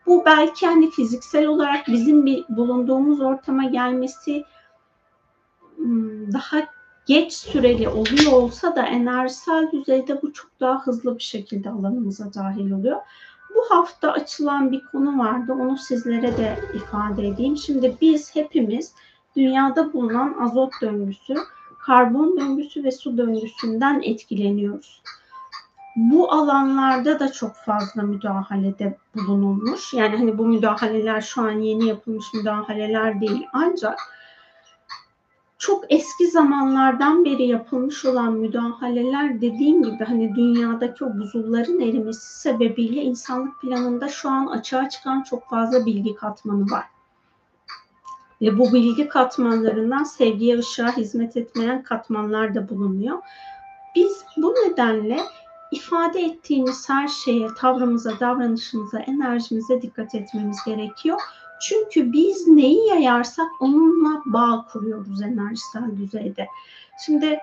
[0.05, 4.43] Bu belki hani fiziksel olarak bizim bir bulunduğumuz ortama gelmesi
[5.75, 6.57] hmm, daha
[7.05, 12.71] geç süreli oluyor olsa da enerjisel düzeyde bu çok daha hızlı bir şekilde alanımıza dahil
[12.71, 12.97] oluyor.
[13.55, 15.53] Bu hafta açılan bir konu vardı.
[15.53, 17.57] Onu sizlere de ifade edeyim.
[17.57, 18.93] Şimdi biz hepimiz
[19.35, 21.35] dünyada bulunan azot döngüsü,
[21.85, 25.01] karbon döngüsü ve su döngüsünden etkileniyoruz
[25.95, 29.93] bu alanlarda da çok fazla müdahalede bulunulmuş.
[29.93, 33.47] Yani hani bu müdahaleler şu an yeni yapılmış müdahaleler değil.
[33.53, 33.99] Ancak
[35.57, 43.01] çok eski zamanlardan beri yapılmış olan müdahaleler dediğim gibi hani dünyadaki o buzulların erimesi sebebiyle
[43.01, 46.94] insanlık planında şu an açığa çıkan çok fazla bilgi katmanı var.
[48.45, 53.17] Ve bu bilgi katmanlarından sevgiye ışığa hizmet etmeyen katmanlar da bulunuyor.
[53.95, 55.19] Biz bu nedenle
[55.71, 61.19] ifade ettiğimiz her şeye, tavrımıza, davranışımıza, enerjimize dikkat etmemiz gerekiyor.
[61.61, 66.47] Çünkü biz neyi yayarsak onunla bağ kuruyoruz enerjisel düzeyde.
[67.05, 67.39] Şimdi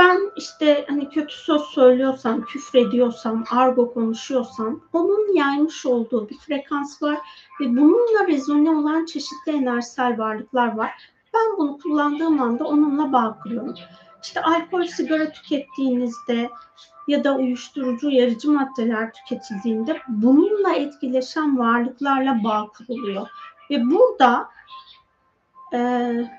[0.00, 7.18] ben işte hani kötü söz söylüyorsam, küfrediyorsam, argo konuşuyorsam onun yaymış olduğu bir frekans var
[7.60, 10.90] ve bununla rezone olan çeşitli enerjisel varlıklar var.
[11.34, 13.74] Ben bunu kullandığım anda onunla bağ kuruyorum.
[14.22, 16.50] İşte alkol, sigara tükettiğinizde
[17.08, 23.28] ya da uyuşturucu uyarıcı maddeler tüketildiğinde bununla etkileşen varlıklarla bağ kuruluyor.
[23.70, 24.48] Ve burada
[25.72, 25.78] e,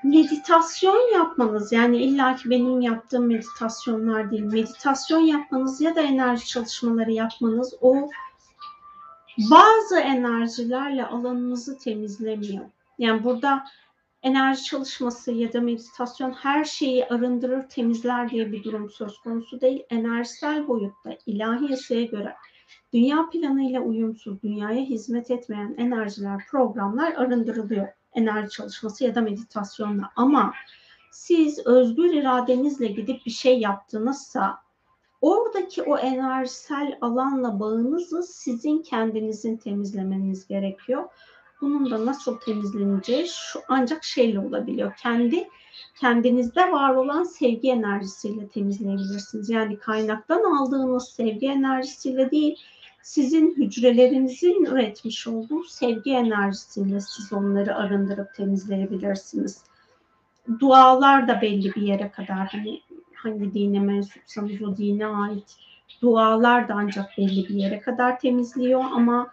[0.04, 7.74] meditasyon yapmanız yani illaki benim yaptığım meditasyonlar değil meditasyon yapmanız ya da enerji çalışmaları yapmanız
[7.80, 8.10] o
[9.38, 12.64] bazı enerjilerle alanınızı temizlemiyor.
[12.98, 13.64] Yani burada
[14.22, 19.82] enerji çalışması ya da meditasyon her şeyi arındırır, temizler diye bir durum söz konusu değil.
[19.90, 22.34] Enerjisel boyutta ilahi yasaya göre
[22.92, 30.10] dünya planıyla uyumsuz, dünyaya hizmet etmeyen enerjiler, programlar arındırılıyor enerji çalışması ya da meditasyonla.
[30.16, 30.52] Ama
[31.10, 34.58] siz özgür iradenizle gidip bir şey yaptınızsa
[35.20, 41.04] oradaki o enerjisel alanla bağınızı sizin kendinizin temizlemeniz gerekiyor.
[41.60, 44.92] Bunun da nasıl temizleneceği şu ancak şeyle olabiliyor.
[45.02, 45.48] Kendi
[46.00, 49.50] kendinizde var olan sevgi enerjisiyle temizleyebilirsiniz.
[49.50, 52.58] Yani kaynaktan aldığınız sevgi enerjisiyle değil,
[53.02, 59.64] sizin hücrelerinizin üretmiş olduğu sevgi enerjisiyle siz onları arındırıp temizleyebilirsiniz.
[60.60, 62.80] Dualar da belli bir yere kadar hani
[63.14, 65.56] hangi dine mensupsanız o dine ait
[66.02, 69.32] dualar da ancak belli bir yere kadar temizliyor ama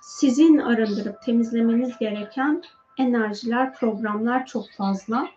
[0.00, 2.62] sizin arındırıp temizlemeniz gereken
[2.98, 5.28] enerjiler, programlar çok fazla.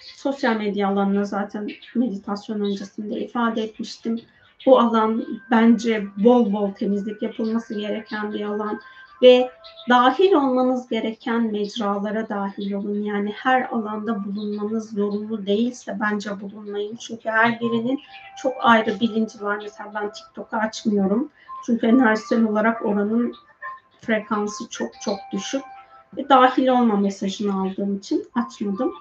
[0.00, 4.20] Sosyal medya alanına zaten meditasyon öncesinde ifade etmiştim.
[4.66, 8.80] Bu alan bence bol bol temizlik yapılması gereken bir alan
[9.22, 9.50] ve
[9.88, 13.02] dahil olmanız gereken mecralara dahil olun.
[13.02, 16.96] Yani her alanda bulunmanız zorunlu değilse bence bulunmayın.
[16.96, 18.00] Çünkü her birinin
[18.42, 19.58] çok ayrı bilinci var.
[19.62, 21.28] Mesela ben TikTok'u açmıyorum.
[21.66, 23.34] Çünkü enerjisel olarak oranın
[24.00, 25.62] frekansı çok çok düşük.
[26.16, 28.92] Ve dahil olma mesajını aldığım için açmadım.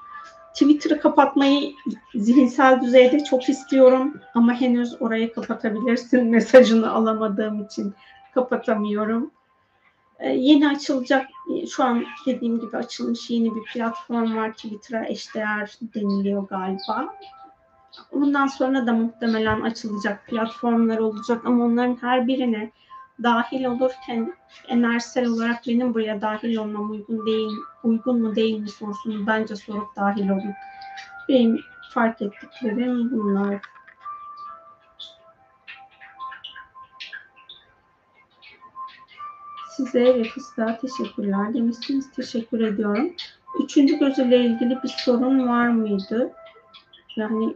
[0.58, 1.74] Twitter'ı kapatmayı
[2.16, 7.94] zihinsel düzeyde çok istiyorum ama henüz orayı kapatabilirsin mesajını alamadığım için
[8.34, 9.32] kapatamıyorum.
[10.20, 11.28] Ee, yeni açılacak,
[11.70, 14.54] şu an dediğim gibi açılmış yeni bir platform var.
[14.54, 17.16] Twitter'a eşdeğer deniliyor galiba.
[18.14, 22.72] Bundan sonra da muhtemelen açılacak platformlar olacak ama onların her birine
[23.24, 24.34] dahil olurken
[24.68, 27.52] enerjisel olarak benim buraya dahil olmam uygun değil,
[27.84, 30.54] uygun mu değil mi sorusunu bence sorup dahil olun.
[31.30, 31.60] Benim
[31.94, 33.62] fark ettiklerim bunlar.
[39.70, 42.12] Size ve fıstığa teşekkürler demişsiniz.
[42.12, 43.14] Teşekkür ediyorum.
[43.64, 46.32] Üçüncü gözüyle ilgili bir sorun var mıydı?
[47.16, 47.56] Yani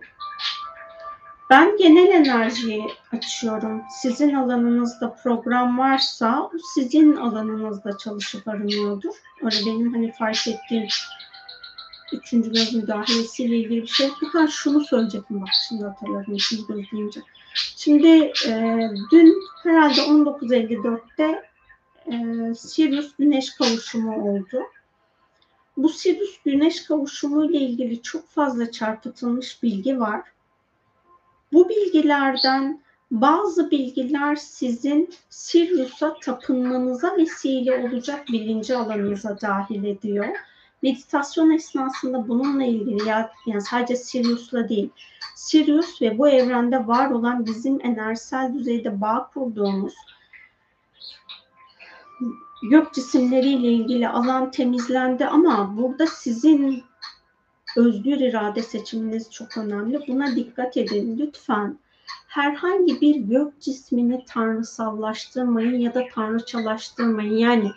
[1.51, 3.83] ben genel enerjiyi açıyorum.
[4.01, 9.15] Sizin alanınızda program varsa o sizin alanınızda çalışıp aranıyordur.
[9.41, 10.87] Öyle benim hani fark ettiğim
[12.13, 14.09] üçüncü göz müdahalesiyle ilgili bir şey.
[14.33, 17.21] Ha şunu söyleyecektim bak şimdi hatırladım üçüncü göz deyince.
[17.55, 18.79] Şimdi e,
[19.11, 21.43] dün herhalde 19.54'te
[22.05, 22.15] e,
[22.55, 24.61] Sirius Güneş kavuşumu oldu.
[25.77, 30.21] Bu Sirius Güneş kavuşumu ile ilgili çok fazla çarpıtılmış bilgi var.
[31.53, 40.27] Bu bilgilerden bazı bilgiler sizin Sirius'a tapınmanıza vesile olacak bilinci alanınıza dahil ediyor.
[40.81, 44.89] Meditasyon esnasında bununla ilgili ya, yani sadece Sirius'la değil,
[45.35, 49.93] Sirius ve bu evrende var olan bizim enerjisel düzeyde bağ kurduğumuz
[52.69, 56.83] gök cisimleriyle ilgili alan temizlendi ama burada sizin
[57.77, 60.07] özgür irade seçiminiz çok önemli.
[60.07, 61.77] Buna dikkat edin lütfen.
[62.27, 67.37] Herhangi bir gök cismini tanrısallaştırmayın ya da tanrıçalaştırmayın.
[67.37, 67.71] Yani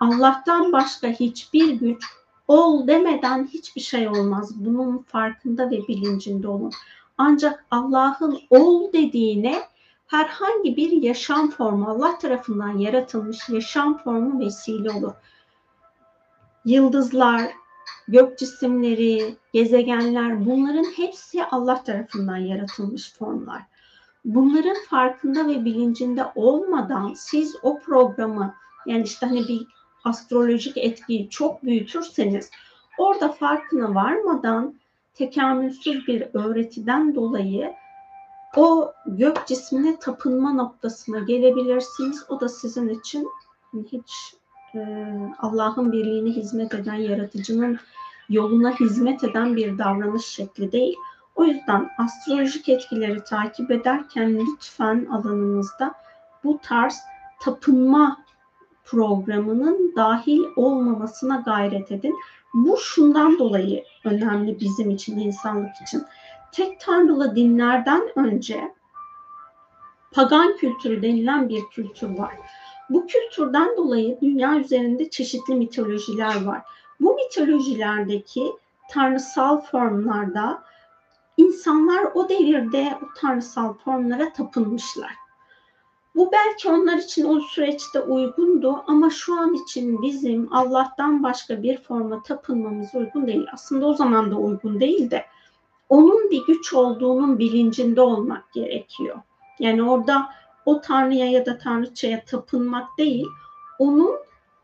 [0.00, 2.04] Allah'tan başka hiçbir güç
[2.48, 4.50] ol demeden hiçbir şey olmaz.
[4.54, 6.72] Bunun farkında ve bilincinde olun.
[7.18, 9.62] Ancak Allah'ın ol dediğine
[10.06, 15.12] herhangi bir yaşam formu Allah tarafından yaratılmış yaşam formu vesile olur.
[16.64, 17.52] Yıldızlar,
[18.08, 23.62] gök cisimleri, gezegenler bunların hepsi Allah tarafından yaratılmış formlar.
[24.24, 28.54] Bunların farkında ve bilincinde olmadan siz o programı
[28.86, 29.66] yani işte hani bir
[30.04, 32.50] astrolojik etkiyi çok büyütürseniz
[32.98, 34.74] orada farkına varmadan
[35.14, 37.74] tekamülsüz bir öğretiden dolayı
[38.56, 42.24] o gök cismine tapınma noktasına gelebilirsiniz.
[42.28, 43.28] O da sizin için
[43.92, 44.34] hiç
[45.38, 47.78] Allah'ın birliğine hizmet eden, yaratıcının
[48.28, 50.96] yoluna hizmet eden bir davranış şekli değil.
[51.34, 55.94] O yüzden astrolojik etkileri takip ederken lütfen alanınızda
[56.44, 56.98] bu tarz
[57.40, 58.16] tapınma
[58.84, 62.14] programının dahil olmamasına gayret edin.
[62.54, 66.02] Bu şundan dolayı önemli bizim için, insanlık için
[66.52, 68.74] tek tanrılı dinlerden önce
[70.12, 72.34] pagan kültürü denilen bir kültür var.
[72.90, 76.62] Bu kültürden dolayı dünya üzerinde çeşitli mitolojiler var.
[77.00, 78.52] Bu mitolojilerdeki
[78.90, 80.62] tanrısal formlarda
[81.36, 85.10] insanlar o devirde o tanrısal formlara tapınmışlar.
[86.14, 91.82] Bu belki onlar için o süreçte uygundu ama şu an için bizim Allah'tan başka bir
[91.82, 93.46] forma tapınmamız uygun değil.
[93.52, 95.24] Aslında o zaman da uygun değil de
[95.88, 99.20] onun bir güç olduğunun bilincinde olmak gerekiyor.
[99.58, 100.28] Yani orada
[100.66, 103.26] o tanrıya ya da tanrıçaya tapınmak değil,
[103.78, 104.16] onun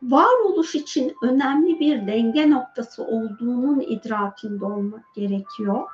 [0.02, 5.88] varoluş için önemli bir denge noktası olduğunun idrakinde olmak gerekiyor.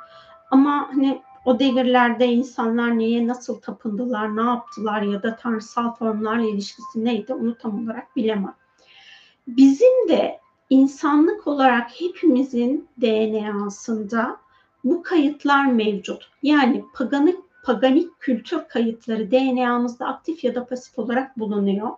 [0.51, 7.05] Ama hani o devirlerde insanlar neye nasıl tapındılar, ne yaptılar ya da tanrısal formlarla ilişkisi
[7.05, 8.55] neydi onu tam olarak bilemem.
[9.47, 10.40] Bizim de
[10.70, 14.36] insanlık olarak hepimizin DNA'sında
[14.85, 16.31] bu kayıtlar mevcut.
[16.43, 21.91] Yani paganik, paganik kültür kayıtları DNA'mızda aktif ya da pasif olarak bulunuyor.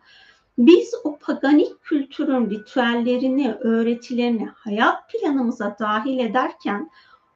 [0.59, 6.91] Biz o paganik kültürün ritüellerini, öğretilerini hayat planımıza dahil ederken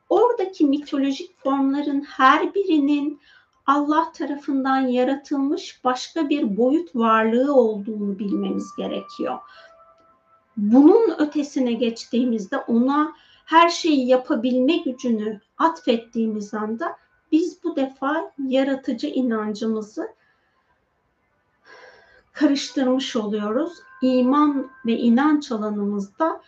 [0.08, 3.20] oradaki mitolojik formların her birinin
[3.66, 9.38] Allah tarafından yaratılmış başka bir boyut varlığı olduğunu bilmemiz gerekiyor.
[10.56, 13.12] Bunun ötesine geçtiğimizde ona
[13.44, 16.96] her şeyi yapabilme gücünü atfettiğimiz anda
[17.32, 20.08] biz bu defa yaratıcı inancımızı
[22.32, 23.72] karıştırmış oluyoruz.
[24.02, 26.40] İman ve inanç alanımızda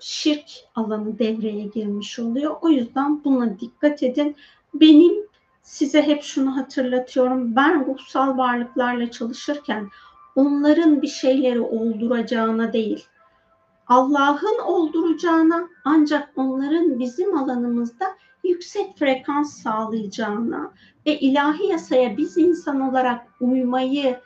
[0.00, 2.56] şirk alanı devreye girmiş oluyor.
[2.60, 4.36] O yüzden buna dikkat edin.
[4.74, 5.12] Benim
[5.62, 7.56] size hep şunu hatırlatıyorum.
[7.56, 9.88] Ben ruhsal varlıklarla çalışırken
[10.36, 13.06] onların bir şeyleri olduracağına değil,
[13.90, 18.06] Allah'ın olduracağına ancak onların bizim alanımızda
[18.44, 20.72] yüksek frekans sağlayacağına
[21.06, 24.20] ve ilahi yasaya biz insan olarak uymayı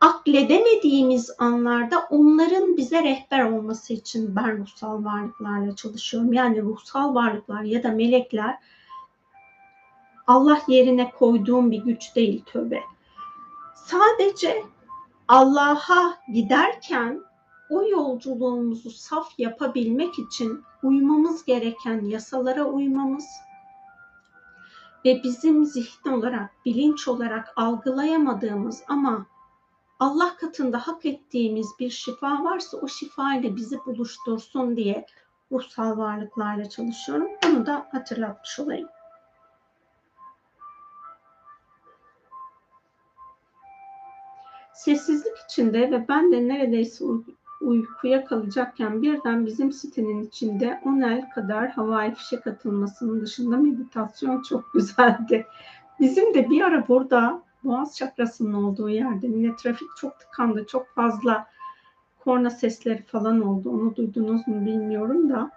[0.00, 6.32] akledemediğimiz anlarda onların bize rehber olması için ben ruhsal varlıklarla çalışıyorum.
[6.32, 8.58] Yani ruhsal varlıklar ya da melekler
[10.26, 12.80] Allah yerine koyduğum bir güç değil tövbe.
[13.74, 14.62] Sadece
[15.28, 17.29] Allah'a giderken
[17.70, 23.26] o yolculuğumuzu saf yapabilmek için uymamız gereken yasalara uymamız
[25.04, 29.26] ve bizim zihin olarak, bilinç olarak algılayamadığımız ama
[30.00, 35.06] Allah katında hak ettiğimiz bir şifa varsa o şifa ile bizi buluştursun diye
[35.52, 37.28] ruhsal varlıklarla çalışıyorum.
[37.44, 38.88] Bunu da hatırlatmış olayım.
[44.74, 47.04] Sessizlik içinde ve ben de neredeyse
[47.60, 54.72] uykuya kalacakken birden bizim sitenin içinde 10 el kadar havai fişek atılmasının dışında meditasyon çok
[54.74, 55.46] güzeldi.
[56.00, 60.66] Bizim de bir ara burada Boğaz çakrasının olduğu yerde yine trafik çok tıkandı.
[60.66, 61.46] Çok fazla
[62.18, 63.70] korna sesleri falan oldu.
[63.70, 65.50] Onu duydunuz mu bilmiyorum da.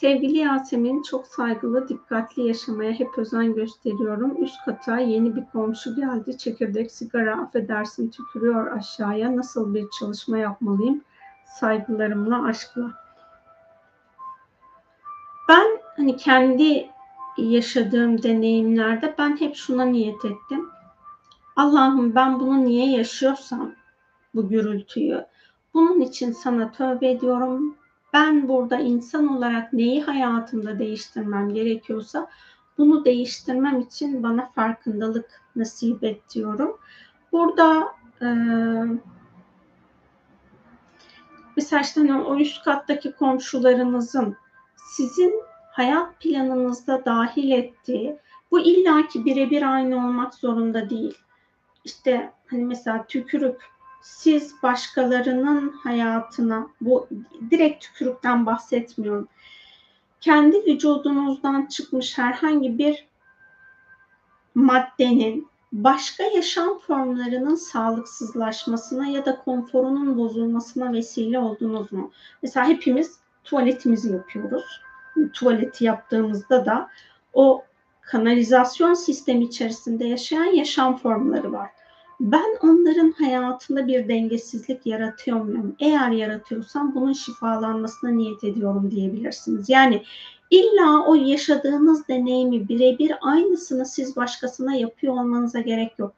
[0.00, 4.44] Sevgili Yasemin çok saygılı, dikkatli yaşamaya hep özen gösteriyorum.
[4.44, 6.38] Üst kata yeni bir komşu geldi.
[6.38, 9.36] Çekirdek sigara affedersin tükürüyor aşağıya.
[9.36, 11.04] Nasıl bir çalışma yapmalıyım?
[11.44, 12.90] Saygılarımla, aşkla.
[15.48, 15.66] Ben
[15.96, 16.90] hani kendi
[17.38, 20.70] yaşadığım deneyimlerde ben hep şuna niyet ettim.
[21.56, 23.72] Allah'ım ben bunu niye yaşıyorsam
[24.34, 25.26] bu gürültüyü
[25.74, 27.79] bunun için sana tövbe ediyorum.
[28.12, 32.30] Ben burada insan olarak neyi hayatımda değiştirmem gerekiyorsa
[32.78, 36.78] bunu değiştirmem için bana farkındalık nasip et diyorum.
[37.32, 37.88] Burada
[38.22, 38.28] e,
[41.56, 44.36] mesela işte hani o üst kattaki komşularınızın
[44.76, 45.42] sizin
[45.72, 48.18] hayat planınızda dahil ettiği
[48.50, 51.18] bu illaki birebir aynı olmak zorunda değil
[51.84, 53.60] işte hani mesela tükürük
[54.00, 57.08] siz başkalarının hayatına bu
[57.50, 59.28] direkt tükürükten bahsetmiyorum.
[60.20, 63.06] Kendi vücudunuzdan çıkmış herhangi bir
[64.54, 72.10] maddenin başka yaşam formlarının sağlıksızlaşmasına ya da konforunun bozulmasına vesile oldunuz mu?
[72.42, 74.80] Mesela hepimiz tuvaletimizi yapıyoruz.
[75.32, 76.90] Tuvaleti yaptığımızda da
[77.32, 77.64] o
[78.00, 81.70] kanalizasyon sistemi içerisinde yaşayan yaşam formları var.
[82.20, 85.76] Ben onların hayatında bir dengesizlik yaratıyor muyum?
[85.78, 89.68] Eğer yaratıyorsam bunun şifalanmasına niyet ediyorum diyebilirsiniz.
[89.68, 90.02] Yani
[90.50, 96.14] illa o yaşadığınız deneyimi birebir aynısını siz başkasına yapıyor olmanıza gerek yok.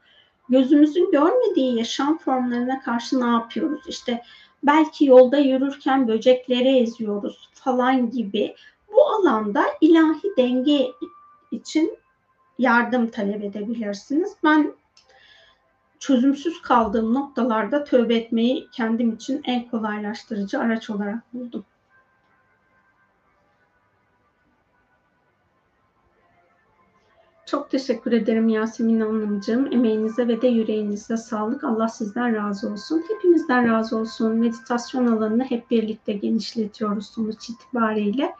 [0.48, 3.80] Gözümüzün görmediği yaşam formlarına karşı ne yapıyoruz?
[3.88, 4.22] İşte
[4.62, 8.54] belki yolda yürürken böcekleri eziyoruz falan gibi
[8.92, 10.86] bu alanda ilahi denge
[11.50, 11.98] için
[12.58, 14.32] yardım talep edebilirsiniz.
[14.44, 14.74] Ben
[16.02, 21.64] çözümsüz kaldığım noktalarda tövbe etmeyi kendim için en kolaylaştırıcı araç olarak buldum.
[27.46, 29.72] Çok teşekkür ederim Yasemin Hanımcığım.
[29.72, 31.64] Emeğinize ve de yüreğinize sağlık.
[31.64, 33.04] Allah sizden razı olsun.
[33.08, 34.36] Hepimizden razı olsun.
[34.36, 38.34] Meditasyon alanını hep birlikte genişletiyoruz sonuç itibariyle.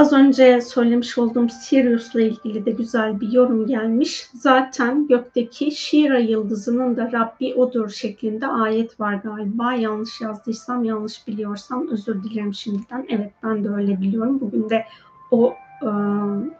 [0.00, 4.30] Az önce söylemiş olduğum Sirius'la ilgili de güzel bir yorum gelmiş.
[4.34, 9.72] Zaten gökteki Shira yıldızının da Rabbi odur şeklinde ayet var galiba.
[9.72, 13.06] Yanlış yazdıysam, yanlış biliyorsam özür dilerim şimdiden.
[13.08, 14.40] Evet ben de öyle biliyorum.
[14.40, 14.84] Bugün de
[15.30, 15.90] o e,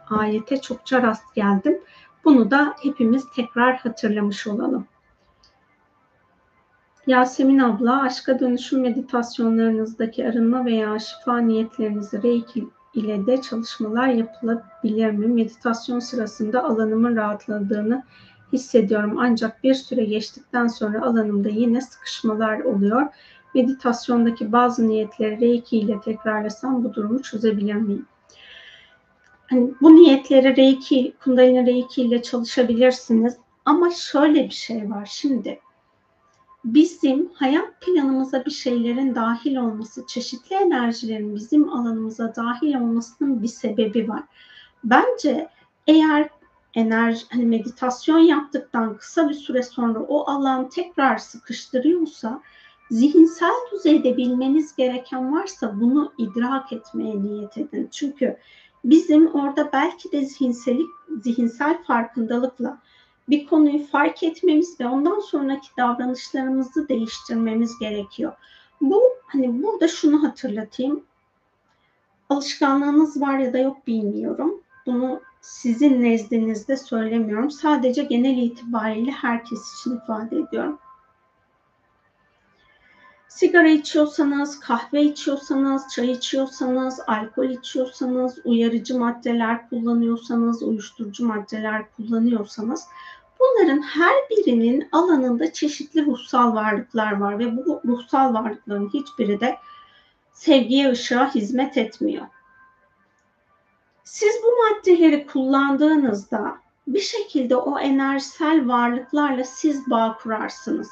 [0.09, 1.81] ayete çokça rast geldim.
[2.25, 4.85] Bunu da hepimiz tekrar hatırlamış olalım.
[7.07, 15.27] Yasemin abla, aşka dönüşüm meditasyonlarınızdaki arınma veya şifa niyetlerinizi reiki ile de çalışmalar yapılabilir mi?
[15.27, 18.03] Meditasyon sırasında alanımın rahatladığını
[18.53, 19.17] hissediyorum.
[19.19, 23.07] Ancak bir süre geçtikten sonra alanımda yine sıkışmalar oluyor.
[23.55, 28.05] Meditasyondaki bazı niyetleri Reiki ile tekrarlasam bu durumu çözebilir miyim?
[29.47, 33.37] Hani bu niyetleri Reiki, Kundalini Reiki ile çalışabilirsiniz.
[33.65, 35.59] Ama şöyle bir şey var şimdi
[36.65, 44.09] bizim hayat planımıza bir şeylerin dahil olması, çeşitli enerjilerin bizim alanımıza dahil olmasının bir sebebi
[44.09, 44.23] var.
[44.83, 45.49] Bence
[45.87, 46.29] eğer
[46.73, 52.41] enerji hani meditasyon yaptıktan kısa bir süre sonra o alan tekrar sıkıştırıyorsa
[52.91, 57.87] zihinsel düzeyde bilmeniz gereken varsa bunu idrak etmeye niyet edin.
[57.91, 58.37] Çünkü
[58.83, 60.87] bizim orada belki de zihinselik,
[61.23, 62.81] zihinsel farkındalıkla
[63.31, 68.33] bir konuyu fark etmemiz ve ondan sonraki davranışlarımızı değiştirmemiz gerekiyor.
[68.81, 71.03] Bu hani burada şunu hatırlatayım.
[72.29, 74.61] Alışkanlığınız var ya da yok bilmiyorum.
[74.85, 77.51] Bunu sizin nezdinizde söylemiyorum.
[77.51, 80.79] Sadece genel itibariyle herkes için ifade ediyorum.
[83.27, 92.87] sigara içiyorsanız, kahve içiyorsanız, çay içiyorsanız, alkol içiyorsanız, uyarıcı maddeler kullanıyorsanız, uyuşturucu maddeler kullanıyorsanız
[93.41, 99.57] bunların her birinin alanında çeşitli ruhsal varlıklar var ve bu ruhsal varlıkların hiçbiri de
[100.33, 102.25] sevgiye, ışığa hizmet etmiyor.
[104.03, 106.57] Siz bu maddeleri kullandığınızda
[106.87, 110.89] bir şekilde o enerjisel varlıklarla siz bağ kurarsınız.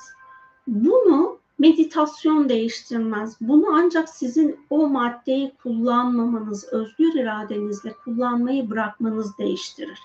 [0.68, 3.38] Bunu meditasyon değiştirmez.
[3.42, 10.00] Bunu ancak sizin o maddeyi kullanmamanız, özgür iradenizle kullanmayı bırakmanız değiştirir.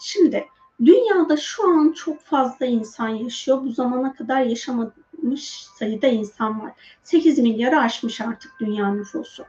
[0.00, 0.46] Şimdi
[0.84, 3.64] dünyada şu an çok fazla insan yaşıyor.
[3.64, 6.72] Bu zamana kadar yaşamamış sayıda insan var.
[7.02, 9.44] 8 milyarı aşmış artık dünya nüfusu.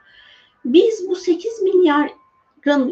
[0.65, 2.11] Biz bu 8 milyar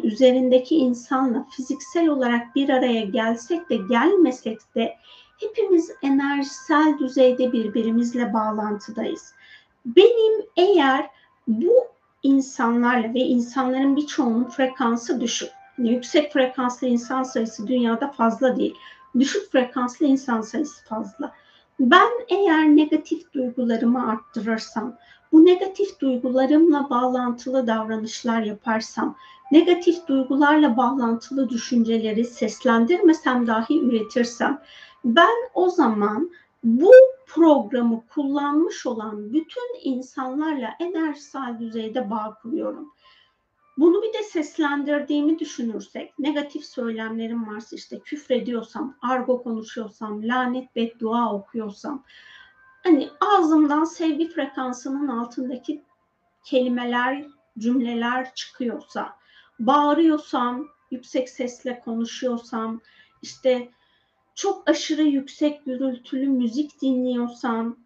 [0.03, 4.95] üzerindeki insanla fiziksel olarak bir araya gelsek de gelmesek de
[5.39, 9.33] hepimiz enerjisel düzeyde birbirimizle bağlantıdayız.
[9.85, 11.09] Benim eğer
[11.47, 11.73] bu
[12.23, 15.49] insanlarla ve insanların birçoğunun frekansı düşük.
[15.77, 18.75] Yüksek frekanslı insan sayısı dünyada fazla değil.
[19.19, 21.31] Düşük frekanslı insan sayısı fazla.
[21.79, 24.95] Ben eğer negatif duygularımı arttırırsam,
[25.31, 29.15] bu negatif duygularımla bağlantılı davranışlar yaparsam,
[29.51, 34.61] negatif duygularla bağlantılı düşünceleri seslendirmesem dahi üretirsem,
[35.05, 36.31] ben o zaman
[36.63, 36.91] bu
[37.27, 42.91] programı kullanmış olan bütün insanlarla enerjisel düzeyde bağ kuruyorum.
[43.77, 52.03] Bunu bir de seslendirdiğimi düşünürsek, negatif söylemlerim varsa işte küfrediyorsam, argo konuşuyorsam, lanet beddua okuyorsam,
[52.83, 55.83] hani ağzımdan sevgi frekansının altındaki
[56.43, 57.25] kelimeler,
[57.57, 59.17] cümleler çıkıyorsa,
[59.59, 62.81] bağırıyorsam, yüksek sesle konuşuyorsam,
[63.21, 63.69] işte
[64.35, 67.77] çok aşırı yüksek gürültülü müzik dinliyorsam,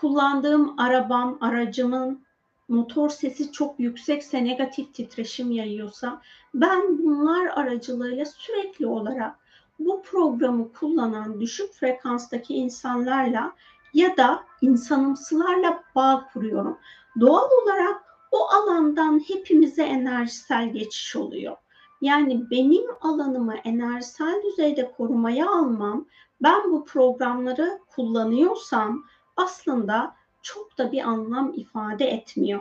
[0.00, 2.25] kullandığım arabam, aracımın
[2.68, 6.22] motor sesi çok yüksekse, negatif titreşim yayıyorsa,
[6.54, 9.36] ben bunlar aracılığıyla sürekli olarak
[9.78, 13.52] bu programı kullanan düşük frekanstaki insanlarla
[13.94, 16.78] ya da insanımsılarla bağ kuruyorum.
[17.20, 18.02] Doğal olarak
[18.32, 21.56] o alandan hepimize enerjisel geçiş oluyor.
[22.00, 26.06] Yani benim alanımı enerjisel düzeyde korumaya almam,
[26.42, 29.04] ben bu programları kullanıyorsam
[29.36, 30.14] aslında
[30.46, 32.60] çok da bir anlam ifade etmiyor.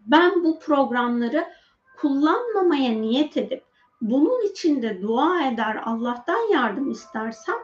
[0.00, 1.48] Ben bu programları
[1.96, 3.64] kullanmamaya niyet edip
[4.00, 7.56] bunun için de dua eder, Allah'tan yardım istersem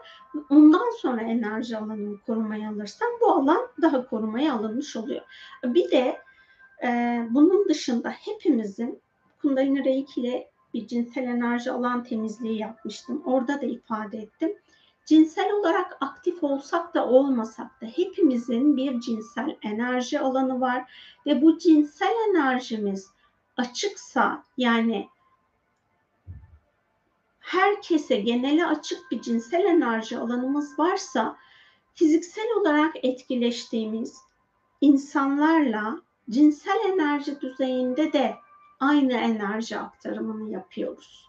[0.51, 5.23] ondan sonra enerji alanını korumaya alırsam bu alan daha korumaya alınmış oluyor.
[5.65, 6.19] Bir de
[6.85, 6.89] e,
[7.31, 9.01] bunun dışında hepimizin
[9.43, 13.23] Kundalini Reiki ile bir cinsel enerji alan temizliği yapmıştım.
[13.25, 14.57] Orada da ifade ettim.
[15.06, 20.93] Cinsel olarak aktif olsak da olmasak da hepimizin bir cinsel enerji alanı var
[21.26, 23.10] ve bu cinsel enerjimiz
[23.56, 25.09] açıksa yani
[27.40, 31.36] herkese genele açık bir cinsel enerji alanımız varsa
[31.94, 34.18] fiziksel olarak etkileştiğimiz
[34.81, 38.35] insanlarla cinsel enerji düzeyinde de
[38.81, 41.28] aynı enerji aktarımını yapıyoruz.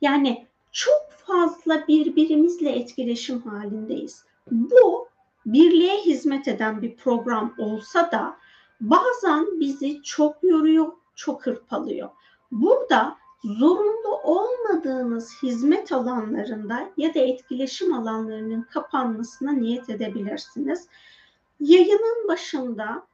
[0.00, 4.24] Yani çok fazla birbirimizle etkileşim halindeyiz.
[4.50, 5.08] Bu
[5.46, 8.36] birliğe hizmet eden bir program olsa da
[8.80, 12.08] bazen bizi çok yoruyor, çok hırpalıyor.
[12.50, 20.88] Burada zorunlu olmadığınız hizmet alanlarında ya da etkileşim alanlarının kapanmasına niyet edebilirsiniz.
[21.60, 23.06] Yayının başında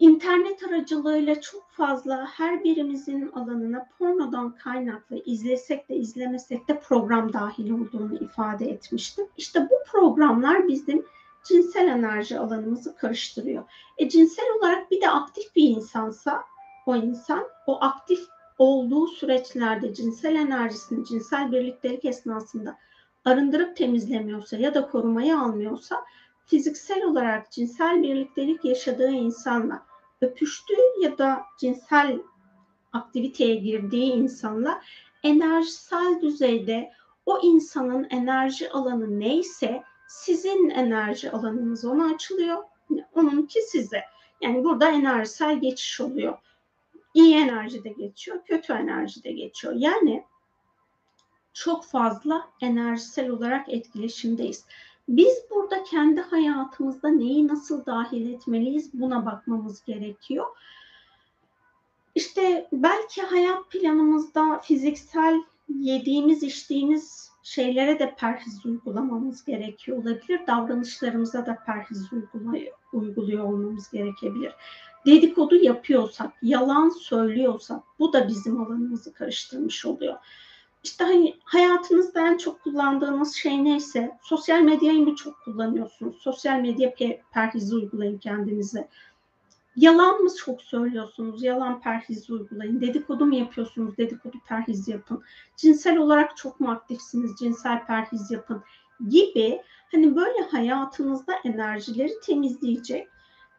[0.00, 7.70] İnternet aracılığıyla çok fazla her birimizin alanına pornodan kaynaklı izlesek de izlemesek de program dahil
[7.70, 9.26] olduğunu ifade etmiştim.
[9.36, 11.06] İşte bu programlar bizim
[11.44, 13.64] cinsel enerji alanımızı karıştırıyor.
[13.98, 16.42] E cinsel olarak bir de aktif bir insansa
[16.86, 18.20] o insan o aktif
[18.58, 22.78] olduğu süreçlerde cinsel enerjisini cinsel birliktelik esnasında
[23.24, 26.04] arındırıp temizlemiyorsa ya da korumaya almıyorsa
[26.46, 29.89] fiziksel olarak cinsel birliktelik yaşadığı insanla
[30.20, 32.18] öpüştüğü ya da cinsel
[32.92, 34.82] aktiviteye girdiği insanla
[35.22, 36.92] enerjisel düzeyde
[37.26, 42.64] o insanın enerji alanı neyse sizin enerji alanınız ona açılıyor.
[43.14, 44.04] Onunki size.
[44.40, 46.38] Yani burada enerjisel geçiş oluyor.
[47.14, 49.74] İyi enerji de geçiyor, kötü enerji de geçiyor.
[49.76, 50.24] Yani
[51.52, 54.66] çok fazla enerjisel olarak etkileşimdeyiz.
[55.10, 60.46] Biz burada kendi hayatımızda neyi nasıl dahil etmeliyiz buna bakmamız gerekiyor.
[62.14, 70.40] İşte belki hayat planımızda fiziksel yediğimiz içtiğimiz şeylere de perhiz uygulamamız gerekiyor olabilir.
[70.46, 72.10] Davranışlarımıza da perhiz
[72.92, 74.52] uyguluyor olmamız gerekebilir.
[75.06, 80.16] Dedikodu yapıyorsak, yalan söylüyorsak bu da bizim alanımızı karıştırmış oluyor.
[80.82, 86.16] İşte hani hayatınızda en çok kullandığınız şey neyse, sosyal medyayı mı çok kullanıyorsunuz?
[86.16, 86.94] Sosyal medya
[87.32, 88.88] perhizi uygulayın kendinize.
[89.76, 91.42] Yalan mı çok söylüyorsunuz?
[91.42, 92.80] Yalan perhizi uygulayın.
[92.80, 93.96] Dedikodu mu yapıyorsunuz?
[93.96, 95.22] Dedikodu perhiz yapın.
[95.56, 97.30] Cinsel olarak çok mu aktifsiniz?
[97.38, 98.62] Cinsel perhiz yapın
[99.08, 99.62] gibi
[99.92, 103.08] hani böyle hayatınızda enerjileri temizleyecek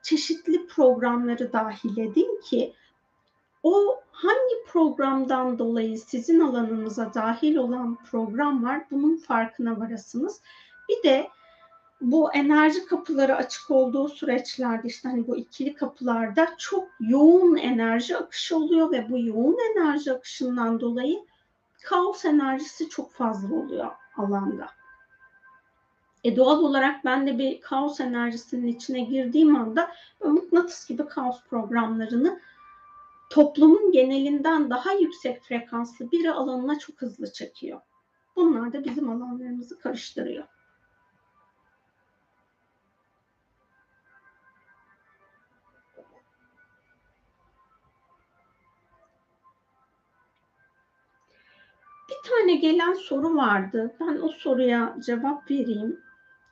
[0.04, 2.74] çeşitli programları dahil edin ki
[3.64, 10.42] o hangi programdan dolayı sizin alanınıza dahil olan program var bunun farkına varasınız.
[10.90, 11.28] Bir de
[12.02, 18.58] bu enerji kapıları açık olduğu süreçlerde işte hani bu ikili kapılarda çok yoğun enerji akışı
[18.58, 21.26] oluyor ve bu yoğun enerji akışından dolayı
[21.84, 24.68] kaos enerjisi çok fazla oluyor alanda.
[26.24, 29.92] E doğal olarak ben de bir kaos enerjisinin içine girdiğim anda
[30.24, 32.40] mıknatıs gibi kaos programlarını
[33.32, 37.82] toplumun genelinden daha yüksek frekanslı biri alanına çok hızlı çekiyor.
[38.36, 40.48] Bunlar da bizim alanlarımızı karıştırıyor.
[52.10, 53.96] Bir tane gelen soru vardı.
[54.00, 56.00] Ben o soruya cevap vereyim.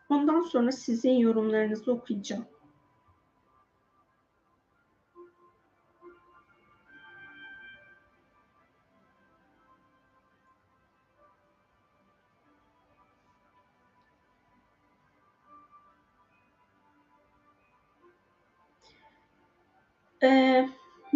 [0.10, 2.46] Ondan sonra sizin yorumlarınızı okuyacağım.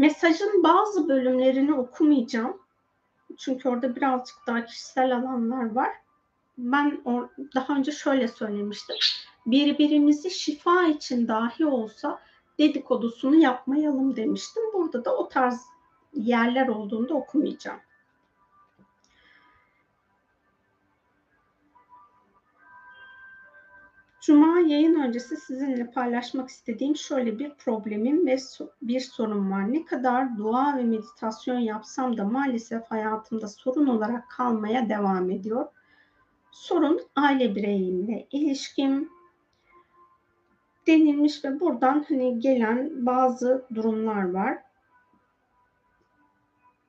[0.04, 2.58] Mesajın bazı bölümlerini okumayacağım.
[3.38, 5.90] Çünkü orada birazcık daha kişisel alanlar var.
[6.58, 8.96] Ben or- daha önce şöyle söylemiştim.
[9.46, 12.20] Birbirimizi şifa için dahi olsa
[12.60, 14.64] dedikodusunu yapmayalım demiştim.
[14.74, 15.62] Burada da o tarz
[16.14, 17.80] yerler olduğunda okumayacağım.
[24.26, 28.38] Cuma yayın öncesi sizinle paylaşmak istediğim şöyle bir problemim ve
[28.82, 29.74] bir sorun var.
[29.74, 35.66] Ne kadar dua ve meditasyon yapsam da maalesef hayatımda sorun olarak kalmaya devam ediyor.
[36.52, 39.10] Sorun aile bireyimle ilişkim
[40.88, 44.58] denilmiş ve buradan hani gelen bazı durumlar var.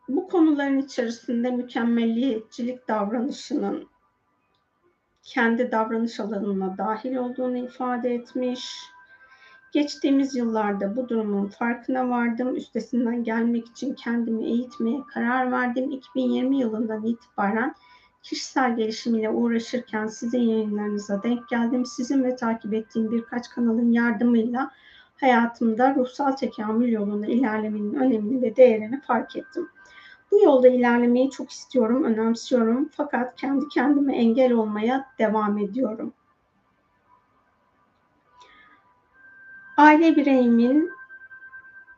[0.09, 3.94] Bu konuların içerisinde mükemmelliyetçilik davranışının
[5.25, 8.79] kendi davranış alanına dahil olduğunu ifade etmiş.
[9.73, 12.57] Geçtiğimiz yıllarda bu durumun farkına vardım.
[12.57, 15.91] Üstesinden gelmek için kendimi eğitmeye karar verdim.
[15.91, 17.75] 2020 yılından itibaren
[18.23, 21.87] kişisel gelişim ile uğraşırken sizin yayınlarınıza denk geldim.
[21.87, 24.71] Sizin ve takip ettiğim birkaç kanalın yardımıyla
[25.21, 29.69] hayatımda ruhsal tekamül yolunda ilerlemenin önemini ve değerini fark ettim.
[30.31, 36.13] Bu yolda ilerlemeyi çok istiyorum, önemsiyorum fakat kendi kendime engel olmaya devam ediyorum.
[39.77, 40.91] Aile bireyimin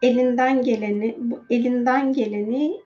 [0.02, 1.18] elinden geleni,
[1.50, 2.80] elinden geleni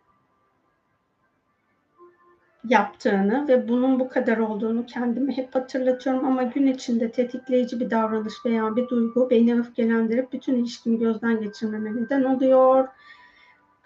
[2.64, 8.34] yaptığını ve bunun bu kadar olduğunu kendime hep hatırlatıyorum ama gün içinde tetikleyici bir davranış
[8.46, 12.88] veya bir duygu beni öfkelendirip bütün ilişkimi gözden geçirmeme neden oluyor.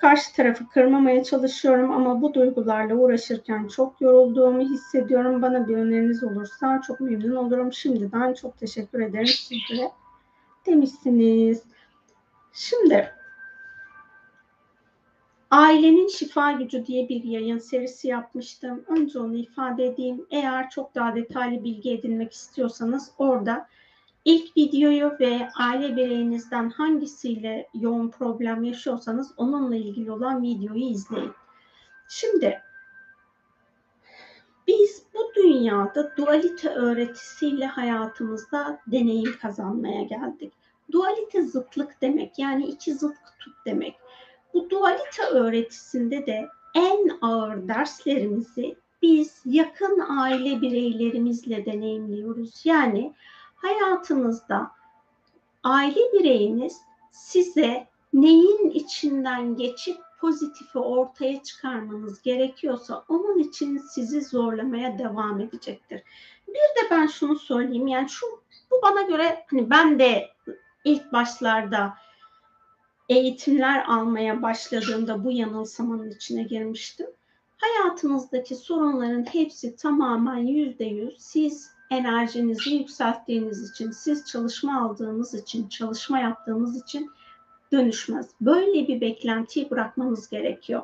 [0.05, 5.43] Karşı tarafı kırmamaya çalışıyorum ama bu duygularla uğraşırken çok yorulduğumu hissediyorum.
[5.43, 7.73] Bana bir öneriniz olursa çok memnun olurum.
[7.73, 9.91] Şimdiden çok teşekkür ederim sizlere
[10.67, 11.63] demişsiniz.
[12.53, 13.13] Şimdi
[15.51, 18.85] Ailenin Şifa Gücü diye bir yayın serisi yapmıştım.
[18.89, 20.27] Önce onu ifade edeyim.
[20.31, 23.69] Eğer çok daha detaylı bilgi edinmek istiyorsanız orada
[24.25, 31.33] ilk videoyu ve aile bireyinizden hangisiyle yoğun problem yaşıyorsanız onunla ilgili olan videoyu izleyin.
[32.09, 32.61] Şimdi
[34.67, 40.53] biz bu dünyada dualite öğretisiyle hayatımızda deneyim kazanmaya geldik.
[40.93, 43.95] Dualite zıtlık demek yani iki zıt kutup demek.
[44.55, 52.63] Bu dualite öğretisinde de en ağır derslerimizi biz yakın aile bireylerimizle deneyimliyoruz.
[52.65, 53.15] Yani
[53.65, 54.71] hayatınızda
[55.63, 56.81] aile bireyiniz
[57.11, 66.03] size neyin içinden geçip pozitifi ortaya çıkarmanız gerekiyorsa onun için sizi zorlamaya devam edecektir.
[66.49, 68.27] Bir de ben şunu söyleyeyim yani şu
[68.71, 70.31] bu bana göre hani ben de
[70.85, 71.95] ilk başlarda
[73.09, 77.07] eğitimler almaya başladığımda bu yanılsamanın içine girmiştim.
[77.57, 86.19] Hayatınızdaki sorunların hepsi tamamen yüzde yüz siz enerjinizi yükselttiğiniz için, siz çalışma aldığınız için, çalışma
[86.19, 87.11] yaptığınız için
[87.73, 88.31] dönüşmez.
[88.41, 90.83] Böyle bir beklentiyi bırakmanız gerekiyor.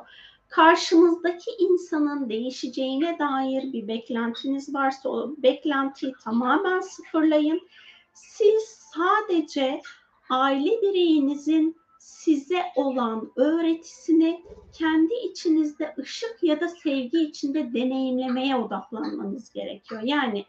[0.49, 7.61] Karşınızdaki insanın değişeceğine dair bir beklentiniz varsa o beklentiyi tamamen sıfırlayın.
[8.13, 8.61] Siz
[8.93, 9.81] sadece
[10.29, 20.01] aile bireyinizin size olan öğretisini kendi içinizde ışık ya da sevgi içinde deneyimlemeye odaklanmanız gerekiyor.
[20.03, 20.45] Yani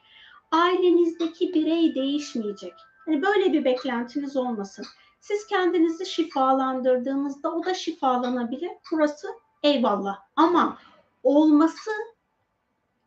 [0.53, 2.75] ailenizdeki birey değişmeyecek.
[3.07, 4.87] Yani böyle bir beklentiniz olmasın.
[5.21, 8.71] Siz kendinizi şifalandırdığınızda o da şifalanabilir.
[8.93, 9.29] Burası
[9.63, 10.19] eyvallah.
[10.37, 10.79] Ama
[11.23, 11.91] olması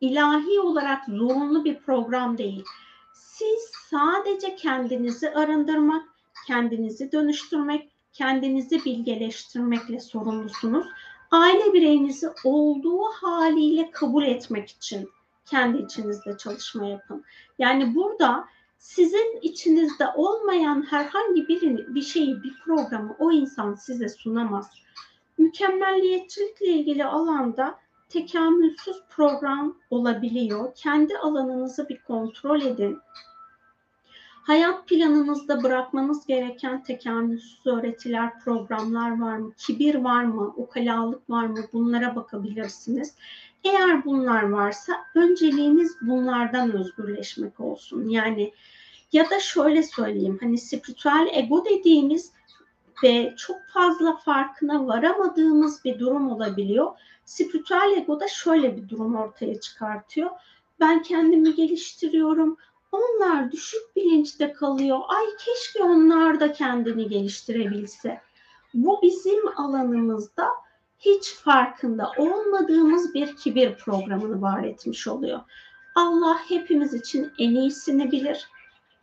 [0.02, 2.64] ilahi olarak zorunlu bir program değil.
[3.14, 6.04] Siz sadece kendinizi arındırmak,
[6.48, 10.88] kendinizi dönüştürmek, kendinizi bilgeleştirmekle sorumlusunuz.
[11.32, 15.10] Aile bireyinizi olduğu haliyle kabul etmek için
[15.46, 17.24] kendi içinizde çalışma yapın.
[17.60, 18.46] Yani burada
[18.78, 24.70] sizin içinizde olmayan herhangi bir, bir şeyi, bir programı o insan size sunamaz.
[25.38, 30.76] Mükemmelliyetçilikle ilgili alanda tekamülsüz program olabiliyor.
[30.76, 33.00] Kendi alanınızı bir kontrol edin.
[34.46, 39.54] Hayat planınızda bırakmanız gereken tekamülsüz öğretiler, programlar var mı?
[39.58, 40.54] Kibir var mı?
[40.58, 41.60] Ukalalık var mı?
[41.74, 43.16] Bunlara bakabilirsiniz.
[43.66, 48.10] Eğer bunlar varsa önceliğiniz bunlardan özgürleşmek olsun.
[48.10, 48.54] Yani
[49.12, 52.32] ya da şöyle söyleyeyim hani spiritüel ego dediğimiz
[53.04, 56.92] ve çok fazla farkına varamadığımız bir durum olabiliyor.
[57.26, 60.30] Spiritüel ego da şöyle bir durum ortaya çıkartıyor.
[60.80, 62.58] Ben kendimi geliştiriyorum.
[62.92, 65.00] Onlar düşük bilinçte kalıyor.
[65.08, 68.22] Ay keşke onlar da kendini geliştirebilse.
[68.74, 70.50] Bu bizim alanımızda
[71.06, 75.40] hiç farkında olmadığımız bir kibir programını var etmiş oluyor.
[75.96, 78.50] Allah hepimiz için en iyisini bilir.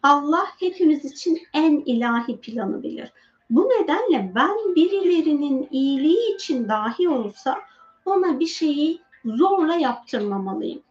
[0.03, 3.13] Allah hepimiz için en ilahi planı bilir.
[3.51, 7.59] Bu nedenle ben birilerinin iyiliği için dahi olsa
[8.05, 10.83] ona bir şeyi zorla yaptırmamalıyım.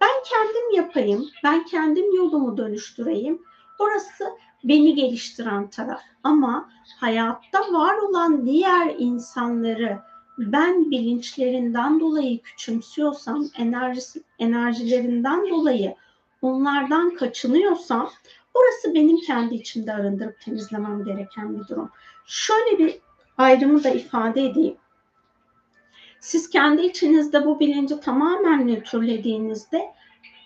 [0.00, 3.42] Ben kendim yapayım, ben kendim yolumu dönüştüreyim.
[3.78, 4.24] Orası
[4.64, 6.00] beni geliştiren taraf.
[6.22, 9.98] Ama hayatta var olan diğer insanları
[10.40, 15.94] ben bilinçlerinden dolayı küçümsüyorsam, enerjisi, enerjilerinden dolayı
[16.42, 18.10] onlardan kaçınıyorsam
[18.54, 21.90] orası benim kendi içimde arındırıp temizlemem gereken bir durum.
[22.26, 22.98] Şöyle bir
[23.38, 24.76] ayrımı da ifade edeyim.
[26.20, 29.82] Siz kendi içinizde bu bilinci tamamen nötrlediğinizde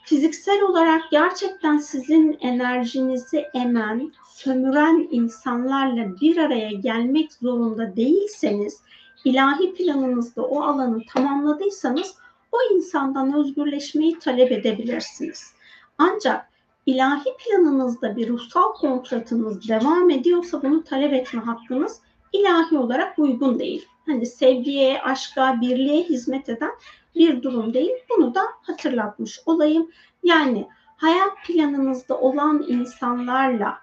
[0.04, 8.80] fiziksel olarak gerçekten sizin enerjinizi emen, sömüren insanlarla bir araya gelmek zorunda değilseniz,
[9.24, 12.14] ilahi planınızda o alanı tamamladıysanız
[12.52, 15.54] o insandan özgürleşmeyi talep edebilirsiniz.
[15.98, 16.48] Ancak
[16.86, 22.00] ilahi planınızda bir ruhsal kontratınız devam ediyorsa bunu talep etme hakkınız
[22.32, 23.86] ilahi olarak uygun değil.
[24.06, 26.72] Hani sevgiye, aşka, birliğe hizmet eden
[27.14, 27.92] bir durum değil.
[28.10, 29.90] Bunu da hatırlatmış olayım.
[30.22, 33.78] Yani hayat planınızda olan insanlarla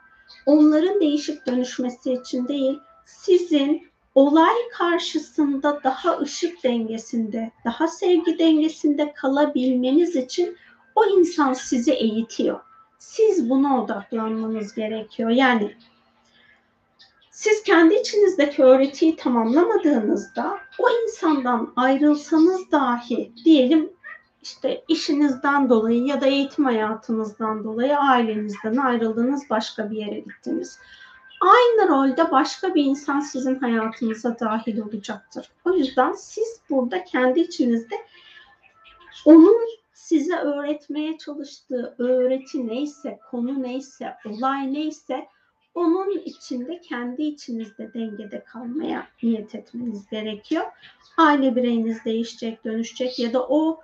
[0.45, 10.15] onların değişip dönüşmesi için değil, sizin olay karşısında daha ışık dengesinde, daha sevgi dengesinde kalabilmeniz
[10.15, 10.57] için
[10.95, 12.59] o insan sizi eğitiyor.
[12.99, 15.29] Siz buna odaklanmanız gerekiyor.
[15.29, 15.75] Yani
[17.31, 23.93] siz kendi içinizdeki öğretiyi tamamlamadığınızda o insandan ayrılsanız dahi diyelim
[24.41, 30.79] işte işinizden dolayı ya da eğitim hayatınızdan dolayı ailenizden ayrıldınız başka bir yere gittiniz.
[31.41, 35.51] Aynı rolde başka bir insan sizin hayatınıza dahil olacaktır.
[35.65, 37.95] O yüzden siz burada kendi içinizde
[39.25, 45.27] onun size öğretmeye çalıştığı öğreti neyse, konu neyse, olay neyse
[45.75, 50.63] onun içinde kendi içinizde dengede kalmaya niyet etmeniz gerekiyor.
[51.17, 53.79] Aile bireyiniz değişecek, dönüşecek ya da o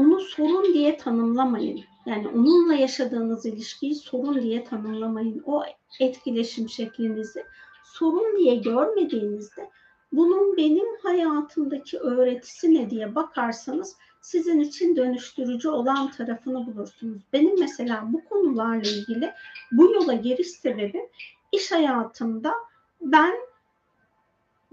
[0.00, 1.80] onu sorun diye tanımlamayın.
[2.06, 5.42] Yani onunla yaşadığınız ilişkiyi sorun diye tanımlamayın.
[5.46, 5.62] O
[6.00, 7.44] etkileşim şeklinizi
[7.84, 9.70] sorun diye görmediğinizde
[10.12, 17.22] bunun benim hayatımdaki öğretisi ne diye bakarsanız sizin için dönüştürücü olan tarafını bulursunuz.
[17.32, 19.32] Benim mesela bu konularla ilgili
[19.72, 21.06] bu yola giriş sebebim
[21.52, 22.54] iş hayatımda
[23.00, 23.34] ben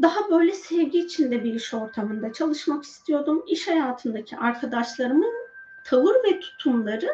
[0.01, 3.43] daha böyle sevgi içinde bir iş ortamında çalışmak istiyordum.
[3.47, 5.33] İş hayatındaki arkadaşlarımın
[5.85, 7.09] tavır ve tutumları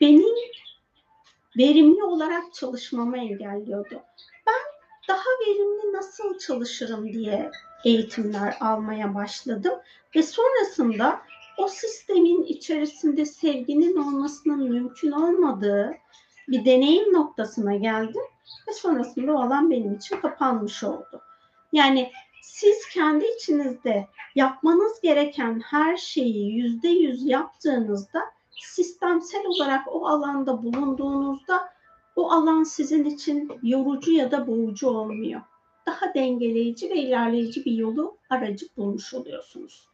[0.00, 0.34] benim
[1.58, 4.02] verimli olarak çalışmamı engelliyordu.
[4.46, 4.60] Ben
[5.08, 7.50] daha verimli nasıl çalışırım diye
[7.84, 9.74] eğitimler almaya başladım
[10.16, 11.20] ve sonrasında
[11.58, 15.94] o sistemin içerisinde sevginin olmasının mümkün olmadığı
[16.48, 18.22] bir deneyim noktasına geldim
[18.68, 21.22] ve sonrasında o alan benim için kapanmış oldu.
[21.72, 28.24] Yani siz kendi içinizde yapmanız gereken her şeyi yüzde yüz yaptığınızda
[28.62, 31.68] sistemsel olarak o alanda bulunduğunuzda
[32.16, 35.40] o alan sizin için yorucu ya da boğucu olmuyor.
[35.86, 39.88] Daha dengeleyici ve ilerleyici bir yolu aracı bulmuş oluyorsunuz.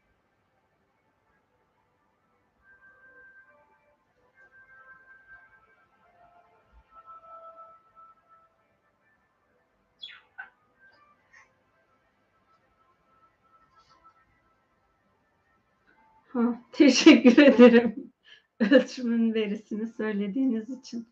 [16.72, 18.12] Teşekkür ederim.
[18.60, 21.08] Ölçümün verisini söylediğiniz için.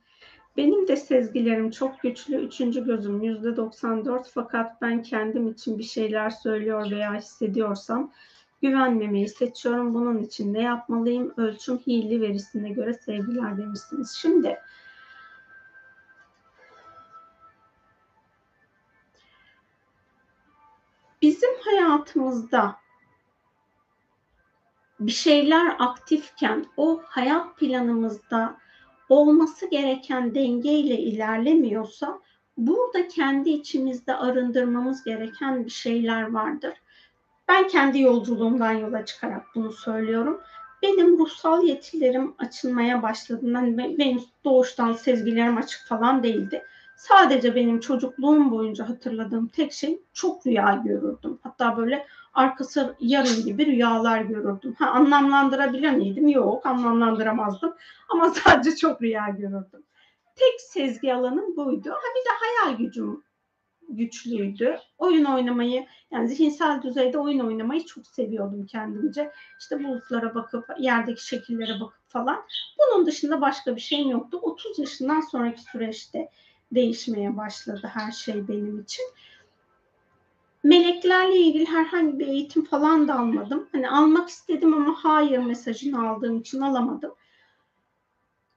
[0.57, 2.37] Benim de sezgilerim çok güçlü.
[2.37, 8.13] Üçüncü gözüm yüzde 94 fakat ben kendim için bir şeyler söylüyor veya hissediyorsam
[8.63, 9.95] güvenmemeyi seçiyorum.
[9.95, 11.35] Bunun için ne yapmalıyım?
[11.37, 14.19] Ölçüm hili verisine göre sevgiler demişsiniz.
[14.21, 14.59] Şimdi
[21.23, 22.77] bizim hayatımızda
[25.07, 28.57] bir şeyler aktifken o hayat planımızda
[29.09, 32.21] olması gereken dengeyle ilerlemiyorsa
[32.57, 36.73] burada kendi içimizde arındırmamız gereken bir şeyler vardır.
[37.49, 40.41] Ben kendi yolculuğumdan yola çıkarak bunu söylüyorum.
[40.83, 46.65] Benim ruhsal yetilerim açılmaya başladığında hani benim doğuştan sezgilerim açık falan değildi.
[46.97, 51.39] Sadece benim çocukluğum boyunca hatırladığım tek şey çok rüya görürdüm.
[51.43, 54.75] Hatta böyle arkası yarın gibi rüyalar görürdüm.
[54.79, 56.29] Ha, anlamlandırabilir miydim?
[56.29, 57.75] Yok anlamlandıramazdım.
[58.09, 59.83] Ama sadece çok rüya görürdüm.
[60.37, 61.91] Tek sezgi alanım buydu.
[61.91, 63.25] Ha bir de hayal gücüm
[63.89, 64.79] güçlüydü.
[64.99, 69.33] Oyun oynamayı yani zihinsel düzeyde oyun oynamayı çok seviyordum kendimce.
[69.61, 72.43] İşte bulutlara bakıp yerdeki şekillere bakıp falan.
[72.79, 74.39] Bunun dışında başka bir şeyim yoktu.
[74.43, 76.29] 30 yaşından sonraki süreçte
[76.73, 79.05] değişmeye başladı her şey benim için.
[80.65, 83.69] Meleklerle ilgili herhangi bir eğitim falan da almadım.
[83.73, 87.15] Hani almak istedim ama hayır mesajını aldığım için alamadım.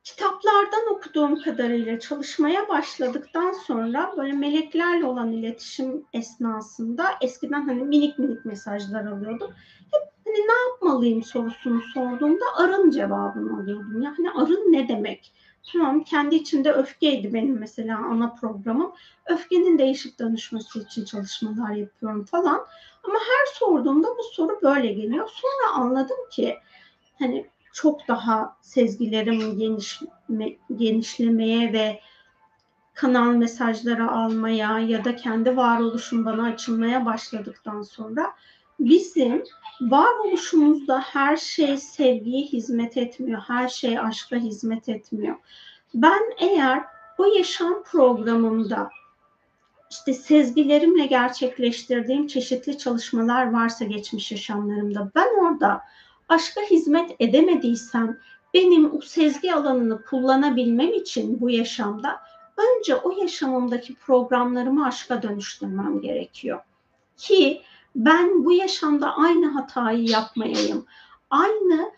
[0.03, 8.45] Kitaplardan okuduğum kadarıyla çalışmaya başladıktan sonra böyle meleklerle olan iletişim esnasında eskiden hani minik minik
[8.45, 9.51] mesajlar alıyordum.
[9.91, 14.01] Hep hani ne yapmalıyım sorusunu sorduğumda arın cevabını alıyordum.
[14.01, 15.33] Yani arın ne demek?
[15.71, 18.93] Tamam kendi içinde öfkeydi benim mesela ana programım.
[19.25, 22.65] Öfkenin değişik danışması için çalışmalar yapıyorum falan.
[23.03, 25.29] Ama her sorduğumda bu soru böyle geliyor.
[25.33, 26.57] Sonra anladım ki
[27.19, 31.99] hani çok daha sezgilerim genişme, genişlemeye ve
[32.93, 38.33] kanal mesajları almaya ya da kendi varoluşum bana açılmaya başladıktan sonra
[38.79, 39.43] bizim
[39.81, 43.41] varoluşumuzda her şey sevgiye hizmet etmiyor.
[43.47, 45.35] Her şey aşka hizmet etmiyor.
[45.93, 46.83] Ben eğer
[47.17, 48.89] o yaşam programımda
[49.89, 55.81] işte sezgilerimle gerçekleştirdiğim çeşitli çalışmalar varsa geçmiş yaşamlarımda ben orada
[56.29, 58.19] aşka hizmet edemediysem
[58.53, 62.19] benim o sezgi alanını kullanabilmem için bu yaşamda
[62.57, 66.59] önce o yaşamımdaki programlarımı aşka dönüştürmem gerekiyor.
[67.17, 67.61] Ki
[67.95, 70.85] ben bu yaşamda aynı hatayı yapmayayım.
[71.29, 71.91] Aynı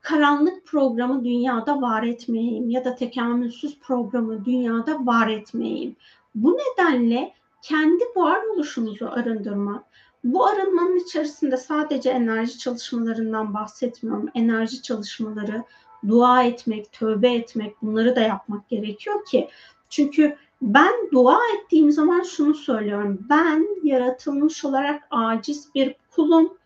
[0.00, 5.96] karanlık programı dünyada var etmeyeyim ya da tekamülsüz programı dünyada var etmeyeyim.
[6.34, 9.84] Bu nedenle kendi varoluşunuzu arındırmak,
[10.24, 14.28] bu arınmanın içerisinde sadece enerji çalışmalarından bahsetmiyorum.
[14.34, 15.64] Enerji çalışmaları,
[16.08, 19.48] dua etmek, tövbe etmek bunları da yapmak gerekiyor ki.
[19.88, 23.26] Çünkü ben dua ettiğim zaman şunu söylüyorum.
[23.28, 26.58] Ben yaratılmış olarak aciz bir kulum.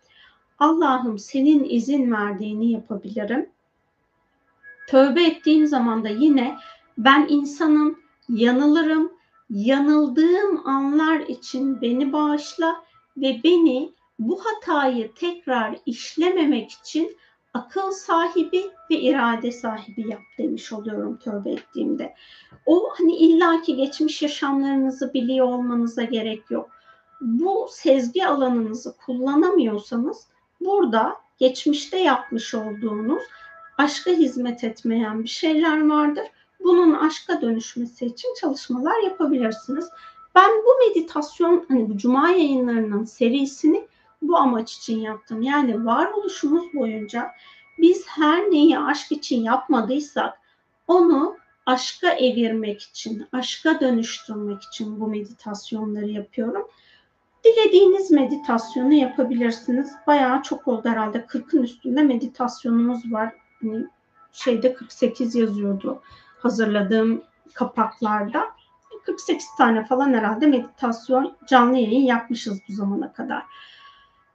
[0.59, 3.49] Allah'ım senin izin verdiğini yapabilirim.
[4.87, 6.57] Tövbe ettiğim zaman da yine
[6.97, 9.11] ben insanım, yanılırım.
[9.49, 12.83] Yanıldığım anlar için beni bağışla
[13.17, 17.17] ve beni bu hatayı tekrar işlememek için
[17.57, 22.13] akıl sahibi ve irade sahibi yap demiş oluyorum tövbe ettiğimde.
[22.65, 26.69] O hani illaki geçmiş yaşamlarınızı biliyor olmanıza gerek yok.
[27.21, 30.27] Bu sezgi alanınızı kullanamıyorsanız
[30.61, 33.23] burada geçmişte yapmış olduğunuz
[33.77, 36.25] aşka hizmet etmeyen bir şeyler vardır.
[36.59, 39.89] Bunun aşka dönüşmesi için çalışmalar yapabilirsiniz.
[40.35, 43.87] Ben bu meditasyon hani bu cuma yayınlarının serisini
[44.21, 45.41] bu amaç için yaptım.
[45.41, 47.31] Yani varoluşumuz boyunca
[47.77, 50.39] biz her neyi aşk için yapmadıysak
[50.87, 56.67] onu aşka evirmek için, aşka dönüştürmek için bu meditasyonları yapıyorum.
[57.43, 59.91] Dilediğiniz meditasyonu yapabilirsiniz.
[60.07, 61.17] Bayağı çok oldu herhalde.
[61.17, 63.33] 40'ın üstünde meditasyonumuz var.
[63.61, 63.85] Hani
[64.31, 66.01] şeyde 48 yazıyordu
[66.39, 67.23] hazırladığım
[67.53, 68.45] kapaklarda.
[69.05, 73.43] 48 tane falan herhalde meditasyon canlı yayın yapmışız bu zamana kadar.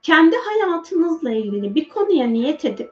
[0.03, 2.91] Kendi hayatınızla ilgili bir konuya niyet edip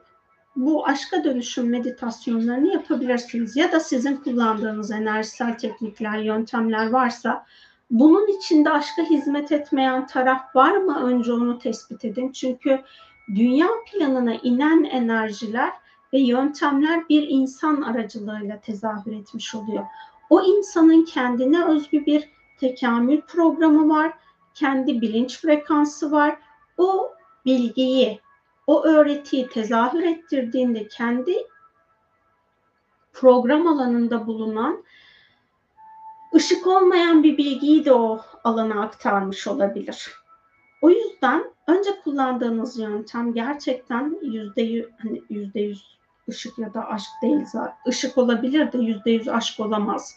[0.56, 3.56] bu aşka dönüşüm meditasyonlarını yapabilirsiniz.
[3.56, 7.46] Ya da sizin kullandığınız enerjisel teknikler, yöntemler varsa
[7.90, 11.00] bunun içinde aşka hizmet etmeyen taraf var mı?
[11.04, 12.32] Önce onu tespit edin.
[12.32, 12.80] Çünkü
[13.28, 15.72] dünya planına inen enerjiler
[16.12, 19.84] ve yöntemler bir insan aracılığıyla tezahür etmiş oluyor.
[20.30, 22.28] O insanın kendine özgü bir
[22.60, 24.12] tekamül programı var,
[24.54, 26.36] kendi bilinç frekansı var.
[26.82, 28.20] O bilgiyi,
[28.66, 31.36] o öğretiyi tezahür ettirdiğinde kendi
[33.12, 34.84] program alanında bulunan
[36.34, 40.12] ışık olmayan bir bilgiyi de o alana aktarmış olabilir.
[40.82, 47.10] O yüzden önce kullandığınız yöntem gerçekten yüzde yüz, hani yüzde yüz ışık ya da aşk
[47.22, 47.76] değil zaten.
[47.86, 50.16] Işık olabilir de yüzde yüz aşk olamaz.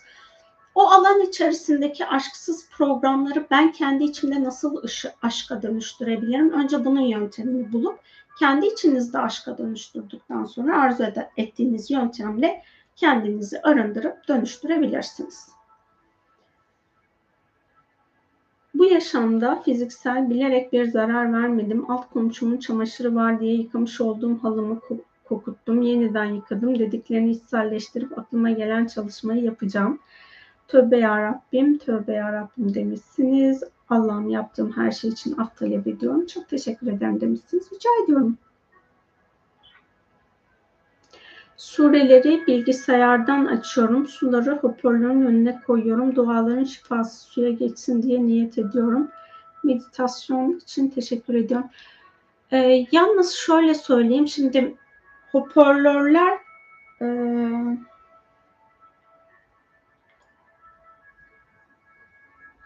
[0.76, 4.84] O alan içerisindeki aşksız programları ben kendi içimde nasıl
[5.22, 6.52] aşka dönüştürebilirim?
[6.52, 8.00] Önce bunun yöntemini bulup
[8.40, 11.04] kendi içinizde aşka dönüştürdükten sonra arzu
[11.38, 12.64] ettiğiniz yöntemle
[12.96, 15.50] kendinizi arındırıp dönüştürebilirsiniz.
[18.74, 21.92] Bu yaşamda fiziksel bilerek bir zarar vermedim.
[21.92, 24.80] Alt komşumun çamaşırı var diye yıkamış olduğum halımı
[25.26, 25.82] kokuttum.
[25.82, 26.80] Yeniden yıkadım.
[26.80, 30.00] Dediklerini içselleştirip aklıma gelen çalışmayı yapacağım.
[30.68, 33.64] Tövbe ya Rabbim, tövbe ya Rabbim demişsiniz.
[33.90, 36.26] Allah'ım yaptığım her şey için af talep ediyorum.
[36.26, 37.72] Çok teşekkür ederim demişsiniz.
[37.72, 38.38] Rica ediyorum.
[41.58, 44.08] Sureleri bilgisayardan açıyorum.
[44.08, 46.16] Suları hoparlörün önüne koyuyorum.
[46.16, 49.12] Duaların şifası suya geçsin diye niyet ediyorum.
[49.64, 51.68] Meditasyon için teşekkür ediyorum.
[52.52, 54.28] Ee, yalnız şöyle söyleyeyim.
[54.28, 54.76] Şimdi
[55.32, 56.38] hoparlörler
[57.02, 57.08] e,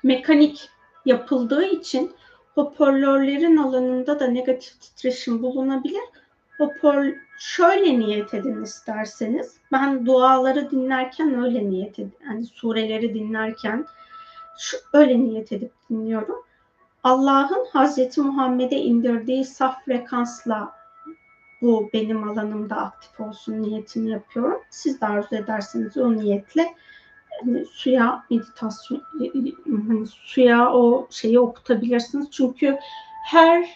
[0.04, 0.70] mekanik
[1.06, 2.12] yapıldığı için
[2.56, 6.04] hoparlörlerin alanında da negatif titreşim bulunabilir.
[6.58, 9.58] Hoparlör şöyle niyet edin isterseniz.
[9.72, 12.14] Ben duaları dinlerken öyle niyet edin.
[12.26, 13.86] Yani sureleri dinlerken
[14.60, 16.36] şu, öyle niyet edip dinliyorum.
[17.04, 20.80] Allah'ın Hazreti Muhammed'e indirdiği saf frekansla
[21.62, 24.62] bu benim alanımda aktif olsun niyetini yapıyorum.
[24.70, 26.76] Siz de arzu ederseniz o niyetle
[27.46, 29.02] hani suya meditasyon
[29.66, 32.32] hani suya o şeyi okutabilirsiniz.
[32.32, 32.78] Çünkü
[33.26, 33.70] her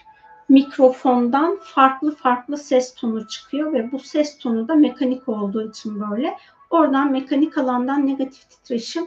[0.49, 6.37] mikrofondan farklı farklı ses tonu çıkıyor ve bu ses tonu da mekanik olduğu için böyle.
[6.69, 9.05] Oradan mekanik alandan negatif titreşim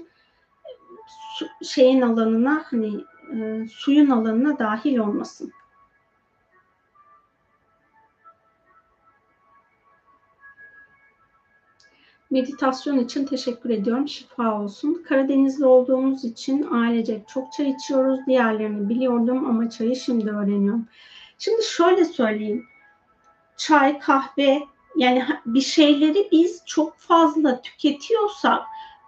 [1.39, 5.53] su, şeyin alanına hani e, suyun alanına dahil olmasın.
[12.31, 14.09] Meditasyon için teşekkür ediyorum.
[14.09, 15.03] Şifa olsun.
[15.09, 18.21] Karadenizli olduğumuz için ailecek çok çay içiyoruz.
[18.27, 20.87] Diğerlerini biliyordum ama çayı şimdi öğreniyorum.
[21.39, 22.67] Şimdi şöyle söyleyeyim.
[23.57, 24.63] Çay, kahve
[24.97, 28.63] yani bir şeyleri biz çok fazla tüketiyorsak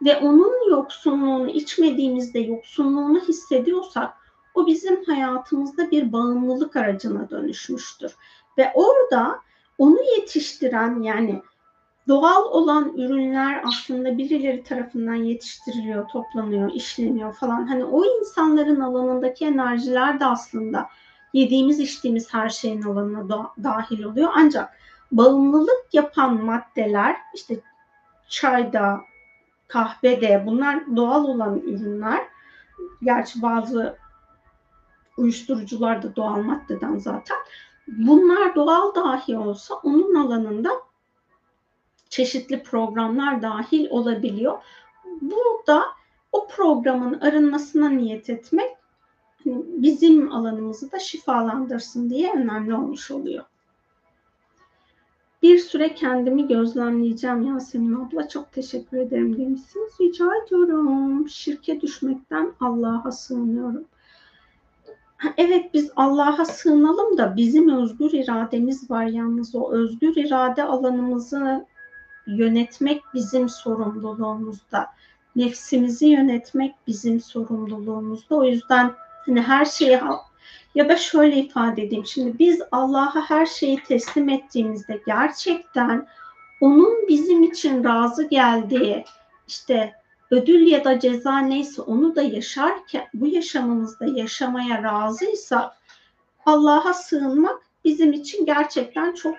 [0.05, 4.15] ve onun yoksunluğunu içmediğimizde yoksunluğunu hissediyorsak
[4.55, 8.17] o bizim hayatımızda bir bağımlılık aracına dönüşmüştür.
[8.59, 9.41] Ve orada
[9.79, 11.43] onu yetiştiren yani
[12.09, 17.67] doğal olan ürünler aslında birileri tarafından yetiştiriliyor, toplanıyor, işleniyor falan.
[17.67, 20.89] Hani o insanların alanındaki enerjiler de aslında
[21.33, 24.31] yediğimiz içtiğimiz her şeyin alanına da, dahil oluyor.
[24.35, 24.79] Ancak
[25.13, 27.61] bağımlılık yapan maddeler işte
[28.29, 29.01] çayda,
[29.69, 32.29] kahvede bunlar doğal olan ürünler.
[33.03, 33.97] Gerçi bazı
[35.17, 37.37] uyuşturucular da doğal maddeden zaten.
[37.89, 40.71] Bunlar doğal dahi olsa onun alanında
[42.09, 44.59] çeşitli programlar dahil olabiliyor.
[45.21, 45.85] Burada
[46.33, 48.71] o programın arınmasına niyet etmek
[49.45, 53.45] hani bizim alanımızı da şifalandırsın diye önemli olmuş oluyor.
[55.43, 58.29] Bir süre kendimi gözlemleyeceğim Yasemin abla.
[58.29, 59.93] Çok teşekkür ederim demişsiniz.
[60.01, 61.29] Rica ediyorum.
[61.29, 63.85] Şirke düşmekten Allah'a sığınıyorum.
[65.37, 71.67] Evet biz Allah'a sığınalım da bizim özgür irademiz var yalnız o özgür irade alanımızı
[72.29, 74.87] yönetmek bizim sorumluluğumuzda.
[75.37, 78.35] Nefsimizi yönetmek bizim sorumluluğumuzda.
[78.35, 78.93] O yüzden
[79.27, 80.01] hani her şeyi
[80.75, 82.07] ya da şöyle ifade edeyim.
[82.07, 86.07] Şimdi biz Allah'a her şeyi teslim ettiğimizde gerçekten
[86.61, 89.05] onun bizim için razı geldiği
[89.49, 89.93] işte
[90.31, 95.73] ödül ya da ceza neyse onu da yaşarken bu yaşamımızda yaşamaya razıysak
[96.47, 99.37] Allah'a sığınmak bizim için gerçekten çok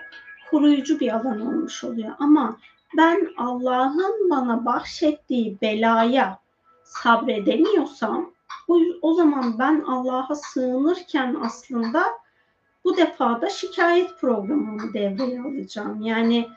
[0.50, 2.12] koruyucu bir alan olmuş oluyor.
[2.18, 2.56] Ama
[2.96, 6.38] ben Allah'ın bana bahşettiği belaya
[6.84, 8.30] sabredemiyorsam
[8.68, 12.04] o, o zaman ben Allah'a sığınırken aslında
[12.84, 16.02] bu defa da şikayet programımı devreye alacağım.
[16.02, 16.48] Yani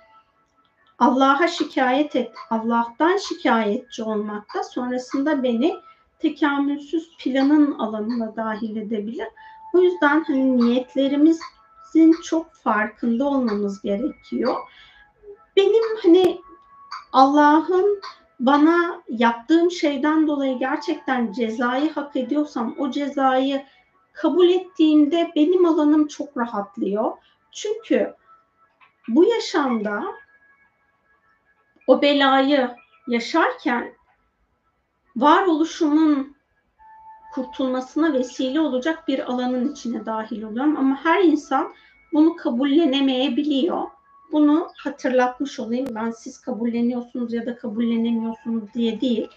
[1.00, 5.76] Allah'a şikayet et, Allah'tan şikayetçi olmak da sonrasında beni
[6.20, 9.28] tekamülsüz planın alanına dahil edebilir.
[9.74, 14.56] O yüzden hani niyetlerimizin çok farkında olmamız gerekiyor.
[15.58, 16.42] Benim hani
[17.14, 18.02] Allah'ın
[18.40, 23.66] bana yaptığım şeyden dolayı gerçekten cezayı hak ediyorsam o cezayı
[24.14, 27.12] kabul ettiğimde benim alanım çok rahatlıyor.
[27.52, 28.16] Çünkü
[29.08, 30.04] bu yaşamda
[31.88, 32.72] o belayı
[33.08, 33.94] yaşarken
[35.16, 36.36] varoluşumun
[37.34, 40.78] kurtulmasına vesile olacak bir alanın içine dahil oluyorum.
[40.78, 41.74] Ama her insan
[42.14, 43.88] bunu kabullenemeyebiliyor.
[44.34, 49.28] Bunu hatırlatmış olayım ben siz kabulleniyorsunuz ya da kabullenemiyorsunuz diye değil.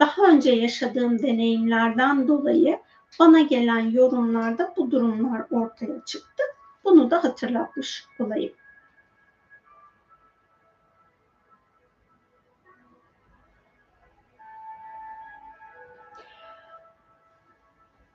[0.00, 2.78] Daha önce yaşadığım deneyimlerden dolayı
[3.20, 6.42] bana gelen yorumlarda bu durumlar ortaya çıktı.
[6.84, 8.52] Bunu da hatırlatmış olayım.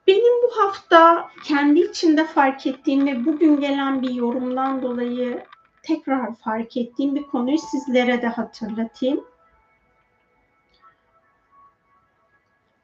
[0.07, 5.45] Benim bu hafta kendi içinde fark ettiğim ve bugün gelen bir yorumdan dolayı
[5.87, 9.23] tekrar fark ettiğim bir konuyu sizlere de hatırlatayım.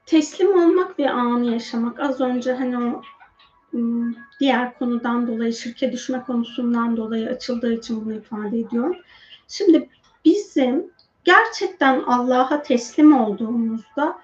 [0.05, 1.99] Teslim olmak ve anı yaşamak.
[1.99, 3.01] Az önce hani o
[3.73, 8.95] ıı, diğer konudan dolayı, şirke düşme konusundan dolayı açıldığı için bunu ifade ediyorum.
[9.47, 9.89] Şimdi
[10.25, 10.91] bizim
[11.23, 14.21] gerçekten Allah'a teslim olduğumuzda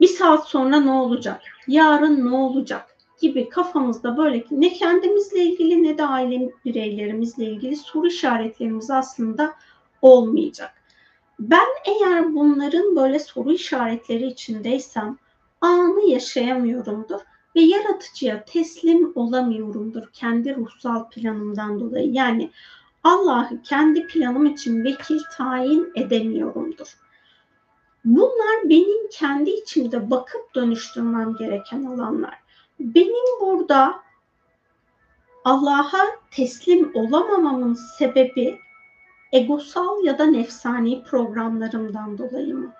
[0.00, 1.42] bir saat sonra ne olacak?
[1.68, 2.91] Yarın ne olacak?
[3.22, 9.54] Gibi kafamızda böyle ne kendimizle ilgili ne de aile bireylerimizle ilgili soru işaretlerimiz aslında
[10.02, 10.74] olmayacak.
[11.40, 15.18] Ben eğer bunların böyle soru işaretleri içindeysem
[15.60, 17.20] anı yaşayamıyorumdur
[17.56, 22.12] ve yaratıcıya teslim olamıyorumdur kendi ruhsal planımdan dolayı.
[22.12, 22.50] Yani
[23.04, 26.96] Allah'ı kendi planım için vekil tayin edemiyorumdur.
[28.04, 32.41] Bunlar benim kendi içimde bakıp dönüştürmem gereken alanlar.
[32.80, 34.02] Benim burada
[35.44, 38.58] Allah'a teslim olamamamın sebebi
[39.32, 42.72] egosal ya da nefsani programlarımdan dolayı mı?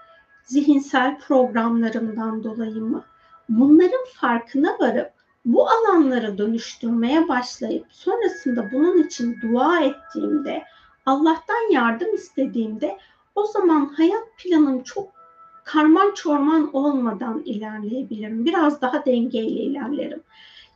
[0.44, 3.04] Zihinsel programlarımdan dolayı mı?
[3.48, 5.12] Bunların farkına varıp
[5.44, 10.62] bu alanları dönüştürmeye başlayıp sonrasında bunun için dua ettiğimde,
[11.06, 12.98] Allah'tan yardım istediğimde
[13.34, 15.21] o zaman hayat planım çok
[15.64, 18.44] karman çorman olmadan ilerleyebilirim.
[18.44, 20.22] Biraz daha dengeyle ilerlerim.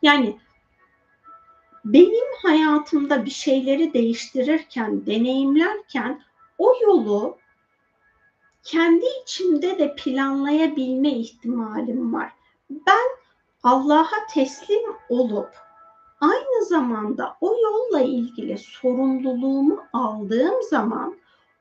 [0.03, 0.39] Yani
[1.85, 6.23] benim hayatımda bir şeyleri değiştirirken, deneyimlerken
[6.59, 7.37] o yolu
[8.63, 12.33] kendi içimde de planlayabilme ihtimalim var.
[12.71, 13.07] Ben
[13.63, 15.51] Allah'a teslim olup
[16.21, 21.17] aynı zamanda o yolla ilgili sorumluluğumu aldığım zaman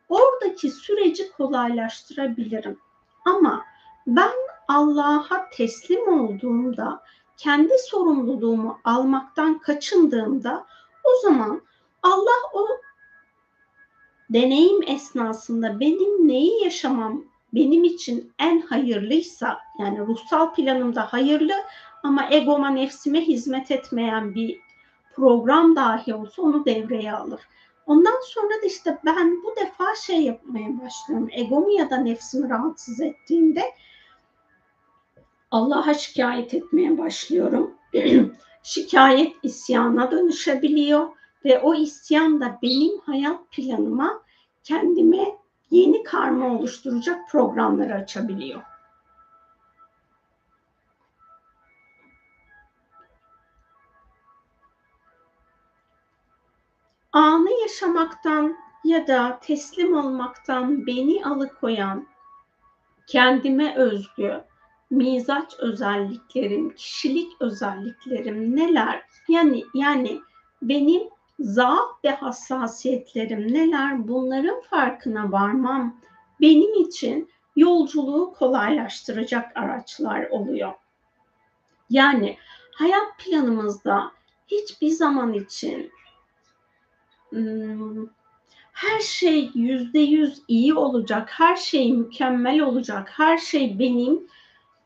[0.09, 2.79] oradaki süreci kolaylaştırabilirim.
[3.25, 3.65] Ama
[4.07, 4.31] ben
[4.67, 7.03] Allah'a teslim olduğumda,
[7.37, 10.65] kendi sorumluluğumu almaktan kaçındığımda
[11.03, 11.61] o zaman
[12.03, 12.67] Allah o
[14.29, 21.53] deneyim esnasında benim neyi yaşamam benim için en hayırlıysa yani ruhsal planımda hayırlı
[22.03, 24.59] ama egoma nefsime hizmet etmeyen bir
[25.15, 27.41] program dahi olsa onu devreye alır.
[27.85, 31.29] Ondan sonra da işte ben bu defa şey yapmaya başlıyorum.
[31.31, 33.63] Egomu ya da nefsimi rahatsız ettiğinde
[35.51, 37.73] Allah'a şikayet etmeye başlıyorum.
[38.63, 41.07] şikayet isyana dönüşebiliyor
[41.45, 44.21] ve o isyan da benim hayat planıma
[44.63, 45.25] kendime
[45.71, 48.61] yeni karma oluşturacak programları açabiliyor.
[57.15, 62.07] Anı yaşamaktan ya da teslim olmaktan beni alıkoyan
[63.07, 64.43] kendime özgü
[64.89, 69.03] mizaç özelliklerim, kişilik özelliklerim neler?
[69.29, 70.19] Yani yani
[70.61, 71.01] benim
[71.39, 74.07] zaaf ve hassasiyetlerim neler?
[74.07, 76.01] Bunların farkına varmam
[76.41, 80.73] benim için yolculuğu kolaylaştıracak araçlar oluyor.
[81.89, 82.37] Yani
[82.75, 84.11] hayat planımızda
[84.47, 85.91] hiçbir zaman için
[88.73, 94.27] her şey yüzde yüz iyi olacak, her şey mükemmel olacak, her şey benim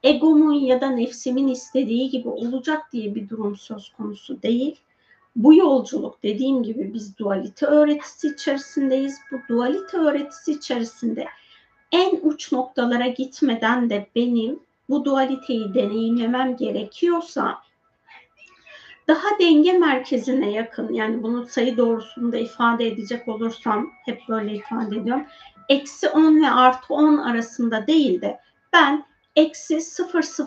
[0.04, 4.76] egomun ya da nefsimin istediği gibi olacak diye bir durum söz konusu değil.
[5.36, 9.18] Bu yolculuk dediğim gibi biz dualite öğretisi içerisindeyiz.
[9.32, 11.28] Bu dualite öğretisi içerisinde
[11.92, 17.58] en uç noktalara gitmeden de benim bu dualiteyi deneyimlemem gerekiyorsa
[19.10, 25.26] daha denge merkezine yakın yani bunu sayı doğrusunda ifade edecek olursam hep böyle ifade ediyorum.
[25.70, 28.40] Eksi 10 ve artı 10 arasında değil de
[28.74, 29.06] ben
[29.36, 29.80] eksi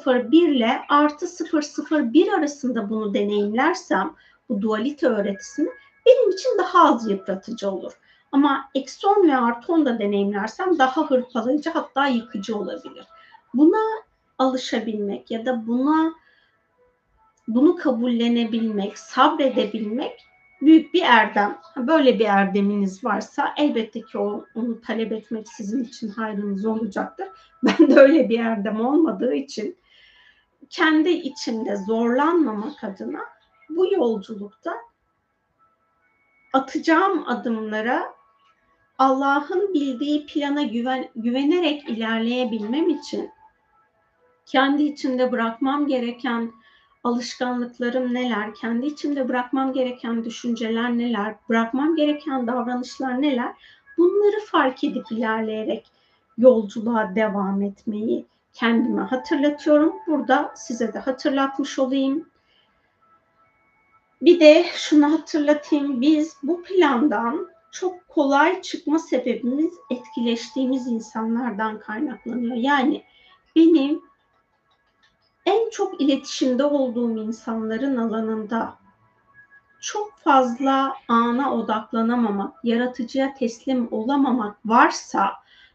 [0.05, 4.15] 001 ile artı 001 arasında bunu deneyimlersem
[4.49, 5.69] bu dualite öğretisini
[6.07, 7.93] benim için daha az yıpratıcı olur.
[8.33, 13.05] Ama eksi 10 ve artı 10 da deneyimlersem daha hırpalayıcı hatta yıkıcı olabilir.
[13.55, 14.03] Buna
[14.39, 16.15] alışabilmek ya da buna
[17.49, 20.27] bunu kabullenebilmek, sabredebilmek
[20.63, 21.59] büyük bir erdem.
[21.77, 24.19] Böyle bir erdeminiz varsa elbette ki
[24.55, 27.29] onu talep etmek sizin için hayrınız olacaktır.
[27.63, 29.77] Ben de öyle bir erdem olmadığı için
[30.71, 33.21] kendi içimde zorlanmamak adına
[33.71, 34.75] bu yolculukta
[36.53, 38.15] atacağım adımlara
[38.99, 43.31] Allah'ın bildiği plana güven, güvenerek ilerleyebilmem için
[44.47, 46.53] kendi içimde bırakmam gereken
[47.05, 53.53] alışkanlıklarım neler, kendi içimde bırakmam gereken düşünceler neler, bırakmam gereken davranışlar neler,
[53.99, 55.87] bunları fark edip ilerleyerek
[56.39, 59.95] yolculuğa devam etmeyi kendime hatırlatıyorum.
[60.07, 62.29] Burada size de hatırlatmış olayım.
[64.23, 66.01] Bir de şunu hatırlatayım.
[66.01, 72.57] Biz bu plandan çok kolay çıkma sebebimiz etkileştiğimiz insanlardan kaynaklanıyor.
[72.57, 73.03] Yani
[73.57, 74.03] benim
[75.47, 78.75] en çok iletişimde olduğum insanların alanında
[79.81, 85.33] çok fazla ana odaklanamamak, yaratıcıya teslim olamamak varsa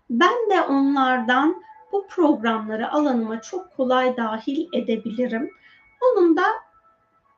[0.10, 5.52] ben de onlardan bu programları alanıma çok kolay dahil edebilirim.
[6.02, 6.44] Onun da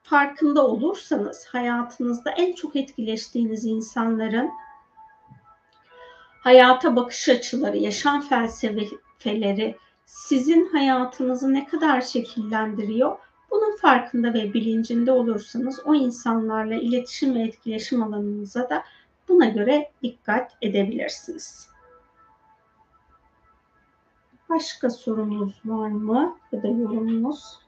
[0.04, 4.52] farkında olursanız hayatınızda en çok etkileştiğiniz insanların
[6.44, 9.76] hayata bakış açıları, yaşam felsefeleri,
[10.10, 13.18] sizin hayatınızı ne kadar şekillendiriyor?
[13.52, 18.84] Bunun farkında ve bilincinde olursanız o insanlarla iletişim ve etkileşim alanınıza da
[19.28, 21.70] buna göre dikkat edebilirsiniz.
[24.50, 27.60] Başka sorunuz var mı ya da yorumunuz?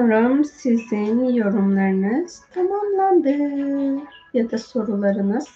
[0.00, 3.30] Sanırım sizin yorumlarınız tamamlandı
[4.34, 5.48] ya da sorularınız.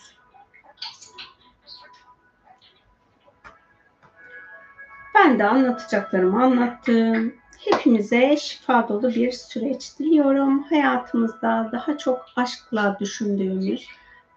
[5.14, 7.34] Ben de anlatacaklarımı anlattım.
[7.58, 10.62] Hepimize şifa dolu bir süreç diliyorum.
[10.62, 13.88] Hayatımızda daha çok aşkla düşündüğümüz,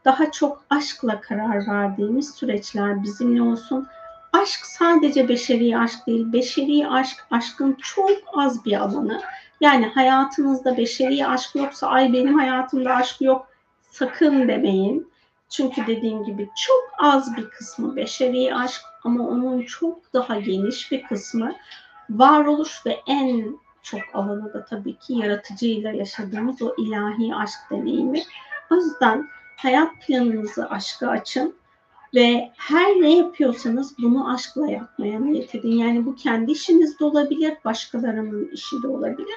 [0.06, 3.88] daha çok aşkla karar verdiğimiz süreçler bizimle olsun.
[4.34, 9.22] Aşk sadece beşeri aşk değil, beşeri aşk aşkın çok az bir alanı
[9.62, 13.48] yani hayatınızda beşeri aşk yoksa ay benim hayatımda aşk yok
[13.92, 15.12] sakın demeyin.
[15.50, 21.04] Çünkü dediğim gibi çok az bir kısmı beşeri aşk ama onun çok daha geniş bir
[21.04, 21.56] kısmı
[22.10, 28.24] varoluş ve en çok alanı da tabii ki yaratıcıyla yaşadığımız o ilahi aşk deneyimi.
[28.72, 31.56] O yüzden hayat planınızı aşka açın
[32.16, 35.72] ve her ne yapıyorsanız bunu aşkla yapmaya niyet edin.
[35.72, 39.36] Yani bu kendi işiniz de olabilir, başkalarının işi de olabilir.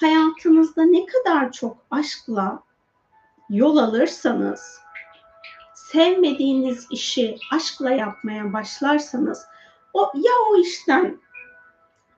[0.00, 2.62] Hayatınızda ne kadar çok aşkla
[3.50, 4.78] yol alırsanız,
[5.74, 9.46] sevmediğiniz işi aşkla yapmaya başlarsanız,
[9.92, 11.18] o ya o işten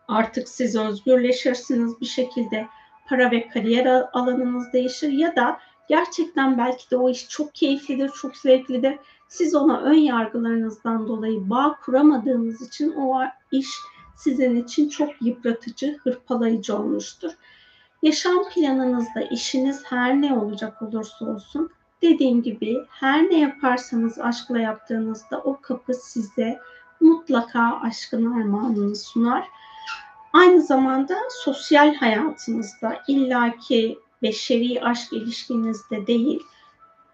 [0.08, 2.66] artık siz özgürleşirsiniz bir şekilde
[3.08, 8.36] para ve kariyer alanınız değişir ya da gerçekten belki de o iş çok keyiflidir, çok
[8.36, 13.20] zevklidir siz ona ön yargılarınızdan dolayı bağ kuramadığınız için o
[13.52, 13.68] iş
[14.16, 17.30] sizin için çok yıpratıcı, hırpalayıcı olmuştur.
[18.02, 21.70] Yaşam planınızda işiniz her ne olacak olursa olsun
[22.02, 26.60] dediğim gibi her ne yaparsanız aşkla yaptığınızda o kapı size
[27.00, 29.48] mutlaka aşkın armağanını sunar.
[30.32, 36.42] Aynı zamanda sosyal hayatınızda illaki beşeri aşk ilişkinizde değil,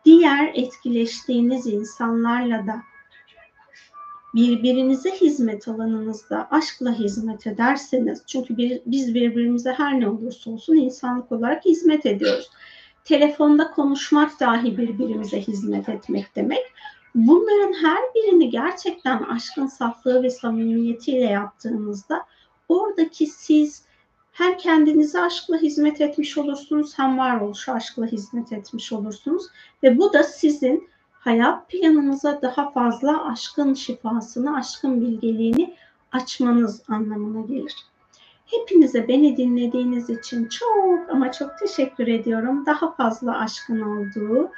[0.05, 2.83] diğer etkileştiğiniz insanlarla da
[4.35, 8.57] birbirinize hizmet alanınızda aşkla hizmet ederseniz çünkü
[8.87, 12.51] biz birbirimize her ne olursa olsun insanlık olarak hizmet ediyoruz.
[13.05, 16.73] Telefonda konuşmak dahi birbirimize hizmet etmek demek.
[17.15, 22.27] Bunların her birini gerçekten aşkın saflığı ve samimiyetiyle yaptığınızda
[22.69, 23.83] oradaki siz
[24.33, 29.47] hem kendinize aşkla hizmet etmiş olursunuz hem varoluşa aşkla hizmet etmiş olursunuz
[29.83, 35.75] ve bu da sizin hayat planınıza daha fazla aşkın şifasını, aşkın bilgeliğini
[36.13, 37.75] açmanız anlamına gelir.
[38.47, 42.67] Hepinize beni dinlediğiniz için çok ama çok teşekkür ediyorum.
[42.67, 44.51] Daha fazla aşkın olduğu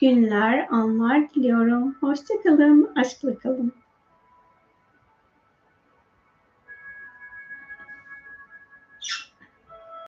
[0.00, 1.96] günler, anlar diliyorum.
[2.00, 3.72] Hoşçakalın, aşkla kalın.